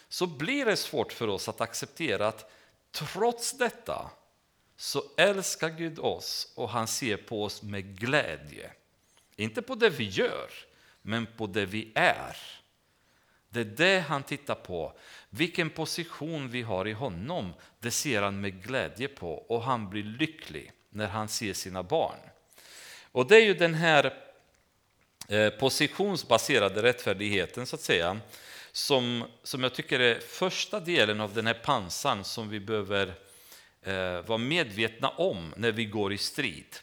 så 0.09 0.28
blir 0.28 0.66
det 0.66 0.76
svårt 0.76 1.14
för 1.14 1.28
oss 1.28 1.49
att 1.49 1.62
acceptera 1.62 2.28
att 2.28 2.51
trots 2.91 3.57
detta 3.57 4.09
så 4.75 5.03
älskar 5.17 5.69
Gud 5.69 5.99
oss 5.99 6.53
och 6.55 6.69
han 6.69 6.87
ser 6.87 7.17
på 7.17 7.43
oss 7.43 7.63
med 7.63 7.99
glädje. 7.99 8.71
Inte 9.35 9.61
på 9.61 9.75
det 9.75 9.89
vi 9.89 10.03
gör, 10.03 10.49
men 11.01 11.27
på 11.37 11.47
det 11.47 11.65
vi 11.65 11.91
är. 11.95 12.37
Det 13.49 13.59
är 13.59 13.65
det 13.65 13.99
han 13.99 14.23
tittar 14.23 14.55
på. 14.55 14.93
Vilken 15.29 15.69
position 15.69 16.49
vi 16.49 16.61
har 16.61 16.87
i 16.87 16.91
honom, 16.91 17.53
det 17.79 17.91
ser 17.91 18.21
han 18.21 18.41
med 18.41 18.63
glädje 18.63 19.07
på 19.07 19.33
och 19.33 19.63
han 19.63 19.89
blir 19.89 20.03
lycklig 20.03 20.71
när 20.89 21.07
han 21.07 21.27
ser 21.27 21.53
sina 21.53 21.83
barn. 21.83 22.17
Och 23.11 23.27
det 23.27 23.35
är 23.35 23.41
ju 23.41 23.53
den 23.53 23.73
här 23.73 24.13
eh, 25.27 25.49
positionsbaserade 25.49 26.83
rättfärdigheten 26.83 27.65
så 27.65 27.75
att 27.75 27.81
säga 27.81 28.19
som, 28.72 29.24
som 29.43 29.63
jag 29.63 29.74
tycker 29.74 29.99
är 29.99 30.19
första 30.19 30.80
delen 30.80 31.22
av 31.22 31.34
den 31.34 31.47
här 31.47 31.53
pansan 31.53 32.24
som 32.24 32.49
vi 32.49 32.59
behöver 32.59 33.13
eh, 33.84 34.22
vara 34.26 34.38
medvetna 34.38 35.09
om 35.09 35.53
när 35.57 35.72
vi 35.72 35.86
går 35.86 36.13
i 36.13 36.17
strid. 36.17 36.76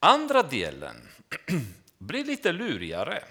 Andra 0.00 0.42
delen 0.42 1.08
blir 1.98 2.24
lite 2.24 2.52
lurigare. 2.52 3.24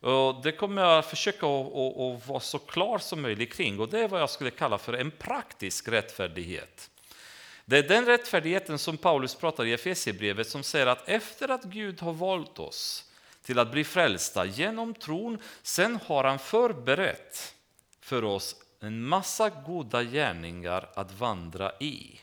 Och 0.00 0.42
det 0.42 0.52
kommer 0.52 0.82
jag 0.82 1.04
försöka 1.04 1.46
att 1.46 2.28
vara 2.28 2.40
så 2.40 2.58
klar 2.58 2.98
som 2.98 3.22
möjligt 3.22 3.52
kring 3.52 3.80
och 3.80 3.88
det 3.88 4.00
är 4.00 4.08
vad 4.08 4.20
jag 4.20 4.30
skulle 4.30 4.50
kalla 4.50 4.78
för 4.78 4.92
en 4.92 5.10
praktisk 5.10 5.88
rättfärdighet. 5.88 6.90
Det 7.64 7.78
är 7.78 7.82
den 7.82 8.06
rättfärdigheten 8.06 8.78
som 8.78 8.96
Paulus 8.96 9.34
pratar 9.34 9.66
i 9.66 9.72
Efesierbrevet 9.72 10.48
som 10.48 10.62
säger 10.62 10.86
att 10.86 11.08
efter 11.08 11.48
att 11.48 11.64
Gud 11.64 12.00
har 12.00 12.12
valt 12.12 12.58
oss 12.58 13.07
till 13.48 13.58
att 13.58 13.70
bli 13.70 13.84
frälsta 13.84 14.44
genom 14.44 14.94
tron, 14.94 15.38
sen 15.62 15.98
har 16.06 16.24
han 16.24 16.38
förberett 16.38 17.54
för 18.00 18.24
oss 18.24 18.56
en 18.80 19.02
massa 19.02 19.50
goda 19.50 20.02
gärningar 20.02 20.88
att 20.94 21.12
vandra 21.12 21.72
i. 21.80 22.20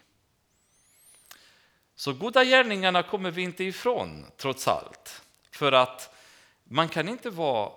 Så 1.95 2.13
goda 2.13 2.43
gärningarna 2.43 3.03
kommer 3.03 3.32
vi 3.32 3.41
inte 3.41 3.63
ifrån 3.63 4.26
trots 4.38 4.67
allt. 4.67 5.21
För 5.51 5.71
att 5.71 6.15
man 6.63 6.89
kan 6.89 7.09
inte 7.09 7.30
vara 7.30 7.71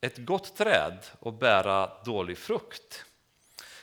ett 0.00 0.18
gott 0.18 0.56
träd 0.56 0.98
och 1.20 1.32
bära 1.32 1.90
dålig 2.04 2.38
frukt. 2.38 3.04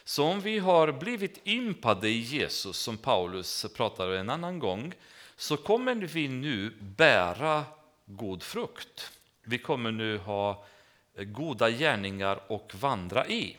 Så 0.04 0.24
om 0.24 0.42
vi 0.42 0.60
har 0.60 0.92
blivit 0.92 1.48
ympade 1.48 2.10
i 2.10 2.20
Jesus, 2.20 2.78
som 2.78 2.98
Paulus 2.98 3.66
pratade 3.76 4.20
en 4.20 4.30
annan 4.30 4.60
gång, 4.60 4.94
så 5.36 5.58
kommer 5.58 5.96
vi 5.96 6.28
nu 6.28 6.70
bära 6.80 7.66
god 8.06 8.44
frukt. 8.44 9.12
Vi 9.44 9.58
kommer 9.58 9.92
nu 9.92 10.18
ha 10.18 10.66
eh, 11.18 11.24
goda 11.24 11.70
gärningar 11.70 12.40
och 12.48 12.76
vandra 12.76 13.28
i. 13.28 13.58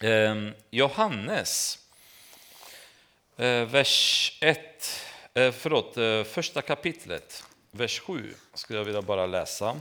Ehm, 0.00 0.54
Johannes, 0.70 1.78
eh, 3.36 3.64
vers 3.64 4.38
1, 4.40 5.06
eh, 5.34 5.52
förlåt, 5.52 5.96
eh, 5.96 6.24
första 6.24 6.62
kapitlet, 6.62 7.44
vers 7.70 8.00
7, 8.00 8.34
skulle 8.54 8.78
jag 8.78 8.84
vilja 8.84 9.02
bara 9.02 9.26
läsa. 9.26 9.80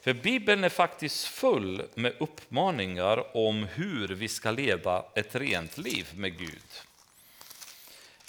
För 0.00 0.12
Bibeln 0.12 0.64
är 0.64 0.68
faktiskt 0.68 1.24
full 1.24 1.82
med 1.94 2.14
uppmaningar 2.20 3.36
om 3.36 3.64
hur 3.64 4.08
vi 4.08 4.28
ska 4.28 4.50
leva 4.50 5.04
ett 5.14 5.34
rent 5.34 5.78
liv 5.78 6.08
med 6.14 6.38
Gud. 6.38 6.62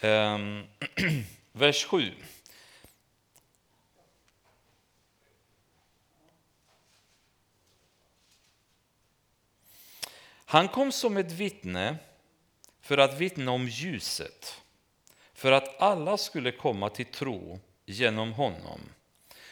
Ehm, 0.02 0.64
vers 1.52 1.86
7. 1.86 2.12
Han 10.54 10.68
kom 10.68 10.92
som 10.92 11.18
ett 11.18 11.32
vittne 11.32 11.96
för 12.82 12.98
att 12.98 13.18
vittna 13.18 13.52
om 13.52 13.68
ljuset, 13.68 14.62
för 15.34 15.52
att 15.52 15.82
alla 15.82 16.18
skulle 16.18 16.52
komma 16.52 16.90
till 16.90 17.06
tro 17.06 17.60
genom 17.86 18.34
honom. 18.34 18.80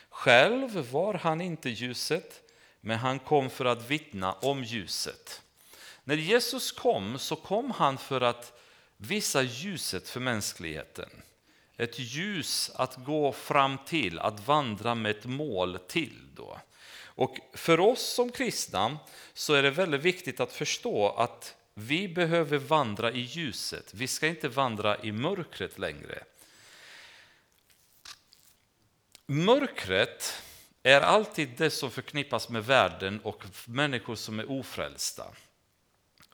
Själv 0.09 0.91
var 0.91 1.13
han 1.13 1.41
inte 1.41 1.69
ljuset, 1.69 2.41
men 2.81 2.97
han 2.97 3.19
kom 3.19 3.49
för 3.49 3.65
att 3.65 3.89
vittna 3.89 4.33
om 4.33 4.63
ljuset. 4.63 5.41
När 6.03 6.15
Jesus 6.15 6.71
kom 6.71 7.19
så 7.19 7.35
kom 7.35 7.71
han 7.71 7.97
för 7.97 8.21
att 8.21 8.59
visa 8.97 9.41
ljuset 9.41 10.09
för 10.09 10.19
mänskligheten. 10.19 11.09
Ett 11.77 11.99
ljus 11.99 12.71
att 12.75 12.95
gå 12.95 13.31
fram 13.31 13.77
till, 13.85 14.19
att 14.19 14.47
vandra 14.47 14.95
med 14.95 15.11
ett 15.11 15.25
mål 15.25 15.79
till. 15.87 16.27
Då. 16.35 16.57
Och 17.15 17.37
för 17.53 17.79
oss 17.79 18.01
som 18.01 18.31
kristna 18.31 18.97
så 19.33 19.53
är 19.53 19.63
det 19.63 19.71
väldigt 19.71 20.01
viktigt 20.01 20.39
att 20.39 20.53
förstå 20.53 21.09
att 21.09 21.55
vi 21.73 22.07
behöver 22.07 22.57
vandra 22.57 23.11
i 23.11 23.19
ljuset. 23.19 23.93
Vi 23.93 24.07
ska 24.07 24.27
inte 24.27 24.49
vandra 24.49 25.03
i 25.03 25.11
mörkret 25.11 25.79
längre. 25.79 26.23
Mörkret 29.25 30.41
är 30.83 31.01
alltid 31.01 31.49
det 31.57 31.69
som 31.69 31.91
förknippas 31.91 32.49
med 32.49 32.65
världen 32.65 33.19
och 33.23 33.43
människor 33.65 34.15
som 34.15 34.39
är 34.39 34.51
ofrälsta. 34.51 35.25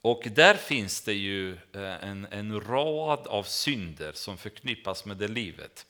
Och 0.02 0.28
där 0.32 0.54
finns 0.56 1.02
det 1.02 1.14
ju 1.14 1.54
eh, 1.54 2.04
en, 2.04 2.28
en 2.32 2.62
rad 2.62 3.28
av 3.28 3.44
synder 3.44 4.12
som 4.14 4.38
förknippas 4.38 5.06
med 5.06 5.18
det 5.18 5.28
livet. 5.28 5.86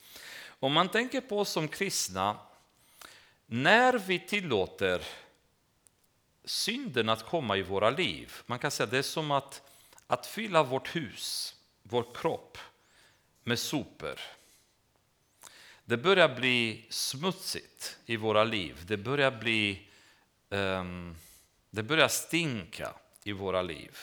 Om 0.60 0.72
man 0.72 0.88
tänker 0.88 1.20
på 1.20 1.38
oss 1.38 1.50
som 1.50 1.68
kristna, 1.68 2.36
när 3.50 3.98
vi 3.98 4.18
tillåter 4.18 5.02
synden 6.44 7.08
att 7.08 7.26
komma 7.26 7.56
i 7.56 7.62
våra 7.62 7.90
liv, 7.90 8.32
man 8.46 8.58
kan 8.58 8.70
säga 8.70 8.86
det 8.86 8.98
är 8.98 9.02
som 9.02 9.30
att, 9.30 9.62
att 10.06 10.26
fylla 10.26 10.62
vårt 10.62 10.96
hus, 10.96 11.54
vår 11.82 12.14
kropp, 12.14 12.58
med 13.44 13.58
sopor. 13.58 14.20
Det 15.84 15.96
börjar 15.96 16.34
bli 16.34 16.86
smutsigt 16.88 17.98
i 18.06 18.16
våra 18.16 18.44
liv. 18.44 18.82
Det 18.86 18.96
börjar 18.96 19.30
bli 19.30 19.88
um, 20.48 21.16
det 21.70 21.82
börjar 21.82 22.08
stinka 22.08 22.94
i 23.24 23.32
våra 23.32 23.62
liv. 23.62 23.96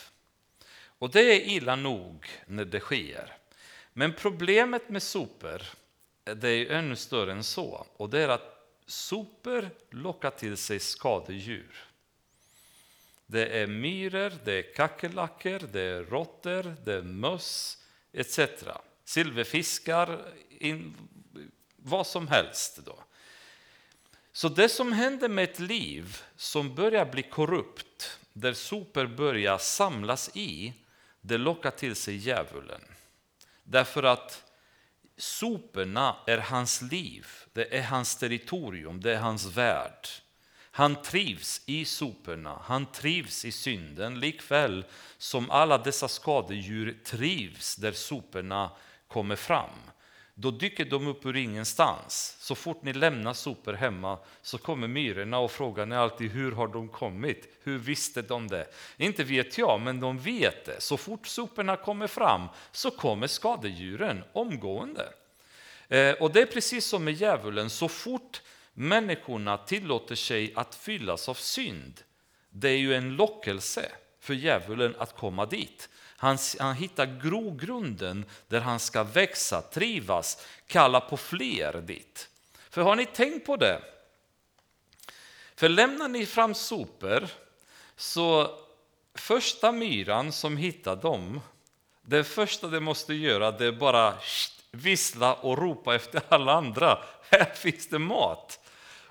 Och 0.75 1.11
det 1.11 1.21
är 1.21 1.49
illa 1.49 1.75
nog 1.75 2.27
när 2.45 2.65
det 2.65 2.79
sker. 2.79 3.37
Men 3.93 4.13
problemet 4.13 4.89
med 4.89 5.03
sopor 5.03 5.61
det 6.23 6.49
är 6.49 6.71
ännu 6.71 6.95
större 6.95 7.31
än 7.31 7.43
så. 7.43 7.87
Och 7.97 8.09
det 8.09 8.19
är 8.19 8.29
att 8.29 8.54
sopor 8.85 9.69
lockar 9.89 10.31
till 10.31 10.57
sig 10.57 10.79
skadedjur. 10.79 11.85
Det 13.25 13.59
är 13.59 13.67
myror, 13.67 14.33
det 14.43 14.53
är 14.53 14.73
kackerlackor, 14.75 15.59
det 15.71 15.81
är 15.81 16.03
råttor, 16.03 16.75
det 16.85 16.93
är 16.93 17.01
möss 17.01 17.77
etc. 18.13 18.39
Silverfiskar, 19.05 20.33
vad 21.75 22.07
som 22.07 22.27
helst. 22.27 22.79
Då. 22.85 23.03
Så 24.31 24.49
det 24.49 24.69
som 24.69 24.91
händer 24.91 25.29
med 25.29 25.43
ett 25.43 25.59
liv 25.59 26.17
som 26.35 26.75
börjar 26.75 27.05
bli 27.05 27.23
korrupt, 27.23 28.19
där 28.33 28.53
sopor 28.53 29.05
börjar 29.05 29.57
samlas 29.57 30.31
i, 30.33 30.73
det 31.21 31.37
lockar 31.37 31.71
till 31.71 31.95
sig 31.95 32.15
djävulen. 32.15 32.81
Därför 33.63 34.03
att 34.03 34.44
soporna 35.17 36.15
är 36.27 36.37
hans 36.37 36.81
liv, 36.81 37.27
det 37.53 37.77
är 37.77 37.83
hans 37.83 38.15
territorium, 38.15 39.01
det 39.01 39.13
är 39.13 39.19
hans 39.19 39.45
värld. 39.45 40.07
Han 40.71 41.01
trivs 41.01 41.61
i 41.65 41.85
soporna, 41.85 42.61
han 42.63 42.85
trivs 42.85 43.45
i 43.45 43.51
synden 43.51 44.19
likväl 44.19 44.85
som 45.17 45.51
alla 45.51 45.77
dessa 45.77 46.07
skadedjur 46.07 46.99
trivs 47.03 47.75
där 47.75 47.91
soporna 47.91 48.71
kommer 49.07 49.35
fram 49.35 49.69
då 50.37 50.51
dyker 50.51 50.85
de 50.85 51.07
upp 51.07 51.25
ur 51.25 51.35
ingenstans. 51.35 52.37
Så 52.39 52.55
fort 52.55 52.83
ni 52.83 52.93
lämnar 52.93 53.33
sopor 53.33 53.73
hemma 53.73 54.19
så 54.41 54.57
kommer 54.57 54.87
myrorna 54.87 55.39
och 55.39 55.51
frågar 55.51 55.87
är 55.87 55.97
alltid 55.97 56.31
hur 56.31 56.51
har 56.51 56.67
de 56.67 56.89
kommit? 56.89 57.59
Hur 57.63 57.77
visste 57.77 58.21
de 58.21 58.47
det? 58.47 58.67
Inte 58.97 59.23
vet 59.23 59.57
jag, 59.57 59.81
men 59.81 59.99
de 59.99 60.19
vet 60.19 60.65
det. 60.65 60.81
Så 60.81 60.97
fort 60.97 61.27
soporna 61.27 61.75
kommer 61.75 62.07
fram 62.07 62.47
så 62.71 62.91
kommer 62.91 63.27
skadedjuren 63.27 64.23
omgående. 64.33 65.13
Eh, 65.87 66.11
och 66.13 66.31
det 66.31 66.41
är 66.41 66.45
precis 66.45 66.85
som 66.85 67.03
med 67.03 67.13
djävulen, 67.13 67.69
så 67.69 67.87
fort 67.87 68.41
människorna 68.73 69.57
tillåter 69.57 70.15
sig 70.15 70.53
att 70.55 70.75
fyllas 70.75 71.29
av 71.29 71.33
synd, 71.33 72.01
det 72.49 72.69
är 72.69 72.77
ju 72.77 72.95
en 72.95 73.15
lockelse 73.15 73.91
för 74.19 74.33
djävulen 74.33 74.95
att 74.97 75.15
komma 75.15 75.45
dit. 75.45 75.89
Han, 76.17 76.37
han 76.59 76.75
hittar 76.75 77.19
grogrunden 77.21 78.25
där 78.47 78.59
han 78.59 78.79
ska 78.79 79.03
växa, 79.03 79.61
trivas, 79.61 80.45
kalla 80.67 81.01
på 81.01 81.17
fler 81.17 81.81
dit. 81.81 82.29
För 82.69 82.81
har 82.81 82.95
ni 82.95 83.05
tänkt 83.05 83.45
på 83.45 83.55
det? 83.55 83.81
För 85.55 85.69
lämnar 85.69 86.07
ni 86.07 86.25
fram 86.25 86.53
sopor 86.53 87.27
så 87.95 88.59
första 89.13 89.71
myran 89.71 90.31
som 90.31 90.57
hittar 90.57 90.95
dem, 90.95 91.41
det 92.01 92.23
första 92.23 92.67
de 92.67 92.79
måste 92.79 93.13
göra 93.13 93.51
det 93.51 93.65
är 93.65 93.71
bara 93.71 94.17
vissla 94.71 95.33
och 95.33 95.57
ropa 95.57 95.95
efter 95.95 96.21
alla 96.29 96.53
andra. 96.53 96.99
Här 97.29 97.53
finns 97.53 97.87
det 97.87 97.99
mat. 97.99 98.59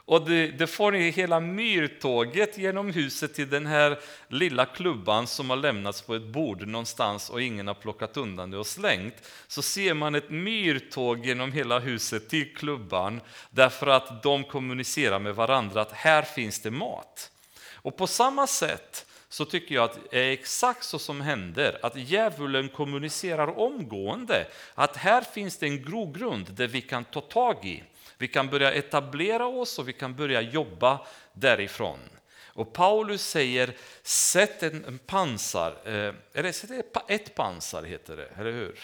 Och 0.07 0.29
det, 0.31 0.47
det 0.47 0.67
får 0.67 0.93
ni 0.93 1.11
hela 1.11 1.41
myrtåget 1.41 2.59
genom 2.59 2.91
huset 2.91 3.35
till 3.35 3.51
den 3.51 3.67
här 3.67 3.99
lilla 4.29 4.67
klubban 4.67 5.27
som 5.27 5.51
har 5.51 5.57
lämnats 5.57 6.03
på 6.03 6.15
ett 6.15 6.27
bord 6.27 6.67
någonstans 6.67 7.31
och 7.31 7.43
ingen 7.43 7.67
har 7.67 7.75
plockat 7.75 8.17
undan 8.17 8.51
det 8.51 8.59
och 8.59 8.67
slängt. 8.67 9.15
Så 9.47 9.63
ser 9.63 9.95
man 9.95 10.15
ett 10.15 10.31
myrtåg 10.31 11.27
genom 11.27 11.53
hela 11.53 11.79
huset 11.79 12.29
till 12.29 12.55
klubban 12.55 13.21
därför 13.51 13.87
att 13.87 14.23
de 14.23 14.45
kommunicerar 14.45 15.19
med 15.19 15.35
varandra 15.35 15.81
att 15.81 15.93
här 15.93 16.23
finns 16.23 16.61
det 16.61 16.71
mat. 16.71 17.31
Och 17.73 17.97
på 17.97 18.07
samma 18.07 18.47
sätt 18.47 19.07
så 19.29 19.45
tycker 19.45 19.75
jag 19.75 19.85
att 19.85 19.99
det 20.11 20.19
är 20.19 20.33
exakt 20.33 20.85
så 20.85 20.99
som 20.99 21.21
händer, 21.21 21.79
att 21.83 21.97
djävulen 21.97 22.69
kommunicerar 22.69 23.59
omgående 23.59 24.47
att 24.75 24.97
här 24.97 25.23
finns 25.23 25.57
det 25.57 25.67
en 25.67 25.83
grogrund 25.83 26.53
där 26.53 26.67
vi 26.67 26.81
kan 26.81 27.05
ta 27.05 27.21
tag 27.21 27.65
i 27.65 27.83
vi 28.19 28.29
kan 28.29 28.49
börja 28.49 28.73
etablera 28.73 29.47
oss 29.47 29.79
och 29.79 29.89
vi 29.89 29.93
kan 29.93 30.17
börja 30.17 30.41
jobba 30.41 31.07
därifrån. 31.33 31.99
Och 32.47 32.73
Paulus 32.73 33.29
säger, 33.29 33.77
sätt 34.03 34.63
en 34.63 34.99
pansar, 35.07 35.77
eh, 35.85 36.15
eller 36.33 36.53
sätt 36.53 36.71
ett 37.09 37.35
pansar 37.35 37.83
heter 37.83 38.17
det, 38.17 38.29
eller 38.39 38.53
hur? 38.53 38.81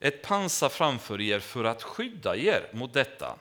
Ett 0.00 0.22
pansar 0.22 0.68
framför 0.68 1.20
er 1.20 1.40
för 1.40 1.64
att 1.64 1.82
skydda 1.82 2.36
er 2.36 2.70
mot 2.72 2.94
detta. 2.94 3.38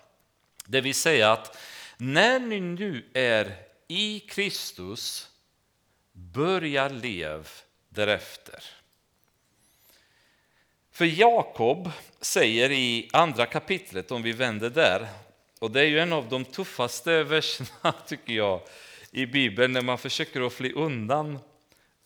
Det 0.65 0.81
vill 0.81 0.95
säga 0.95 1.31
att 1.31 1.57
när 1.97 2.39
ni 2.39 2.59
nu 2.59 3.05
är 3.13 3.55
i 3.87 4.19
Kristus, 4.19 5.29
börja 6.11 6.87
lev 6.87 7.49
därefter. 7.89 8.63
För 10.97 11.05
Jakob 11.05 11.91
säger 12.21 12.71
i 12.71 13.09
andra 13.13 13.45
kapitlet, 13.45 14.11
om 14.11 14.21
vi 14.21 14.31
vänder 14.31 14.69
där, 14.69 15.07
och 15.59 15.71
det 15.71 15.79
är 15.81 15.85
ju 15.85 15.99
en 15.99 16.13
av 16.13 16.29
de 16.29 16.45
tuffaste 16.45 17.23
verserna 17.23 17.93
tycker 18.07 18.33
jag 18.33 18.61
i 19.11 19.25
Bibeln 19.25 19.73
när 19.73 19.81
man 19.81 19.97
försöker 19.97 20.41
att 20.41 20.53
fly 20.53 20.73
undan 20.73 21.39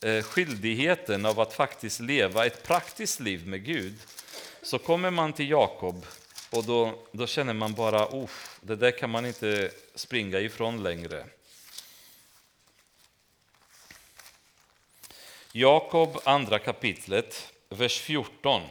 eh, 0.04 0.24
skyldigheten 0.24 1.26
av 1.26 1.40
att 1.40 1.54
faktiskt 1.54 2.00
leva 2.00 2.46
ett 2.46 2.64
praktiskt 2.64 3.20
liv 3.20 3.48
med 3.48 3.66
Gud. 3.66 3.96
Så 4.62 4.78
kommer 4.78 5.12
man 5.12 5.34
till 5.34 5.50
Jakob 5.50 6.06
Och 6.50 6.64
då, 6.64 7.00
då 7.12 7.28
känner 7.28 7.54
man 7.54 7.74
bara, 7.74 8.24
uff, 8.24 8.60
det 8.62 8.76
där 8.76 8.92
kan 8.92 9.10
man 9.10 9.26
inte 9.26 9.72
springa 9.96 10.40
ifrån 10.40 10.84
längre. 10.84 11.26
Jakob, 15.52 16.20
andra 16.24 16.60
kapitlet, 16.60 17.51
vers 17.72 18.00
14. 18.00 18.62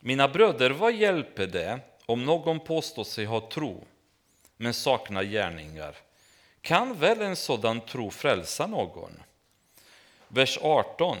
Mina 0.00 0.28
bröder, 0.28 0.70
vad 0.70 0.94
hjälper 0.94 1.46
det 1.46 1.80
om 2.06 2.24
någon 2.24 2.60
påstår 2.60 3.04
sig 3.04 3.24
ha 3.24 3.48
tro 3.50 3.84
men 4.56 4.74
saknar 4.74 5.22
gärningar? 5.22 5.96
Kan 6.60 6.98
väl 6.98 7.20
en 7.20 7.36
sådan 7.36 7.80
tro 7.80 8.10
frälsa 8.10 8.66
någon? 8.66 9.22
Vers 10.28 10.58
18. 10.62 11.18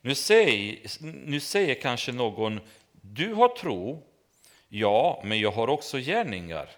Nu 0.00 0.14
säger, 0.14 0.78
nu 1.26 1.40
säger 1.40 1.74
kanske 1.74 2.12
någon, 2.12 2.60
du 2.92 3.32
har 3.32 3.48
tro, 3.48 4.02
ja, 4.68 5.20
men 5.24 5.40
jag 5.40 5.50
har 5.50 5.68
också 5.68 5.98
gärningar. 5.98 6.70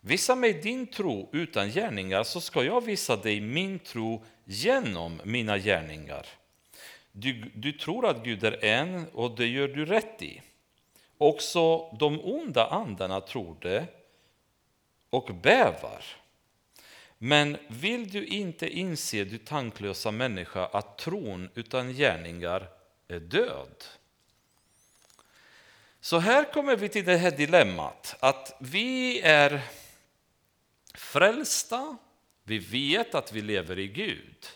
Visa 0.00 0.34
mig 0.34 0.52
din 0.52 0.86
tro 0.86 1.28
utan 1.32 1.70
gärningar, 1.70 2.24
så 2.24 2.40
ska 2.40 2.64
jag 2.64 2.84
visa 2.84 3.16
dig 3.16 3.40
min 3.40 3.78
tro 3.78 4.24
genom 4.44 5.20
mina 5.24 5.58
gärningar. 5.58 6.26
Du, 7.18 7.50
du 7.54 7.72
tror 7.72 8.06
att 8.06 8.24
Gud 8.24 8.44
är 8.44 8.64
en, 8.64 9.08
och 9.12 9.36
det 9.36 9.46
gör 9.46 9.68
du 9.68 9.86
rätt 9.86 10.22
i. 10.22 10.42
Också 11.18 11.90
de 11.98 12.20
onda 12.20 12.66
andarna 12.66 13.20
tror 13.20 13.56
det 13.60 13.86
och 15.10 15.34
bävar. 15.34 16.04
Men 17.18 17.56
vill 17.68 18.10
du 18.10 18.26
inte 18.26 18.68
inse, 18.68 19.24
du 19.24 19.38
tanklösa 19.38 20.10
människa, 20.10 20.66
att 20.66 20.98
tron 20.98 21.50
utan 21.54 21.92
gärningar 21.92 22.68
är 23.08 23.20
död? 23.20 23.84
Så 26.00 26.18
här 26.18 26.52
kommer 26.52 26.76
vi 26.76 26.88
till 26.88 27.04
det 27.04 27.16
här 27.16 27.30
dilemmat, 27.30 28.16
att 28.20 28.56
vi 28.60 29.20
är 29.20 29.60
frälsta, 30.94 31.96
vi 32.42 32.58
vet 32.58 33.14
att 33.14 33.32
vi 33.32 33.42
lever 33.42 33.78
i 33.78 33.88
Gud. 33.88 34.46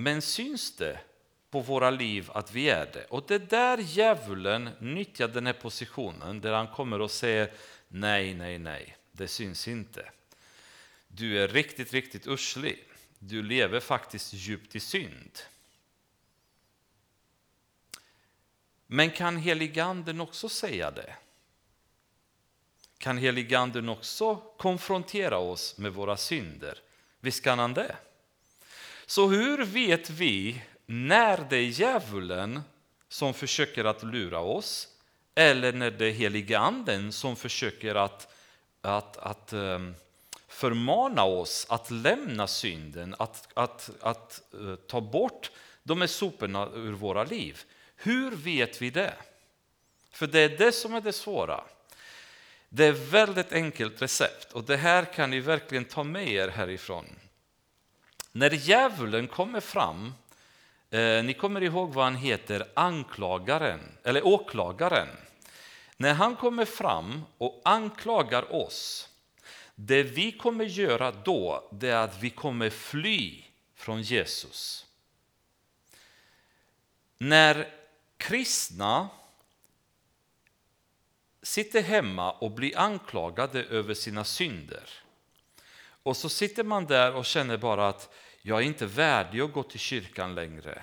Men 0.00 0.22
syns 0.22 0.76
det 0.76 1.00
på 1.50 1.60
våra 1.60 1.90
liv 1.90 2.30
att 2.34 2.52
vi 2.52 2.68
är 2.68 2.86
det? 2.92 3.04
Och 3.04 3.24
det 3.26 3.38
där 3.38 3.78
djävulen 3.78 4.70
nyttjar 4.80 5.28
den 5.28 5.46
här 5.46 5.52
positionen 5.52 6.40
där 6.40 6.52
han 6.52 6.68
kommer 6.68 7.00
och 7.00 7.10
säger 7.10 7.52
nej, 7.88 8.34
nej, 8.34 8.58
nej, 8.58 8.96
det 9.12 9.28
syns 9.28 9.68
inte. 9.68 10.10
Du 11.08 11.42
är 11.42 11.48
riktigt, 11.48 11.92
riktigt 11.92 12.26
uslig. 12.26 12.84
Du 13.18 13.42
lever 13.42 13.80
faktiskt 13.80 14.32
djupt 14.32 14.76
i 14.76 14.80
synd. 14.80 15.38
Men 18.86 19.10
kan 19.10 19.36
heliganden 19.36 20.20
också 20.20 20.48
säga 20.48 20.90
det? 20.90 21.14
Kan 22.98 23.18
heliganden 23.18 23.88
också 23.88 24.36
konfrontera 24.58 25.38
oss 25.38 25.78
med 25.78 25.92
våra 25.92 26.16
synder? 26.16 26.78
Visst 27.20 27.44
kan 27.44 27.58
han 27.58 27.74
det? 27.74 27.96
Så 29.10 29.28
hur 29.28 29.64
vet 29.64 30.10
vi 30.10 30.62
när 30.86 31.46
det 31.50 31.56
är 31.56 31.62
djävulen 31.62 32.60
som 33.08 33.34
försöker 33.34 33.84
att 33.84 34.02
lura 34.02 34.40
oss 34.40 34.88
eller 35.34 35.72
när 35.72 35.90
det 35.90 36.06
är 36.06 36.10
heliga 36.10 36.58
anden 36.58 37.12
som 37.12 37.36
försöker 37.36 37.94
att, 37.94 38.34
att, 38.80 39.16
att 39.16 39.52
ehm, 39.52 39.94
förmana 40.48 41.24
oss 41.24 41.66
att 41.68 41.90
lämna 41.90 42.46
synden, 42.46 43.14
att, 43.18 43.48
att, 43.54 43.90
att 44.00 44.42
eh, 44.54 44.74
ta 44.74 45.00
bort 45.00 45.50
de 45.82 46.00
här 46.00 46.08
soporna 46.08 46.68
ur 46.74 46.92
våra 46.92 47.24
liv. 47.24 47.62
Hur 47.96 48.30
vet 48.30 48.82
vi 48.82 48.90
det? 48.90 49.14
För 50.10 50.26
det 50.26 50.40
är 50.40 50.58
det 50.58 50.72
som 50.72 50.94
är 50.94 51.00
det 51.00 51.12
svåra. 51.12 51.64
Det 52.68 52.84
är 52.86 52.92
ett 52.92 53.12
väldigt 53.12 53.52
enkelt 53.52 54.02
recept 54.02 54.52
och 54.52 54.64
det 54.64 54.76
här 54.76 55.04
kan 55.04 55.30
ni 55.30 55.40
verkligen 55.40 55.84
ta 55.84 56.04
med 56.04 56.28
er 56.28 56.48
härifrån. 56.48 57.06
När 58.38 58.50
djävulen 58.50 59.28
kommer 59.28 59.60
fram, 59.60 60.14
eh, 60.90 61.24
ni 61.24 61.34
kommer 61.34 61.62
ihåg 61.62 61.94
vad 61.94 62.04
han 62.04 62.16
heter, 62.16 62.68
anklagaren, 62.74 63.80
eller 64.04 64.26
åklagaren. 64.26 65.08
När 65.96 66.14
han 66.14 66.36
kommer 66.36 66.64
fram 66.64 67.24
och 67.38 67.62
anklagar 67.64 68.54
oss, 68.54 69.08
det 69.74 70.02
vi 70.02 70.32
kommer 70.32 70.64
göra 70.64 71.12
då, 71.12 71.68
det 71.72 71.88
är 71.88 71.96
att 71.96 72.22
vi 72.22 72.30
kommer 72.30 72.70
fly 72.70 73.42
från 73.74 74.02
Jesus. 74.02 74.86
När 77.18 77.68
kristna 78.16 79.08
sitter 81.42 81.82
hemma 81.82 82.32
och 82.32 82.50
blir 82.50 82.78
anklagade 82.78 83.64
över 83.64 83.94
sina 83.94 84.24
synder. 84.24 84.90
Och 86.02 86.16
så 86.16 86.28
sitter 86.28 86.64
man 86.64 86.86
där 86.86 87.14
och 87.14 87.24
känner 87.24 87.56
bara 87.56 87.88
att 87.88 88.14
jag 88.42 88.58
är 88.58 88.62
inte 88.62 88.86
värdig 88.86 89.40
att 89.40 89.52
gå 89.52 89.62
till 89.62 89.80
kyrkan 89.80 90.34
längre. 90.34 90.82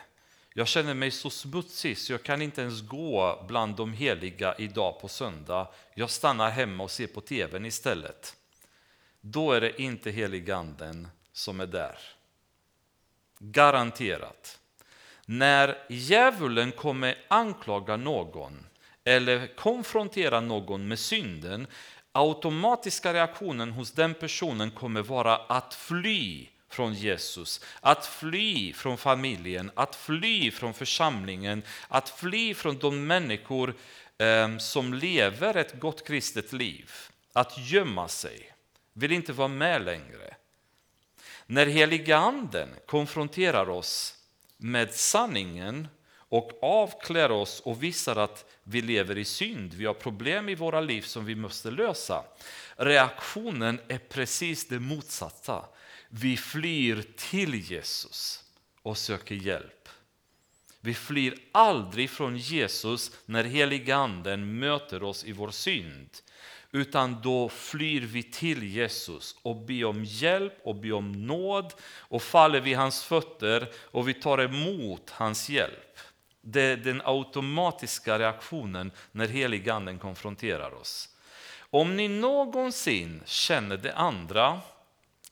Jag 0.54 0.68
känner 0.68 0.94
mig 0.94 1.12
så 1.12 1.30
smutsig 1.30 1.98
så 1.98 2.14
jag 2.14 2.24
kan 2.24 2.42
inte 2.42 2.62
ens 2.62 2.82
gå 2.82 3.46
bland 3.48 3.76
de 3.76 3.94
heliga 3.94 4.56
idag 4.58 5.02
på 5.02 5.08
söndag. 5.08 5.68
Jag 5.94 6.10
stannar 6.10 6.50
hemma 6.50 6.84
och 6.84 6.92
ser 6.92 7.08
på 7.08 7.22
tvn 7.22 7.66
istället. 7.66 8.36
Då 9.22 9.52
är 9.52 9.62
det 9.62 9.82
inte 9.82 10.12
heliganden 10.12 11.08
som 11.32 11.60
är 11.60 11.66
där. 11.66 11.98
Garanterat. 13.40 14.60
När 15.26 15.86
djävulen 15.90 16.72
kommer 16.72 17.18
anklaga 17.28 17.98
någon 17.98 18.66
eller 19.04 19.56
konfrontera 19.56 20.40
någon 20.40 20.88
med 20.88 21.00
synden, 21.00 21.68
automatiska 22.12 23.14
reaktionen 23.14 23.72
hos 23.72 23.92
den 23.92 24.14
personen 24.14 24.72
kommer 24.72 25.02
vara 25.02 25.36
att 25.38 25.74
fly 25.74 26.48
från 26.76 26.94
Jesus, 26.94 27.62
att 27.82 28.06
fly 28.06 28.74
från 28.74 28.98
familjen, 28.98 29.72
att 29.76 29.96
fly 29.96 30.52
från 30.52 30.74
församlingen, 30.74 31.64
att 31.88 32.10
fly 32.10 32.54
från 32.54 32.78
de 32.78 33.08
människor 33.08 33.76
ehm, 34.18 34.60
som 34.60 34.94
lever 34.94 35.58
ett 35.58 35.80
gott 35.80 36.08
kristet 36.08 36.54
liv, 36.54 36.92
att 37.34 37.58
gömma 37.58 38.08
sig, 38.08 38.52
vill 38.94 39.12
inte 39.12 39.34
vara 39.34 39.48
med 39.48 39.86
längre. 39.86 40.36
När 41.46 41.66
heliga 41.66 42.18
anden 42.18 42.70
konfronterar 42.86 43.70
oss 43.70 44.18
med 44.58 44.94
sanningen 44.94 45.88
och 46.18 46.52
avklär 46.62 47.32
oss 47.32 47.60
och 47.60 47.84
visar 47.84 48.16
att 48.16 48.46
vi 48.64 48.82
lever 48.82 49.18
i 49.18 49.26
synd, 49.26 49.74
vi 49.74 49.86
har 49.86 49.94
problem 49.94 50.50
i 50.50 50.56
våra 50.56 50.82
liv 50.82 51.02
som 51.02 51.26
vi 51.26 51.36
måste 51.36 51.72
lösa. 51.72 52.24
Reaktionen 52.76 53.80
är 53.88 53.98
precis 53.98 54.68
det 54.68 54.80
motsatta. 54.80 55.66
Vi 56.18 56.38
flyr 56.38 57.04
till 57.16 57.56
Jesus 57.56 58.44
och 58.82 58.98
söker 58.98 59.36
hjälp. 59.36 59.90
Vi 60.80 60.94
flyr 60.94 61.38
aldrig 61.52 62.10
från 62.10 62.38
Jesus 62.38 63.12
när 63.26 63.44
heliganden 63.44 64.60
möter 64.60 65.04
oss 65.04 65.24
i 65.24 65.32
vår 65.32 65.52
synd. 65.52 66.10
Utan 66.72 67.22
då 67.22 67.50
flyr 67.50 68.02
vi 68.02 68.24
till 68.24 68.64
Jesus 68.64 69.36
och 69.42 69.56
ber 69.56 69.86
om 69.86 70.04
hjälp 70.04 70.54
och 70.64 70.76
ber 70.76 70.94
om 70.94 71.28
nåd 71.28 71.74
och 71.84 72.22
faller 72.22 72.62
vid 72.62 72.78
hans 72.78 73.04
fötter 73.04 73.72
och 73.76 74.08
vi 74.08 74.14
tar 74.14 74.38
emot 74.38 75.10
hans 75.10 75.50
hjälp. 75.50 76.00
Det 76.42 76.62
är 76.62 76.78
den 76.78 77.02
automatiska 77.06 78.20
reaktionen 78.20 78.92
när 79.12 79.28
heliganden 79.28 80.00
konfronterar 80.00 80.74
oss. 80.74 81.10
Om 81.60 81.98
ni 81.98 82.08
någonsin 82.08 83.22
känner 83.26 83.78
det 83.78 83.94
andra, 83.94 84.62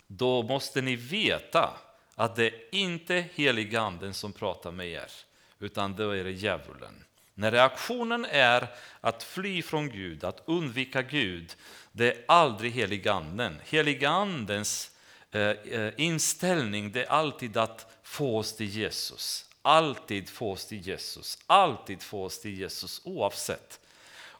då 0.07 0.43
måste 0.43 0.81
ni 0.81 0.95
veta 0.95 1.73
att 2.15 2.35
det 2.35 2.45
är 2.47 2.53
inte 2.71 3.25
heliganden 3.33 4.13
som 4.13 4.33
pratar 4.33 4.71
med 4.71 4.87
er, 4.87 5.11
utan 5.59 5.95
då 5.95 6.11
är 6.11 6.23
det 6.23 6.31
djävulen. 6.31 7.03
När 7.35 7.51
reaktionen 7.51 8.25
är 8.25 8.67
att 9.01 9.23
fly 9.23 9.61
från 9.61 9.89
Gud, 9.89 10.23
att 10.23 10.43
undvika 10.45 11.01
Gud, 11.01 11.55
det 11.91 12.13
är 12.13 12.23
aldrig 12.27 12.71
heliganden. 12.71 13.59
Heligandens 13.65 14.91
eh, 15.31 15.41
eh, 15.41 15.93
inställning 15.97 16.91
det 16.91 17.03
är 17.03 17.09
alltid 17.09 17.57
att 17.57 17.99
få 18.03 18.37
oss 18.37 18.55
till 18.55 18.69
Jesus. 18.69 19.45
Alltid 19.61 20.29
få 20.29 20.51
oss 20.51 20.65
till 20.65 20.87
Jesus, 20.87 21.39
alltid 21.45 22.01
få 22.01 22.23
oss 22.23 22.41
till 22.41 22.59
Jesus 22.59 23.01
oavsett. 23.03 23.79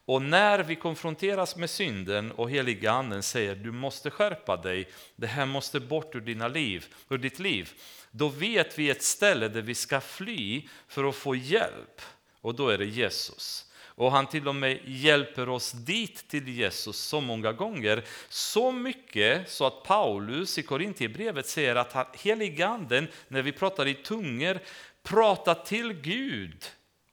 Och 0.06 0.22
när 0.22 0.58
vi 0.58 0.76
konfronteras 0.76 1.56
med 1.56 1.70
synden 1.70 2.32
och 2.32 2.50
heliga 2.50 2.92
anden 2.92 3.22
säger 3.22 3.54
du 3.54 3.72
måste 3.72 4.10
skärpa 4.10 4.56
dig, 4.56 4.88
det 5.16 5.26
här 5.26 5.46
måste 5.46 5.80
bort 5.80 6.14
ur, 6.14 6.20
dina 6.20 6.48
liv, 6.48 6.86
ur 7.08 7.18
ditt 7.18 7.38
liv, 7.38 7.72
då 8.10 8.28
vet 8.28 8.78
vi 8.78 8.90
ett 8.90 9.02
ställe 9.02 9.48
där 9.48 9.62
vi 9.62 9.74
ska 9.74 10.00
fly 10.00 10.68
för 10.88 11.04
att 11.04 11.14
få 11.14 11.34
hjälp. 11.36 12.00
Och 12.40 12.54
då 12.54 12.68
är 12.68 12.78
det 12.78 12.84
Jesus. 12.84 13.70
Och 13.96 14.12
han 14.12 14.26
till 14.26 14.48
och 14.48 14.54
med 14.54 14.80
hjälper 14.84 15.48
oss 15.48 15.72
dit 15.72 16.28
till 16.28 16.48
Jesus 16.48 16.96
så 16.96 17.20
många 17.20 17.52
gånger. 17.52 18.04
Så 18.28 18.72
mycket 18.72 19.50
så 19.50 19.66
att 19.66 19.82
Paulus 19.82 20.58
i 20.58 20.62
Korintierbrevet 20.62 21.46
säger 21.46 21.76
att 21.76 22.16
heliganden, 22.16 23.08
när 23.28 23.42
vi 23.42 23.52
pratar 23.52 23.86
i 23.86 23.94
tungor, 23.94 24.58
pratar 25.02 25.54
till 25.54 25.92
Gud 25.92 26.64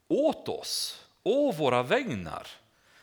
åt 0.08 0.48
oss 0.48 1.04
å 1.22 1.52
våra 1.52 1.82
vägnar. 1.82 2.61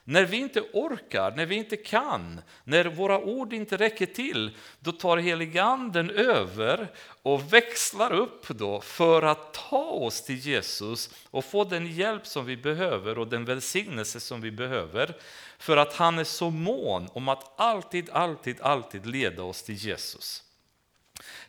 När 0.10 0.26
vi 0.26 0.38
inte 0.38 0.62
orkar, 0.62 1.32
när 1.32 1.45
vi 1.45 1.55
inte 1.55 1.78
kan, 1.78 2.41
när 2.64 2.86
våra 2.86 3.20
ord 3.20 3.53
inte 3.53 3.78
räcker 3.78 4.05
till, 4.05 4.57
då 4.80 4.91
tar 4.91 5.18
heliganden 5.18 6.10
över 6.10 6.88
och 7.22 7.53
växlar 7.53 8.14
upp 8.14 8.47
då 8.47 8.82
för 8.82 9.22
att 9.22 9.53
ta 9.53 9.84
oss 9.84 10.24
till 10.24 10.38
Jesus 10.38 11.10
och 11.30 11.45
få 11.45 11.64
den 11.64 11.88
hjälp 11.88 12.28
som 12.28 12.45
vi 12.45 12.57
behöver 12.57 13.18
och 13.20 13.28
den 13.28 13.45
välsignelse 13.45 14.20
som 14.20 14.41
vi 14.41 14.51
behöver. 14.51 15.18
För 15.57 15.78
att 15.78 15.93
han 15.93 16.20
är 16.20 16.24
så 16.24 16.49
mån 16.49 17.10
om 17.14 17.30
att 17.30 17.60
alltid, 17.60 18.10
alltid, 18.10 18.62
alltid 18.62 19.05
leda 19.05 19.43
oss 19.43 19.64
till 19.64 19.76
Jesus. 19.76 20.43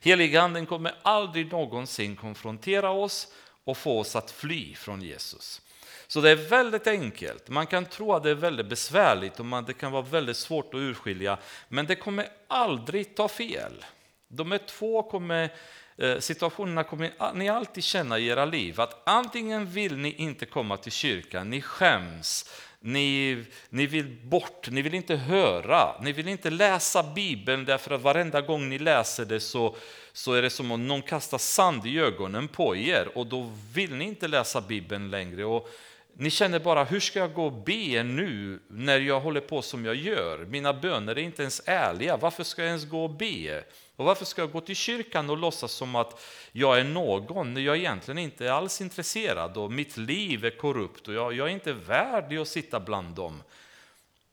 Heliganden 0.01 0.67
kommer 0.67 0.95
aldrig 1.03 1.53
någonsin 1.53 2.17
konfrontera 2.17 2.91
oss 2.91 3.29
och 3.65 3.77
få 3.77 3.99
oss 3.99 4.17
att 4.17 4.31
fly 4.31 4.75
från 4.75 5.03
Jesus. 5.03 5.63
Så 6.11 6.21
det 6.21 6.31
är 6.31 6.37
väldigt 6.37 6.87
enkelt. 6.87 7.49
Man 7.49 7.67
kan 7.67 7.87
tro 7.87 8.13
att 8.13 8.23
det 8.23 8.31
är 8.31 8.35
väldigt 8.35 8.67
besvärligt 8.67 9.41
och 9.41 9.47
man, 9.47 9.65
det 9.65 9.73
kan 9.73 9.93
vara 9.93 10.03
väldigt 10.03 10.37
svårt 10.37 10.75
att 10.75 10.79
urskilja, 10.79 11.39
men 11.69 11.87
det 11.87 11.95
kommer 11.95 12.29
aldrig 12.49 13.15
ta 13.15 13.29
fel. 13.29 13.85
De 14.29 14.53
här 14.53 14.59
två 14.59 15.03
kommer, 15.03 15.53
eh, 15.97 16.19
situationerna 16.19 16.85
kommer 16.85 17.35
ni 17.35 17.49
alltid 17.49 17.85
känna 17.85 18.19
i 18.19 18.27
era 18.27 18.45
liv, 18.45 18.81
att 18.81 19.03
antingen 19.09 19.67
vill 19.67 19.97
ni 19.97 20.13
inte 20.13 20.47
komma 20.47 20.77
till 20.77 20.93
kyrkan, 20.93 21.51
ni 21.51 21.63
skäms, 21.63 22.51
ni, 22.81 23.45
ni 23.69 23.87
vill 23.87 24.19
bort, 24.25 24.71
ni 24.71 24.83
vill 24.83 24.95
inte 24.95 25.17
höra, 25.17 26.01
ni 26.01 26.13
vill 26.13 26.29
inte 26.29 26.51
läsa 26.51 27.03
Bibeln 27.03 27.65
därför 27.65 27.95
att 27.95 28.03
varenda 28.03 28.41
gång 28.41 28.69
ni 28.69 28.79
läser 28.79 29.25
det 29.25 29.41
så, 29.41 29.77
så 30.13 30.33
är 30.33 30.43
det 30.43 30.51
som 30.51 30.71
om 30.71 30.87
någon 30.87 31.03
kastar 31.03 31.39
sand 31.39 31.87
i 31.87 31.99
ögonen 31.99 32.49
på 32.49 32.77
er 32.77 33.09
och 33.15 33.27
då 33.27 33.53
vill 33.73 33.95
ni 33.95 34.05
inte 34.05 34.29
läsa 34.29 34.61
Bibeln 34.61 35.11
längre. 35.11 35.45
Och 35.45 35.71
ni 36.15 36.31
känner 36.31 36.59
bara, 36.59 36.85
hur 36.85 37.01
ska 37.01 37.19
jag 37.19 37.35
gå 37.35 37.47
och 37.47 37.53
be 37.53 38.03
nu 38.03 38.61
när 38.69 39.01
jag 39.01 39.21
håller 39.21 39.41
på 39.41 39.63
som 39.63 39.85
jag 39.85 39.95
gör? 39.95 40.39
Mina 40.39 40.73
böner 40.73 41.19
är 41.19 41.23
inte 41.23 41.43
ens 41.43 41.63
ärliga, 41.67 42.17
varför 42.17 42.45
ska 42.45 42.63
jag 42.63 42.69
ens 42.69 42.89
gå 42.89 43.05
och 43.05 43.11
be? 43.11 43.65
Och 43.97 44.05
varför 44.05 44.25
ska 44.25 44.43
jag 44.43 44.53
gå 44.53 44.61
till 44.61 44.77
kyrkan 44.77 45.31
och 45.31 45.37
låtsas 45.37 45.73
som 45.73 45.95
att 45.95 46.23
jag 46.53 46.81
är 46.81 46.85
någon 46.85 47.55
när 47.55 47.61
jag 47.61 47.77
egentligen 47.77 48.19
inte 48.19 48.47
är 48.47 48.51
alls 48.51 48.81
intresserad 48.81 49.57
och 49.57 49.73
mitt 49.73 49.97
liv 49.97 50.45
är 50.45 50.51
korrupt 50.51 51.09
och 51.09 51.15
jag, 51.15 51.33
jag 51.33 51.49
är 51.49 51.53
inte 51.53 51.73
värdig 51.73 52.37
att 52.37 52.49
sitta 52.49 52.81
bland 52.81 53.15
dem? 53.15 53.43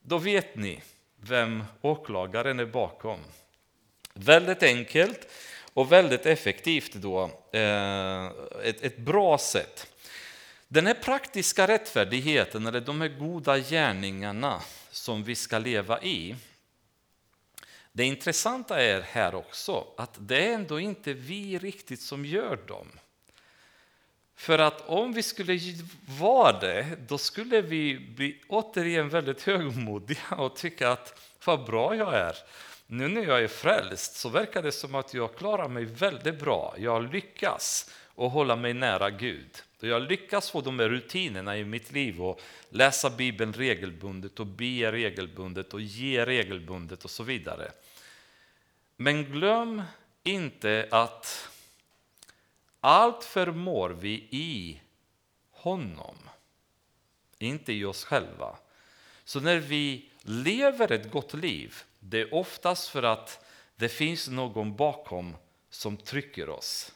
Då 0.01 0.17
vet 0.17 0.55
ni 0.55 0.83
vem 1.21 1.63
åklagaren 1.81 2.59
är 2.59 2.65
bakom. 2.65 3.19
Väldigt 4.13 4.63
enkelt 4.63 5.27
och 5.73 5.91
väldigt 5.91 6.25
effektivt 6.25 6.93
då. 6.93 7.23
Eh, 7.51 8.25
ett, 8.63 8.81
ett 8.81 8.97
bra 8.97 9.37
sätt. 9.37 9.87
Den 10.67 10.87
här 10.87 10.93
praktiska 10.93 11.67
rättfärdigheten, 11.67 12.67
eller 12.67 12.81
de 12.81 13.01
här 13.01 13.07
goda 13.07 13.57
gärningarna 13.57 14.61
som 14.91 15.23
vi 15.23 15.35
ska 15.35 15.57
leva 15.57 16.01
i, 16.01 16.35
det 17.91 18.03
intressanta 18.03 18.81
är 18.81 19.01
här 19.01 19.35
också 19.35 19.87
att 19.97 20.17
det 20.19 20.45
är 20.45 20.53
ändå 20.53 20.79
inte 20.79 21.13
vi 21.13 21.57
riktigt 21.57 22.01
som 22.01 22.25
gör 22.25 22.55
dem. 22.67 22.87
För 24.35 24.59
att 24.59 24.81
om 24.89 25.13
vi 25.13 25.23
skulle 25.23 25.59
vara 26.19 26.59
det, 26.59 26.97
då 27.07 27.17
skulle 27.17 27.61
vi 27.61 27.99
bli 27.99 28.41
återigen 28.47 29.09
väldigt 29.09 29.43
högmodiga 29.43 30.35
och 30.37 30.55
tycka 30.55 30.91
att 30.91 31.19
vad 31.45 31.65
bra 31.65 31.95
jag 31.95 32.13
är. 32.13 32.35
Nu 32.87 33.07
när 33.07 33.23
jag 33.23 33.43
är 33.43 33.47
frälst 33.47 34.15
så 34.15 34.29
verkar 34.29 34.61
det 34.63 34.71
som 34.71 34.95
att 34.95 35.13
jag 35.13 35.35
klarar 35.35 35.67
mig 35.67 35.85
väldigt 35.85 36.39
bra. 36.39 36.75
Jag 36.77 37.13
lyckas 37.13 37.91
och 38.05 38.31
hålla 38.31 38.55
mig 38.55 38.73
nära 38.73 39.09
Gud. 39.09 39.63
Då 39.79 39.87
jag 39.87 40.01
lyckas 40.01 40.51
få 40.51 40.61
de 40.61 40.79
här 40.79 40.89
rutinerna 40.89 41.57
i 41.57 41.65
mitt 41.65 41.91
liv 41.91 42.21
och 42.21 42.41
läsa 42.69 43.09
Bibeln 43.09 43.53
regelbundet 43.53 44.39
och 44.39 44.47
be 44.47 44.91
regelbundet 44.91 45.73
och 45.73 45.81
ge 45.81 46.25
regelbundet 46.25 47.03
och 47.03 47.11
så 47.11 47.23
vidare. 47.23 47.71
Men 48.95 49.25
glöm 49.25 49.83
inte 50.23 50.87
att 50.91 51.49
allt 52.79 53.23
förmår 53.23 53.89
vi 53.89 54.27
i 54.29 54.81
honom, 55.51 56.17
inte 57.37 57.73
i 57.73 57.85
oss 57.85 58.03
själva. 58.05 58.57
Så 59.23 59.39
när 59.39 59.57
vi 59.57 60.09
lever 60.21 60.91
ett 60.91 61.11
gott 61.11 61.33
liv, 61.33 61.75
det 61.99 62.21
är 62.21 62.33
oftast 62.33 62.89
för 62.89 63.03
att 63.03 63.45
det 63.75 63.89
finns 63.89 64.27
någon 64.27 64.75
bakom 64.75 65.35
som 65.69 65.97
trycker 65.97 66.49
oss. 66.49 66.93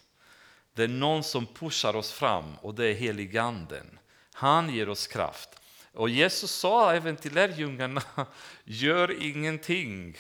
Det 0.74 0.84
är 0.84 0.88
någon 0.88 1.24
som 1.24 1.46
pushar 1.46 1.96
oss 1.96 2.12
fram 2.12 2.56
och 2.62 2.76
det 2.76 2.86
är 2.86 2.94
heliganden. 2.94 4.00
Han 4.34 4.74
ger 4.74 4.90
oss 4.90 5.08
kraft. 5.08 5.50
Och 5.94 6.10
Jesus 6.10 6.52
sa 6.52 6.94
även 6.94 7.16
till 7.16 7.34
lärjungarna, 7.34 8.02
gör 8.64 9.24
ingenting 9.24 10.18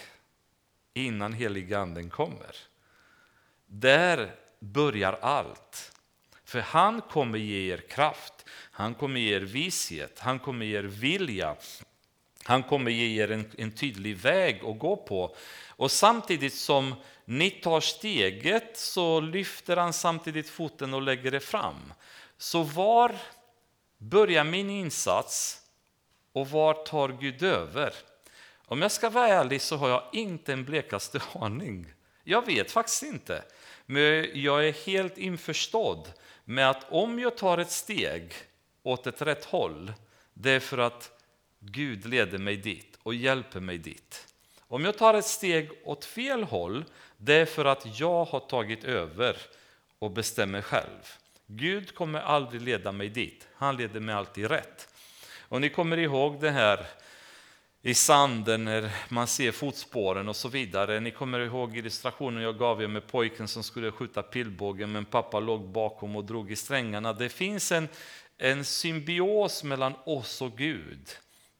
innan 0.93 1.33
heliganden 1.33 2.09
kommer. 2.09 2.55
Där 3.65 4.35
börjar 4.59 5.13
allt. 5.21 5.91
För 6.43 6.59
han 6.59 7.01
kommer 7.01 7.39
ge 7.39 7.73
er 7.73 7.77
kraft, 7.77 8.45
han 8.71 8.95
kommer 8.95 9.19
ge 9.19 9.35
er 9.35 9.41
vishet, 9.41 10.19
han 10.19 10.39
kommer 10.39 10.65
ge 10.65 10.77
er 10.77 10.83
vilja. 10.83 11.55
Han 12.43 12.63
kommer 12.63 12.91
ge 12.91 13.23
er 13.23 13.31
en, 13.31 13.51
en 13.57 13.71
tydlig 13.71 14.17
väg 14.17 14.65
att 14.65 14.79
gå 14.79 14.95
på. 14.95 15.35
Och 15.69 15.91
samtidigt 15.91 16.53
som 16.53 16.95
ni 17.25 17.49
tar 17.49 17.79
steget 17.81 18.77
så 18.77 19.19
lyfter 19.19 19.77
han 19.77 19.93
samtidigt 19.93 20.49
foten 20.49 20.93
och 20.93 21.01
lägger 21.01 21.31
det 21.31 21.39
fram. 21.39 21.93
Så 22.37 22.63
var 22.63 23.15
börjar 23.97 24.43
min 24.43 24.69
insats 24.69 25.61
och 26.33 26.49
var 26.49 26.73
tar 26.73 27.09
Gud 27.09 27.43
över? 27.43 27.93
Om 28.65 28.81
jag 28.81 28.91
ska 28.91 29.09
vara 29.09 29.27
ärlig 29.27 29.61
så 29.61 29.75
har 29.75 29.89
jag 29.89 30.03
inte 30.11 30.53
en 30.53 30.65
blekaste 30.65 31.21
aning. 31.33 31.93
Jag 32.23 32.45
vet 32.45 32.71
faktiskt 32.71 33.03
inte. 33.03 33.43
Men 33.85 34.27
jag 34.33 34.67
är 34.67 34.85
helt 34.85 35.17
införstådd 35.17 36.13
med 36.45 36.69
att 36.69 36.91
om 36.91 37.19
jag 37.19 37.37
tar 37.37 37.57
ett 37.57 37.71
steg 37.71 38.33
åt 38.83 39.07
ett 39.07 39.21
rätt 39.21 39.45
håll, 39.45 39.93
det 40.33 40.51
är 40.51 40.59
för 40.59 40.77
att 40.77 41.20
Gud 41.63 42.05
leder 42.05 42.37
mig 42.37 42.57
dit 42.57 42.97
och 43.03 43.15
hjälper 43.15 43.59
mig 43.59 43.77
dit. 43.77 44.27
Om 44.67 44.85
jag 44.85 44.97
tar 44.97 45.13
ett 45.13 45.25
steg 45.25 45.69
åt 45.83 46.05
fel 46.05 46.43
håll, 46.43 46.85
det 47.17 47.33
är 47.33 47.45
för 47.45 47.65
att 47.65 47.99
jag 47.99 48.25
har 48.25 48.39
tagit 48.39 48.83
över 48.83 49.37
och 49.99 50.11
bestämmer 50.11 50.61
själv. 50.61 51.15
Gud 51.47 51.95
kommer 51.95 52.19
aldrig 52.19 52.61
leda 52.61 52.91
mig 52.91 53.09
dit, 53.09 53.47
han 53.55 53.77
leder 53.77 53.99
mig 53.99 54.15
alltid 54.15 54.47
rätt. 54.47 54.93
Och 55.39 55.61
ni 55.61 55.69
kommer 55.69 55.97
ihåg 55.97 56.41
det 56.41 56.51
här 56.51 56.85
i 57.81 57.93
sanden 57.93 58.65
när 58.65 58.91
man 59.09 59.27
ser 59.27 59.51
fotspåren 59.51 60.29
och 60.29 60.35
så 60.35 60.49
vidare. 60.49 60.99
Ni 60.99 61.11
kommer 61.11 61.39
ihåg 61.39 61.77
illustrationen 61.77 62.43
jag 62.43 62.57
gav 62.57 62.83
er 62.83 62.87
med 62.87 63.07
pojken 63.07 63.47
som 63.47 63.63
skulle 63.63 63.91
skjuta 63.91 64.23
pilbågen 64.23 64.91
men 64.91 65.05
pappa 65.05 65.39
låg 65.39 65.69
bakom 65.69 66.15
och 66.15 66.25
drog 66.25 66.51
i 66.51 66.55
strängarna. 66.55 67.13
Det 67.13 67.29
finns 67.29 67.71
en, 67.71 67.87
en 68.37 68.65
symbios 68.65 69.63
mellan 69.63 69.93
oss 70.05 70.41
och 70.41 70.57
Gud 70.57 71.09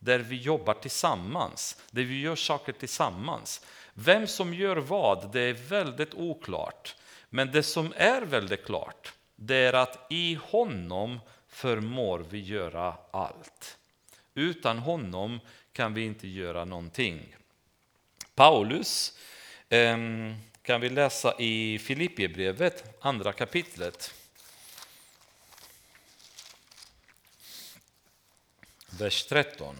där 0.01 0.19
vi 0.19 0.35
jobbar 0.35 0.73
tillsammans, 0.73 1.77
där 1.91 2.03
vi 2.03 2.21
gör 2.21 2.35
saker 2.35 2.73
tillsammans. 2.73 3.65
Vem 3.93 4.27
som 4.27 4.53
gör 4.53 4.77
vad, 4.77 5.31
det 5.31 5.41
är 5.41 5.53
väldigt 5.53 6.13
oklart. 6.13 6.95
Men 7.29 7.51
det 7.51 7.63
som 7.63 7.93
är 7.95 8.21
väldigt 8.21 8.65
klart, 8.65 9.13
det 9.35 9.55
är 9.55 9.73
att 9.73 10.07
i 10.09 10.39
honom 10.43 11.19
förmår 11.47 12.25
vi 12.29 12.39
göra 12.39 12.95
allt. 13.11 13.77
Utan 14.33 14.77
honom 14.77 15.39
kan 15.73 15.93
vi 15.93 16.05
inte 16.05 16.27
göra 16.27 16.65
någonting. 16.65 17.35
Paulus 18.35 19.17
ehm, 19.69 20.35
kan 20.61 20.81
vi 20.81 20.89
läsa 20.89 21.33
i 21.39 21.79
Filipperbrevet, 21.79 22.97
andra 23.01 23.33
kapitlet. 23.33 24.13
Vers 28.99 29.23
13. 29.25 29.75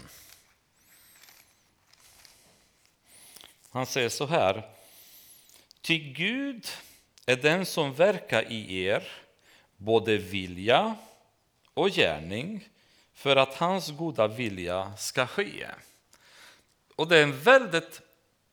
Han 3.69 3.85
säger 3.85 4.09
så 4.09 4.25
här. 4.25 4.69
Ty 5.81 5.97
Gud 5.97 6.67
är 7.25 7.35
den 7.35 7.65
som 7.65 7.93
verkar 7.93 8.51
i 8.51 8.83
er, 8.83 9.07
både 9.77 10.17
vilja 10.17 10.95
och 11.73 11.89
gärning, 11.89 12.69
för 13.13 13.35
att 13.35 13.55
hans 13.55 13.89
goda 13.89 14.27
vilja 14.27 14.93
ska 14.97 15.27
ske. 15.27 15.67
Och 16.95 17.07
det 17.07 17.17
är 17.17 17.23
en 17.23 17.39
väldigt, 17.39 18.01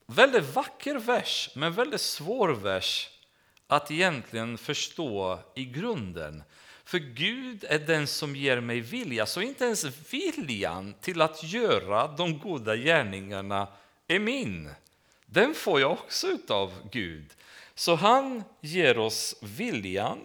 väldigt 0.06 0.54
vacker 0.54 0.94
vers, 0.94 1.50
men 1.54 1.72
väldigt 1.72 2.00
svår 2.00 2.48
vers 2.48 3.10
att 3.66 3.90
egentligen 3.90 4.58
förstå 4.58 5.38
i 5.54 5.64
grunden. 5.64 6.42
För 6.88 6.98
Gud 6.98 7.64
är 7.68 7.78
den 7.78 8.06
som 8.06 8.36
ger 8.36 8.60
mig 8.60 8.80
vilja, 8.80 9.26
så 9.26 9.40
inte 9.40 9.64
ens 9.64 10.12
viljan 10.12 10.94
till 11.00 11.22
att 11.22 11.42
göra 11.42 12.06
de 12.06 12.38
goda 12.38 12.76
gärningarna 12.76 13.68
är 14.06 14.18
min. 14.18 14.70
Den 15.26 15.54
får 15.54 15.80
jag 15.80 15.92
också 15.92 16.38
av 16.48 16.88
Gud. 16.92 17.34
Så 17.74 17.94
han 17.94 18.44
ger 18.60 18.98
oss 18.98 19.36
viljan 19.42 20.18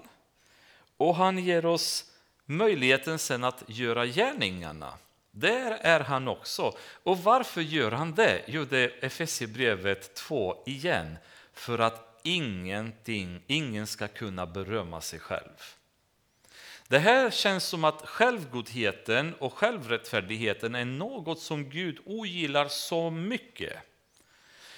och 0.98 1.16
han 1.16 1.38
ger 1.38 1.66
oss 1.66 2.12
möjligheten 2.46 3.20
sen 3.20 3.44
att 3.44 3.64
göra 3.68 4.06
gärningarna. 4.06 4.94
Där 5.32 5.72
är 5.72 6.00
han 6.00 6.28
också. 6.28 6.78
Och 7.04 7.24
varför 7.24 7.62
gör 7.62 7.92
han 7.92 8.16
det? 8.16 8.42
Jo, 8.48 8.66
det 8.70 8.80
är 8.80 9.06
Efesierbrevet 9.06 10.16
2 10.16 10.64
igen. 10.66 11.18
För 11.54 11.80
att 11.80 12.20
ingenting, 12.24 13.44
ingen 13.48 13.88
ska 13.88 14.08
kunna 14.08 14.46
berömma 14.46 15.02
sig 15.02 15.20
själv. 15.20 15.76
Det 16.94 17.00
här 17.00 17.32
känns 17.32 17.64
som 17.64 17.84
att 17.84 18.02
självgodheten 18.08 19.34
och 19.40 19.54
självrättfärdigheten 19.54 20.76
är 20.76 20.86
något 20.86 21.40
som 21.40 21.70
Gud 21.70 22.00
ogillar 22.06 22.68
så 22.68 23.10
mycket. 23.10 23.78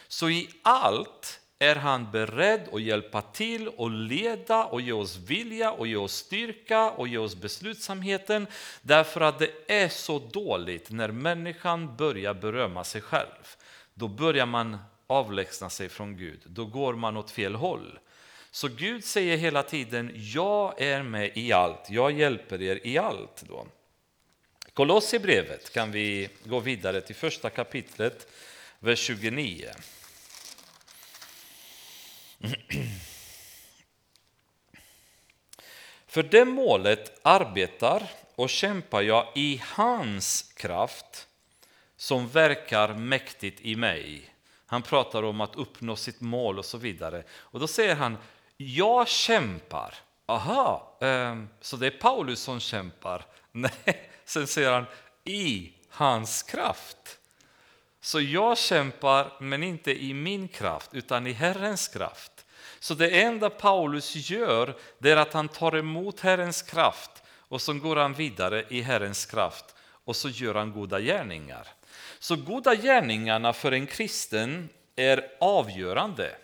Så 0.07 0.29
i 0.29 0.49
allt 0.61 1.39
är 1.59 1.75
han 1.75 2.11
beredd 2.11 2.69
att 2.73 2.81
hjälpa 2.81 3.21
till 3.21 3.67
och 3.67 3.89
leda 3.89 4.65
och 4.65 4.81
ge 4.81 4.91
oss 4.91 5.17
vilja 5.17 5.71
och 5.71 5.87
ge 5.87 5.95
oss 5.95 6.13
styrka 6.13 6.91
och 6.91 7.07
ge 7.07 7.17
oss 7.17 7.35
beslutsamheten 7.35 8.47
därför 8.81 9.21
att 9.21 9.39
det 9.39 9.51
är 9.67 9.89
så 9.89 10.19
dåligt 10.19 10.91
när 10.91 11.11
människan 11.11 11.95
börjar 11.95 12.33
berömma 12.33 12.83
sig 12.83 13.01
själv. 13.01 13.55
Då 13.93 14.07
börjar 14.07 14.45
man 14.45 14.77
avlägsna 15.07 15.69
sig 15.69 15.89
från 15.89 16.17
Gud, 16.17 16.41
då 16.45 16.65
går 16.65 16.93
man 16.93 17.17
åt 17.17 17.31
fel 17.31 17.55
håll. 17.55 17.99
Så 18.55 18.67
Gud 18.67 19.03
säger 19.03 19.37
hela 19.37 19.63
tiden, 19.63 20.11
jag 20.15 20.81
är 20.81 21.03
med 21.03 21.31
i 21.37 21.51
allt, 21.51 21.89
jag 21.89 22.11
hjälper 22.11 22.61
er 22.61 22.79
i 22.83 22.97
allt. 22.97 23.43
Då. 23.47 23.67
Kolosserbrevet 24.73 25.73
kan 25.73 25.91
vi 25.91 26.29
gå 26.43 26.59
vidare 26.59 27.01
till 27.01 27.15
första 27.15 27.49
kapitlet, 27.49 28.27
vers 28.79 28.99
29. 28.99 29.69
För 36.07 36.23
det 36.23 36.45
målet 36.45 37.19
arbetar 37.21 38.03
och 38.35 38.49
kämpar 38.49 39.01
jag 39.01 39.27
i 39.35 39.61
hans 39.63 40.41
kraft 40.41 41.27
som 41.97 42.27
verkar 42.27 42.93
mäktigt 42.93 43.61
i 43.61 43.75
mig. 43.75 44.29
Han 44.65 44.81
pratar 44.81 45.23
om 45.23 45.41
att 45.41 45.55
uppnå 45.55 45.95
sitt 45.95 46.21
mål 46.21 46.59
och 46.59 46.65
så 46.65 46.77
vidare. 46.77 47.23
Och 47.31 47.59
då 47.59 47.67
säger 47.67 47.95
han, 47.95 48.17
jag 48.57 49.07
kämpar. 49.07 49.93
Aha, 50.25 50.97
ehm, 51.01 51.49
så 51.61 51.77
det 51.77 51.87
är 51.87 51.91
Paulus 51.91 52.39
som 52.39 52.59
kämpar? 52.59 53.25
Nej, 53.51 54.09
sen 54.25 54.47
säger 54.47 54.71
han, 54.71 54.85
i 55.23 55.73
hans 55.89 56.43
kraft. 56.43 57.19
Så 58.01 58.21
jag 58.21 58.57
kämpar, 58.57 59.31
men 59.39 59.63
inte 59.63 60.03
i 60.03 60.13
min 60.13 60.47
kraft, 60.47 60.93
utan 60.93 61.27
i 61.27 61.31
Herrens 61.31 61.87
kraft. 61.87 62.45
Så 62.79 62.93
det 62.93 63.21
enda 63.21 63.49
Paulus 63.49 64.15
gör, 64.15 64.75
det 64.99 65.11
är 65.11 65.17
att 65.17 65.33
han 65.33 65.47
tar 65.47 65.77
emot 65.77 66.19
Herrens 66.19 66.61
kraft 66.61 67.23
och 67.47 67.61
så 67.61 67.73
går 67.73 67.95
han 67.95 68.13
vidare 68.13 68.65
i 68.69 68.81
Herrens 68.81 69.25
kraft 69.25 69.75
och 69.79 70.15
så 70.15 70.29
gör 70.29 70.55
han 70.55 70.71
goda 70.71 70.99
gärningar. 70.99 71.67
Så 72.19 72.35
goda 72.35 72.75
gärningarna 72.75 73.53
för 73.53 73.71
en 73.71 73.87
kristen 73.87 74.69
är 74.95 75.31
avgörande. 75.39 76.35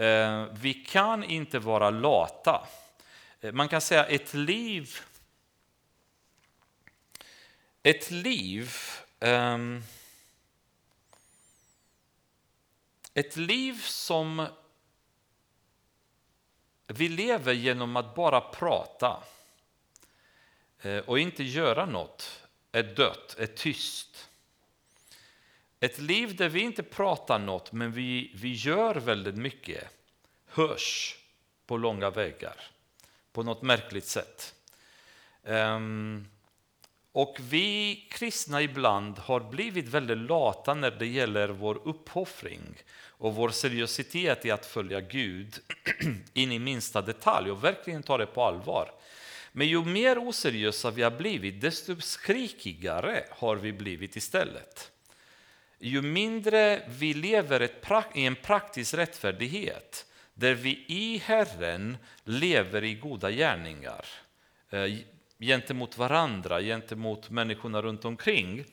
Eh, 0.00 0.46
vi 0.52 0.74
kan 0.74 1.24
inte 1.24 1.58
vara 1.58 1.90
lata. 1.90 2.68
Eh, 3.40 3.52
man 3.52 3.68
kan 3.68 3.80
säga 3.80 4.06
ett 4.06 4.34
liv 4.34 4.98
ett 7.82 8.10
liv 8.10 8.74
ehm, 9.20 9.82
Ett 13.14 13.36
liv 13.36 13.82
som 13.82 14.46
vi 16.86 17.08
lever 17.08 17.52
genom 17.52 17.96
att 17.96 18.14
bara 18.14 18.40
prata 18.40 19.22
eh, 20.80 20.98
och 20.98 21.18
inte 21.18 21.44
göra 21.44 21.86
något 21.86 22.42
är 22.72 22.82
dött, 22.82 23.36
är 23.38 23.46
tyst. 23.46 24.29
Ett 25.80 25.98
liv 25.98 26.36
där 26.36 26.48
vi 26.48 26.60
inte 26.60 26.82
pratar 26.82 27.38
något 27.38 27.72
men 27.72 27.92
vi, 27.92 28.32
vi 28.34 28.52
gör 28.52 28.94
väldigt 28.94 29.36
mycket 29.36 29.84
hörs 30.46 31.16
på 31.66 31.76
långa 31.76 32.10
vägar 32.10 32.54
på 33.32 33.42
något 33.42 33.62
märkligt 33.62 34.06
sätt. 34.06 34.54
Um, 35.42 36.28
och 37.12 37.36
vi 37.40 37.94
kristna 38.10 38.62
ibland 38.62 39.18
har 39.18 39.40
blivit 39.40 39.88
väldigt 39.88 40.18
lata 40.18 40.74
när 40.74 40.90
det 40.90 41.06
gäller 41.06 41.48
vår 41.48 41.80
uppoffring 41.84 42.76
och 43.06 43.34
vår 43.34 43.48
seriositet 43.48 44.46
i 44.46 44.50
att 44.50 44.66
följa 44.66 45.00
Gud 45.00 45.58
in 46.34 46.52
i 46.52 46.58
minsta 46.58 47.02
detalj 47.02 47.50
och 47.50 47.64
verkligen 47.64 48.02
ta 48.02 48.18
det 48.18 48.26
på 48.26 48.42
allvar. 48.42 48.92
Men 49.52 49.66
ju 49.66 49.84
mer 49.84 50.28
oseriösa 50.28 50.90
vi 50.90 51.02
har 51.02 51.10
blivit, 51.10 51.60
desto 51.60 52.00
skrikigare 52.00 53.24
har 53.30 53.56
vi 53.56 53.72
blivit 53.72 54.16
istället. 54.16 54.90
Ju 55.82 56.02
mindre 56.02 56.82
vi 56.88 57.14
lever 57.14 57.68
i 58.14 58.26
en 58.26 58.36
praktisk 58.36 58.94
rättfärdighet, 58.94 60.06
där 60.34 60.54
vi 60.54 60.84
i 60.88 61.18
Herren 61.18 61.96
lever 62.24 62.84
i 62.84 62.94
goda 62.94 63.30
gärningar, 63.30 64.06
eh, 64.70 64.96
gentemot 65.38 65.98
varandra, 65.98 66.60
gentemot 66.60 67.30
människorna 67.30 67.82
runt 67.82 68.04
omkring, 68.04 68.64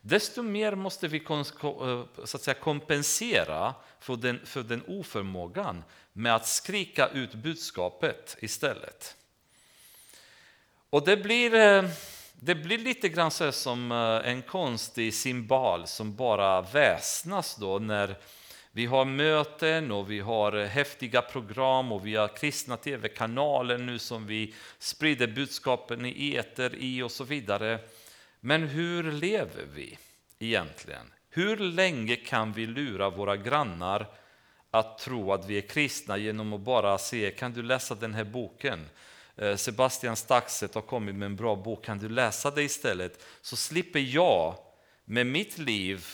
desto 0.00 0.42
mer 0.42 0.74
måste 0.74 1.08
vi 1.08 1.18
eh, 1.18 1.44
så 2.24 2.36
att 2.36 2.42
säga, 2.42 2.54
kompensera 2.54 3.74
för 4.00 4.16
den, 4.16 4.46
för 4.46 4.62
den 4.62 4.82
oförmågan 4.86 5.84
med 6.12 6.34
att 6.34 6.46
skrika 6.46 7.08
ut 7.08 7.34
budskapet 7.34 8.36
istället. 8.40 9.16
Och 10.90 11.04
det 11.04 11.16
blir, 11.16 11.54
eh, 11.54 11.90
det 12.40 12.54
blir 12.54 12.78
lite 12.78 13.08
grann 13.08 13.30
så 13.30 13.52
som 13.52 13.92
eh, 13.92 14.30
en 14.30 14.42
konstig 14.42 15.14
symbol 15.14 15.86
som 15.86 16.16
bara 16.16 16.60
väsnas 16.60 17.56
då 17.56 17.78
när 17.78 18.16
vi 18.72 18.86
har 18.86 19.04
möten 19.04 19.92
och 19.92 20.10
vi 20.10 20.20
har 20.20 20.52
eh, 20.52 20.66
häftiga 20.66 21.22
program 21.22 21.92
och 21.92 22.06
vi 22.06 22.16
har 22.16 22.28
kristna 22.28 22.76
tv-kanaler 22.76 23.78
nu 23.78 23.98
som 23.98 24.26
vi 24.26 24.54
sprider 24.78 25.26
budskapen 25.26 26.06
i 26.06 26.34
eter 26.34 26.74
i 26.74 27.02
och 27.02 27.10
så 27.10 27.24
vidare. 27.24 27.78
Men 28.40 28.62
hur 28.62 29.12
lever 29.12 29.66
vi 29.74 29.98
egentligen? 30.38 31.12
Hur 31.30 31.56
länge 31.56 32.16
kan 32.16 32.52
vi 32.52 32.66
lura 32.66 33.10
våra 33.10 33.36
grannar 33.36 34.06
att 34.70 34.98
tro 34.98 35.32
att 35.32 35.46
vi 35.46 35.58
är 35.58 35.68
kristna 35.68 36.16
genom 36.16 36.52
att 36.52 36.60
bara 36.60 36.98
säga 36.98 37.30
kan 37.30 37.52
du 37.52 37.62
läsa 37.62 37.94
den 37.94 38.14
här 38.14 38.24
boken? 38.24 38.88
Eh, 39.36 39.56
Sebastian 39.56 40.16
Staxet 40.16 40.74
har 40.74 40.82
kommit 40.82 41.14
med 41.14 41.26
en 41.26 41.36
bra 41.36 41.56
bok, 41.56 41.84
kan 41.84 41.98
du 41.98 42.08
läsa 42.08 42.50
det 42.50 42.62
istället? 42.62 43.24
Så 43.40 43.56
slipper 43.56 44.00
jag 44.00 44.54
med 45.04 45.26
mitt 45.26 45.58
liv 45.58 46.06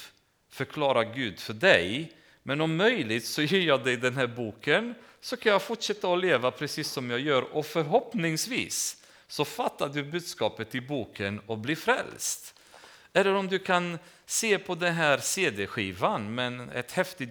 förklara 0.51 1.05
Gud 1.05 1.41
för 1.41 1.55
dig 1.55 2.13
men 2.43 2.61
om 2.61 2.77
möjligt 2.77 3.27
så 3.27 3.43
ger 3.43 3.61
jag 3.61 3.85
dig 3.85 3.97
den 3.97 4.17
här 4.17 4.27
boken 4.27 4.95
så 5.21 5.37
kan 5.37 5.53
jag 5.53 5.63
fortsätta 5.63 6.13
att 6.13 6.21
leva 6.21 6.51
precis 6.51 6.89
som 6.89 7.11
jag 7.11 7.21
gör 7.21 7.43
och 7.43 7.67
förhoppningsvis 7.67 9.03
så 9.29 9.45
fattar 9.45 9.89
du 9.89 10.03
budskapet 10.03 10.75
i 10.75 10.81
boken 10.81 11.41
och 11.47 11.59
blir 11.59 11.77
frälst. 11.77 12.55
Eller 13.13 13.35
om 13.35 13.49
du 13.49 13.59
kan 13.59 13.99
se 14.27 14.59
på 14.59 14.75
den 14.75 14.95
här 14.95 15.19
CD-skivan 15.19 16.35
med 16.35 16.71
ett 16.75 16.93
häftigt 16.93 17.31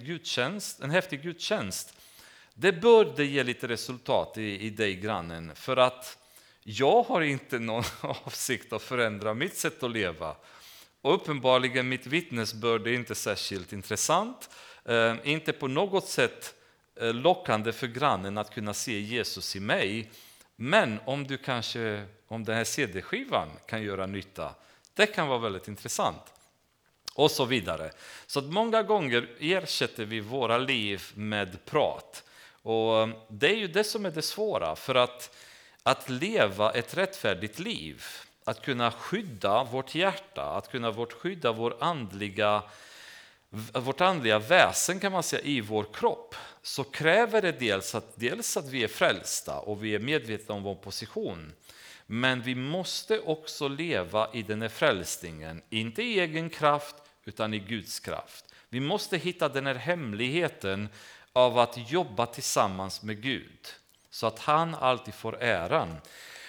en 0.82 0.90
häftig 0.90 1.22
gudstjänst. 1.22 2.01
Det 2.62 2.72
borde 2.72 3.26
ge 3.26 3.44
lite 3.44 3.68
resultat 3.68 4.38
i, 4.38 4.60
i 4.60 4.70
dig, 4.70 4.96
grannen, 4.96 5.56
för 5.56 5.78
att 5.78 6.18
jag 6.64 7.04
har 7.04 7.22
inte 7.22 7.60
någon 7.60 7.84
avsikt 8.02 8.74
att 8.74 8.82
förändra 8.82 9.34
mitt 9.34 9.58
sätt 9.58 9.84
att 9.84 9.92
leva. 9.92 10.36
Och 11.02 11.16
uppenbarligen 11.16 11.90
mitt 11.90 12.08
vittnesbörd 12.08 12.88
är 12.88 12.92
inte 12.92 13.16
särskilt 13.16 13.74
intressant. 13.74 14.50
Eh, 14.86 15.16
inte 15.24 15.54
på 15.54 15.68
något 15.68 16.08
sätt 16.08 16.56
eh, 16.96 17.14
lockande 17.14 17.72
för 17.72 17.88
grannen 17.88 18.38
att 18.38 18.54
kunna 18.54 18.74
se 18.74 19.00
Jesus 19.00 19.56
i 19.56 19.60
mig. 19.60 20.12
Men 20.56 21.00
om 21.06 21.28
du 21.28 21.38
kanske, 21.38 22.06
om 22.28 22.44
den 22.44 22.56
här 22.56 22.64
CD-skivan 22.64 23.50
kan 23.68 23.84
göra 23.84 24.06
nytta, 24.06 24.56
det 24.94 25.06
kan 25.06 25.28
vara 25.28 25.40
väldigt 25.40 25.68
intressant. 25.68 26.34
Och 27.14 27.32
så 27.32 27.46
vidare. 27.46 27.92
Så 28.28 28.40
att 28.40 28.46
många 28.46 28.84
gånger 28.84 29.30
ersätter 29.40 30.06
vi 30.06 30.20
våra 30.20 30.58
liv 30.58 31.04
med 31.16 31.66
prat. 31.66 32.24
Och 32.62 33.02
eh, 33.02 33.10
det 33.30 33.48
är 33.48 33.58
ju 33.58 33.68
det 33.68 33.84
som 33.84 34.06
är 34.06 34.12
det 34.12 34.22
svåra, 34.22 34.76
för 34.76 34.96
att, 34.96 35.38
att 35.84 36.10
leva 36.10 36.72
ett 36.72 36.98
rättfärdigt 36.98 37.60
liv, 37.60 38.04
att 38.44 38.62
kunna 38.62 38.92
skydda 38.92 39.64
vårt 39.64 39.96
hjärta, 39.96 40.44
att 40.44 40.72
kunna 40.72 40.94
skydda 40.94 41.52
vår 41.52 41.78
andliga 41.80 42.64
vårt 43.74 44.02
andliga 44.02 44.40
väsen 44.40 45.00
kan 45.00 45.12
man 45.12 45.24
säga 45.24 45.42
i 45.42 45.62
vår 45.62 45.86
kropp 45.94 46.36
så 46.62 46.84
kräver 46.84 47.42
det 47.42 47.52
dels 47.52 47.96
att, 47.96 48.14
dels 48.16 48.58
att 48.58 48.70
vi 48.70 48.84
är 48.84 48.88
frälsta 48.88 49.60
och 49.60 49.84
vi 49.84 49.96
är 49.96 50.00
medvetna 50.00 50.56
om 50.56 50.64
vår 50.64 50.76
position. 50.76 51.54
Men 52.06 52.42
vi 52.42 52.56
måste 52.56 53.20
också 53.20 53.68
leva 53.68 54.30
i 54.34 54.42
den 54.42 54.62
här 54.62 54.70
frälsningen, 54.70 55.62
inte 55.70 56.04
i 56.04 56.20
egen 56.20 56.50
kraft 56.50 56.96
utan 57.26 57.54
i 57.54 57.60
Guds 57.60 58.00
kraft. 58.00 58.46
Vi 58.70 58.80
måste 58.80 59.18
hitta 59.18 59.50
den 59.50 59.66
här 59.66 59.76
hemligheten 59.76 60.90
av 61.34 61.60
att 61.60 61.92
jobba 61.92 62.26
tillsammans 62.26 63.02
med 63.04 63.22
Gud 63.22 63.68
så 64.10 64.28
att 64.28 64.40
han 64.40 64.76
alltid 64.76 65.14
får 65.14 65.44
äran. 65.44 65.98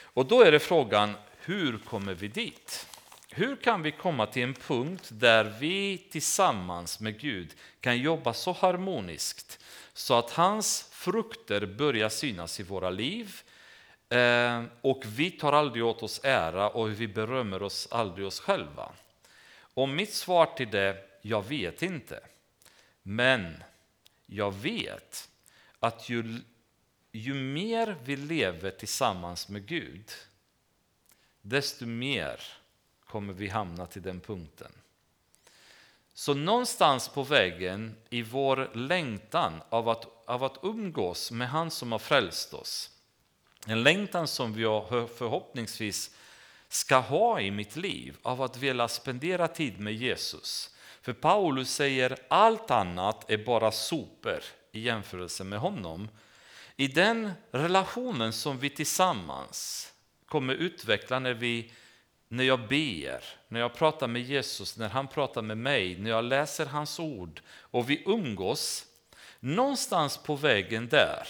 Och 0.02 0.26
då 0.26 0.42
är 0.42 0.52
det 0.52 0.60
frågan, 0.60 1.14
hur 1.36 1.78
kommer 1.78 2.14
vi 2.14 2.28
dit? 2.28 2.86
Hur 3.30 3.56
kan 3.56 3.82
vi 3.82 3.92
komma 3.92 4.26
till 4.26 4.42
en 4.42 4.54
punkt 4.54 5.08
där 5.12 5.44
vi 5.60 5.98
tillsammans 5.98 7.00
med 7.00 7.20
Gud 7.20 7.54
kan 7.80 7.98
jobba 7.98 8.32
så 8.32 8.52
harmoniskt 8.52 9.58
så 9.92 10.14
att 10.14 10.30
hans 10.30 10.88
frukter 10.90 11.66
börjar 11.66 12.08
synas 12.08 12.60
i 12.60 12.62
våra 12.62 12.90
liv 12.90 13.40
eh, 14.08 14.62
och 14.80 15.02
vi 15.06 15.30
tar 15.30 15.52
aldrig 15.52 15.84
åt 15.84 16.02
oss 16.02 16.20
ära 16.24 16.68
och 16.68 17.00
vi 17.00 17.08
berömmer 17.08 17.62
oss 17.62 17.88
aldrig 17.90 18.26
oss 18.26 18.40
själva? 18.40 18.92
Och 19.74 19.88
mitt 19.88 20.14
svar 20.14 20.46
till 20.46 20.70
det, 20.70 20.96
jag 21.22 21.48
vet 21.48 21.82
inte. 21.82 22.20
Men 23.02 23.62
jag 24.32 24.54
vet 24.54 25.28
att 25.80 26.08
ju, 26.08 26.40
ju 27.12 27.34
mer 27.34 27.96
vi 28.04 28.16
lever 28.16 28.70
tillsammans 28.70 29.48
med 29.48 29.66
Gud, 29.66 30.10
desto 31.42 31.86
mer 31.86 32.40
kommer 33.04 33.32
vi 33.32 33.48
hamna 33.48 33.86
till 33.86 34.02
den 34.02 34.20
punkten. 34.20 34.72
Så 36.14 36.34
någonstans 36.34 37.08
på 37.08 37.22
vägen 37.22 37.96
i 38.10 38.22
vår 38.22 38.70
längtan 38.74 39.62
av 39.68 39.88
att, 39.88 40.06
av 40.26 40.44
att 40.44 40.58
umgås 40.62 41.30
med 41.30 41.48
han 41.48 41.70
som 41.70 41.92
har 41.92 41.98
frälst 41.98 42.54
oss, 42.54 42.90
en 43.66 43.82
längtan 43.82 44.28
som 44.28 44.60
jag 44.60 44.88
förhoppningsvis 44.88 46.16
ska 46.68 46.98
ha 46.98 47.40
i 47.40 47.50
mitt 47.50 47.76
liv 47.76 48.16
av 48.22 48.42
att 48.42 48.56
vilja 48.56 48.88
spendera 48.88 49.48
tid 49.48 49.80
med 49.80 49.94
Jesus. 49.94 50.71
För 51.02 51.12
Paulus 51.12 51.74
säger 51.74 52.16
allt 52.28 52.70
annat 52.70 53.30
är 53.30 53.38
bara 53.38 53.72
super 53.72 54.44
i 54.72 54.80
jämförelse 54.80 55.44
med 55.44 55.58
honom. 55.58 56.08
I 56.76 56.88
den 56.88 57.32
relationen 57.50 58.32
som 58.32 58.58
vi 58.58 58.70
tillsammans 58.70 59.88
kommer 60.26 60.54
utveckla 60.54 61.18
när, 61.18 61.34
vi, 61.34 61.72
när 62.28 62.44
jag 62.44 62.68
ber, 62.68 63.24
när 63.48 63.60
jag 63.60 63.74
pratar 63.74 64.08
med 64.08 64.22
Jesus, 64.22 64.76
när 64.76 64.88
han 64.88 65.08
pratar 65.08 65.42
med 65.42 65.58
mig, 65.58 65.98
när 65.98 66.10
jag 66.10 66.24
läser 66.24 66.66
hans 66.66 67.00
ord 67.00 67.40
och 67.48 67.90
vi 67.90 68.02
umgås. 68.06 68.86
Någonstans 69.40 70.18
på 70.18 70.36
vägen 70.36 70.88
där 70.88 71.28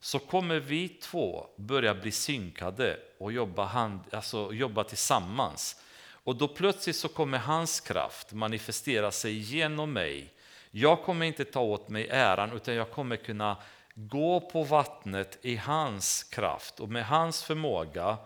så 0.00 0.18
kommer 0.18 0.60
vi 0.60 0.88
två 0.88 1.46
börja 1.56 1.94
bli 1.94 2.12
synkade 2.12 2.98
och 3.18 3.32
jobba, 3.32 3.64
hand, 3.64 4.00
alltså 4.12 4.52
jobba 4.52 4.84
tillsammans. 4.84 5.76
Och 6.24 6.36
då 6.36 6.48
plötsligt 6.48 6.96
så 6.96 7.08
kommer 7.08 7.38
hans 7.38 7.80
kraft 7.80 8.32
manifestera 8.32 9.10
sig 9.10 9.32
genom 9.32 9.92
mig. 9.92 10.34
Jag 10.70 11.02
kommer 11.02 11.26
inte 11.26 11.44
ta 11.44 11.60
åt 11.60 11.88
mig 11.88 12.08
äran 12.08 12.52
utan 12.52 12.74
jag 12.74 12.90
kommer 12.90 13.16
kunna 13.16 13.56
gå 13.94 14.40
på 14.40 14.62
vattnet 14.62 15.38
i 15.42 15.56
hans 15.56 16.24
kraft 16.24 16.80
och 16.80 16.88
med 16.88 17.06
hans 17.06 17.42
förmåga 17.42 18.16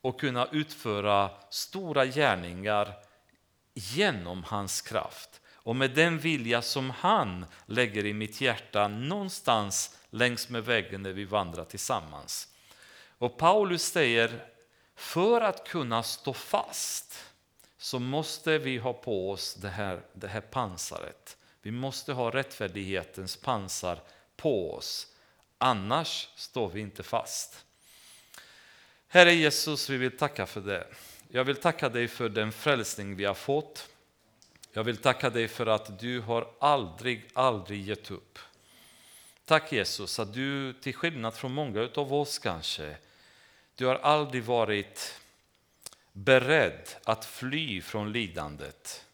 och 0.00 0.20
kunna 0.20 0.48
utföra 0.52 1.30
stora 1.50 2.06
gärningar 2.06 2.94
genom 3.74 4.44
hans 4.44 4.80
kraft. 4.80 5.40
Och 5.54 5.76
med 5.76 5.90
den 5.90 6.18
vilja 6.18 6.62
som 6.62 6.90
han 6.90 7.46
lägger 7.66 8.06
i 8.06 8.12
mitt 8.12 8.40
hjärta 8.40 8.88
någonstans 8.88 9.98
längs 10.10 10.48
med 10.48 10.64
vägen 10.64 11.02
när 11.02 11.12
vi 11.12 11.24
vandrar 11.24 11.64
tillsammans. 11.64 12.48
Och 13.18 13.38
Paulus 13.38 13.82
säger, 13.82 14.44
för 14.96 15.40
att 15.40 15.68
kunna 15.68 16.02
stå 16.02 16.32
fast 16.32 17.25
så 17.78 17.98
måste 17.98 18.58
vi 18.58 18.78
ha 18.78 18.92
på 18.92 19.30
oss 19.30 19.54
det 19.54 19.68
här, 19.68 20.00
det 20.12 20.28
här 20.28 20.40
pansaret. 20.40 21.36
Vi 21.62 21.70
måste 21.70 22.12
ha 22.12 22.30
rättfärdighetens 22.30 23.36
pansar 23.36 24.00
på 24.36 24.74
oss. 24.74 25.06
Annars 25.58 26.28
står 26.36 26.68
vi 26.68 26.80
inte 26.80 27.02
fast. 27.02 27.64
Herre 29.08 29.34
Jesus, 29.34 29.90
vi 29.90 29.96
vill 29.96 30.16
tacka 30.16 30.46
för 30.46 30.60
det. 30.60 30.86
Jag 31.28 31.44
vill 31.44 31.56
tacka 31.56 31.88
dig 31.88 32.08
för 32.08 32.28
den 32.28 32.52
frälsning 32.52 33.16
vi 33.16 33.24
har 33.24 33.34
fått. 33.34 33.88
Jag 34.72 34.84
vill 34.84 34.96
tacka 34.96 35.30
dig 35.30 35.48
för 35.48 35.66
att 35.66 35.98
du 35.98 36.20
har 36.20 36.48
aldrig, 36.58 37.30
aldrig 37.32 37.88
gett 37.88 38.10
upp. 38.10 38.38
Tack 39.44 39.72
Jesus 39.72 40.18
att 40.18 40.34
du, 40.34 40.72
till 40.72 40.94
skillnad 40.94 41.34
från 41.34 41.52
många 41.52 41.88
av 41.94 42.14
oss 42.14 42.38
kanske, 42.38 42.96
du 43.74 43.86
har 43.86 43.94
aldrig 43.94 44.44
varit 44.44 45.20
beredd 46.16 46.88
att 47.04 47.24
fly 47.24 47.80
från 47.80 48.12
lidandet. 48.12 49.04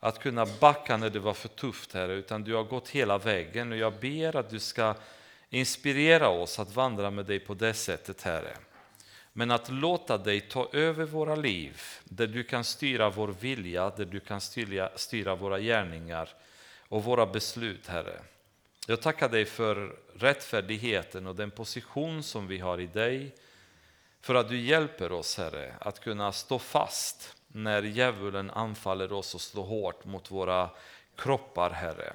Att 0.00 0.18
kunna 0.18 0.46
backa 0.60 0.96
när 0.96 1.10
det 1.10 1.18
var 1.18 1.34
för 1.34 1.48
tufft, 1.48 1.92
Herre, 1.92 2.12
utan 2.12 2.44
du 2.44 2.54
har 2.54 2.64
gått 2.64 2.88
hela 2.88 3.18
vägen. 3.18 3.72
Och 3.72 3.78
jag 3.78 4.00
ber 4.00 4.36
att 4.36 4.50
du 4.50 4.58
ska 4.58 4.94
inspirera 5.50 6.28
oss 6.28 6.58
att 6.58 6.74
vandra 6.74 7.10
med 7.10 7.26
dig 7.26 7.40
på 7.40 7.54
det 7.54 7.74
sättet, 7.74 8.22
Herre. 8.22 8.56
Men 9.32 9.50
att 9.50 9.70
låta 9.70 10.18
dig 10.18 10.40
ta 10.40 10.68
över 10.72 11.04
våra 11.04 11.36
liv, 11.36 11.82
där 12.04 12.26
du 12.26 12.44
kan 12.44 12.64
styra 12.64 13.10
vår 13.10 13.28
vilja, 13.28 13.90
där 13.90 14.04
du 14.04 14.20
kan 14.20 14.40
styra, 14.40 14.90
styra 14.96 15.34
våra 15.34 15.60
gärningar 15.60 16.28
och 16.88 17.04
våra 17.04 17.26
beslut, 17.26 17.86
Herre. 17.86 18.20
Jag 18.86 19.02
tackar 19.02 19.28
dig 19.28 19.44
för 19.44 19.96
rättfärdigheten 20.14 21.26
och 21.26 21.36
den 21.36 21.50
position 21.50 22.22
som 22.22 22.46
vi 22.46 22.58
har 22.58 22.80
i 22.80 22.86
dig, 22.86 23.34
för 24.26 24.34
att 24.34 24.48
du 24.48 24.60
hjälper 24.60 25.12
oss, 25.12 25.36
Herre, 25.36 25.74
att 25.80 26.00
kunna 26.00 26.32
stå 26.32 26.58
fast 26.58 27.36
när 27.48 27.82
djävulen 27.82 28.50
anfaller 28.50 29.12
oss 29.12 29.34
och 29.34 29.40
slår 29.40 29.64
hårt 29.64 30.04
mot 30.04 30.30
våra 30.30 30.70
kroppar, 31.16 31.70
Herre. 31.70 32.12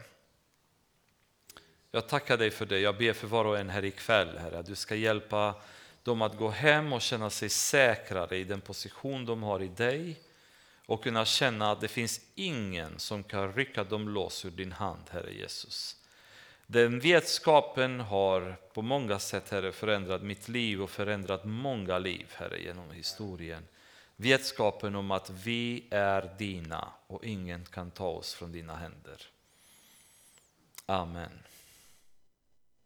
Jag 1.92 2.08
tackar 2.08 2.38
dig 2.38 2.52
för 2.52 2.66
det. 2.66 2.80
Jag 2.80 2.98
ber 2.98 3.14
för 3.14 3.28
var 3.28 3.46
och 3.46 3.60
en 3.60 3.70
här 3.70 3.86
ikväll, 3.86 4.38
Herre, 4.38 4.60
att 4.60 4.66
du 4.66 4.76
ska 4.76 4.96
hjälpa 4.96 5.56
dem 6.04 6.22
att 6.22 6.38
gå 6.38 6.50
hem 6.50 6.94
och 6.94 7.02
känna 7.02 7.30
sig 7.30 7.50
säkrare 7.50 8.38
i 8.38 8.44
den 8.44 8.62
position 8.62 9.26
de 9.26 9.44
har 9.44 9.62
i 9.62 9.68
dig 9.68 10.20
och 10.86 11.04
kunna 11.04 11.26
känna 11.26 11.72
att 11.72 11.82
det 11.82 11.88
finns 11.88 12.22
ingen 12.36 13.00
som 13.00 13.24
kan 13.24 13.54
rycka 13.54 13.84
dem 13.84 14.10
loss 14.10 14.46
ur 14.46 14.52
din 14.52 14.72
hand, 14.72 15.04
Herre 15.10 15.34
Jesus. 15.34 16.01
Den 16.72 17.00
vetskapen 17.00 18.00
har 18.00 18.56
på 18.74 18.82
många 18.82 19.20
sätt, 19.20 19.50
Herre, 19.50 19.72
förändrat 19.72 20.22
mitt 20.22 20.48
liv 20.48 20.82
och 20.82 20.90
förändrat 20.90 21.46
många 21.46 22.00
liv, 22.00 22.26
Herre, 22.34 22.62
genom 22.62 22.92
historien. 22.92 23.68
Vetskapen 24.16 24.96
om 24.96 25.12
att 25.12 25.30
vi 25.30 25.84
är 25.90 26.36
dina 26.38 26.88
och 27.08 27.26
ingen 27.26 27.66
kan 27.66 27.92
ta 27.92 28.08
oss 28.08 28.34
från 28.34 28.52
dina 28.52 28.76
händer. 28.76 29.28
Amen. 30.86 31.40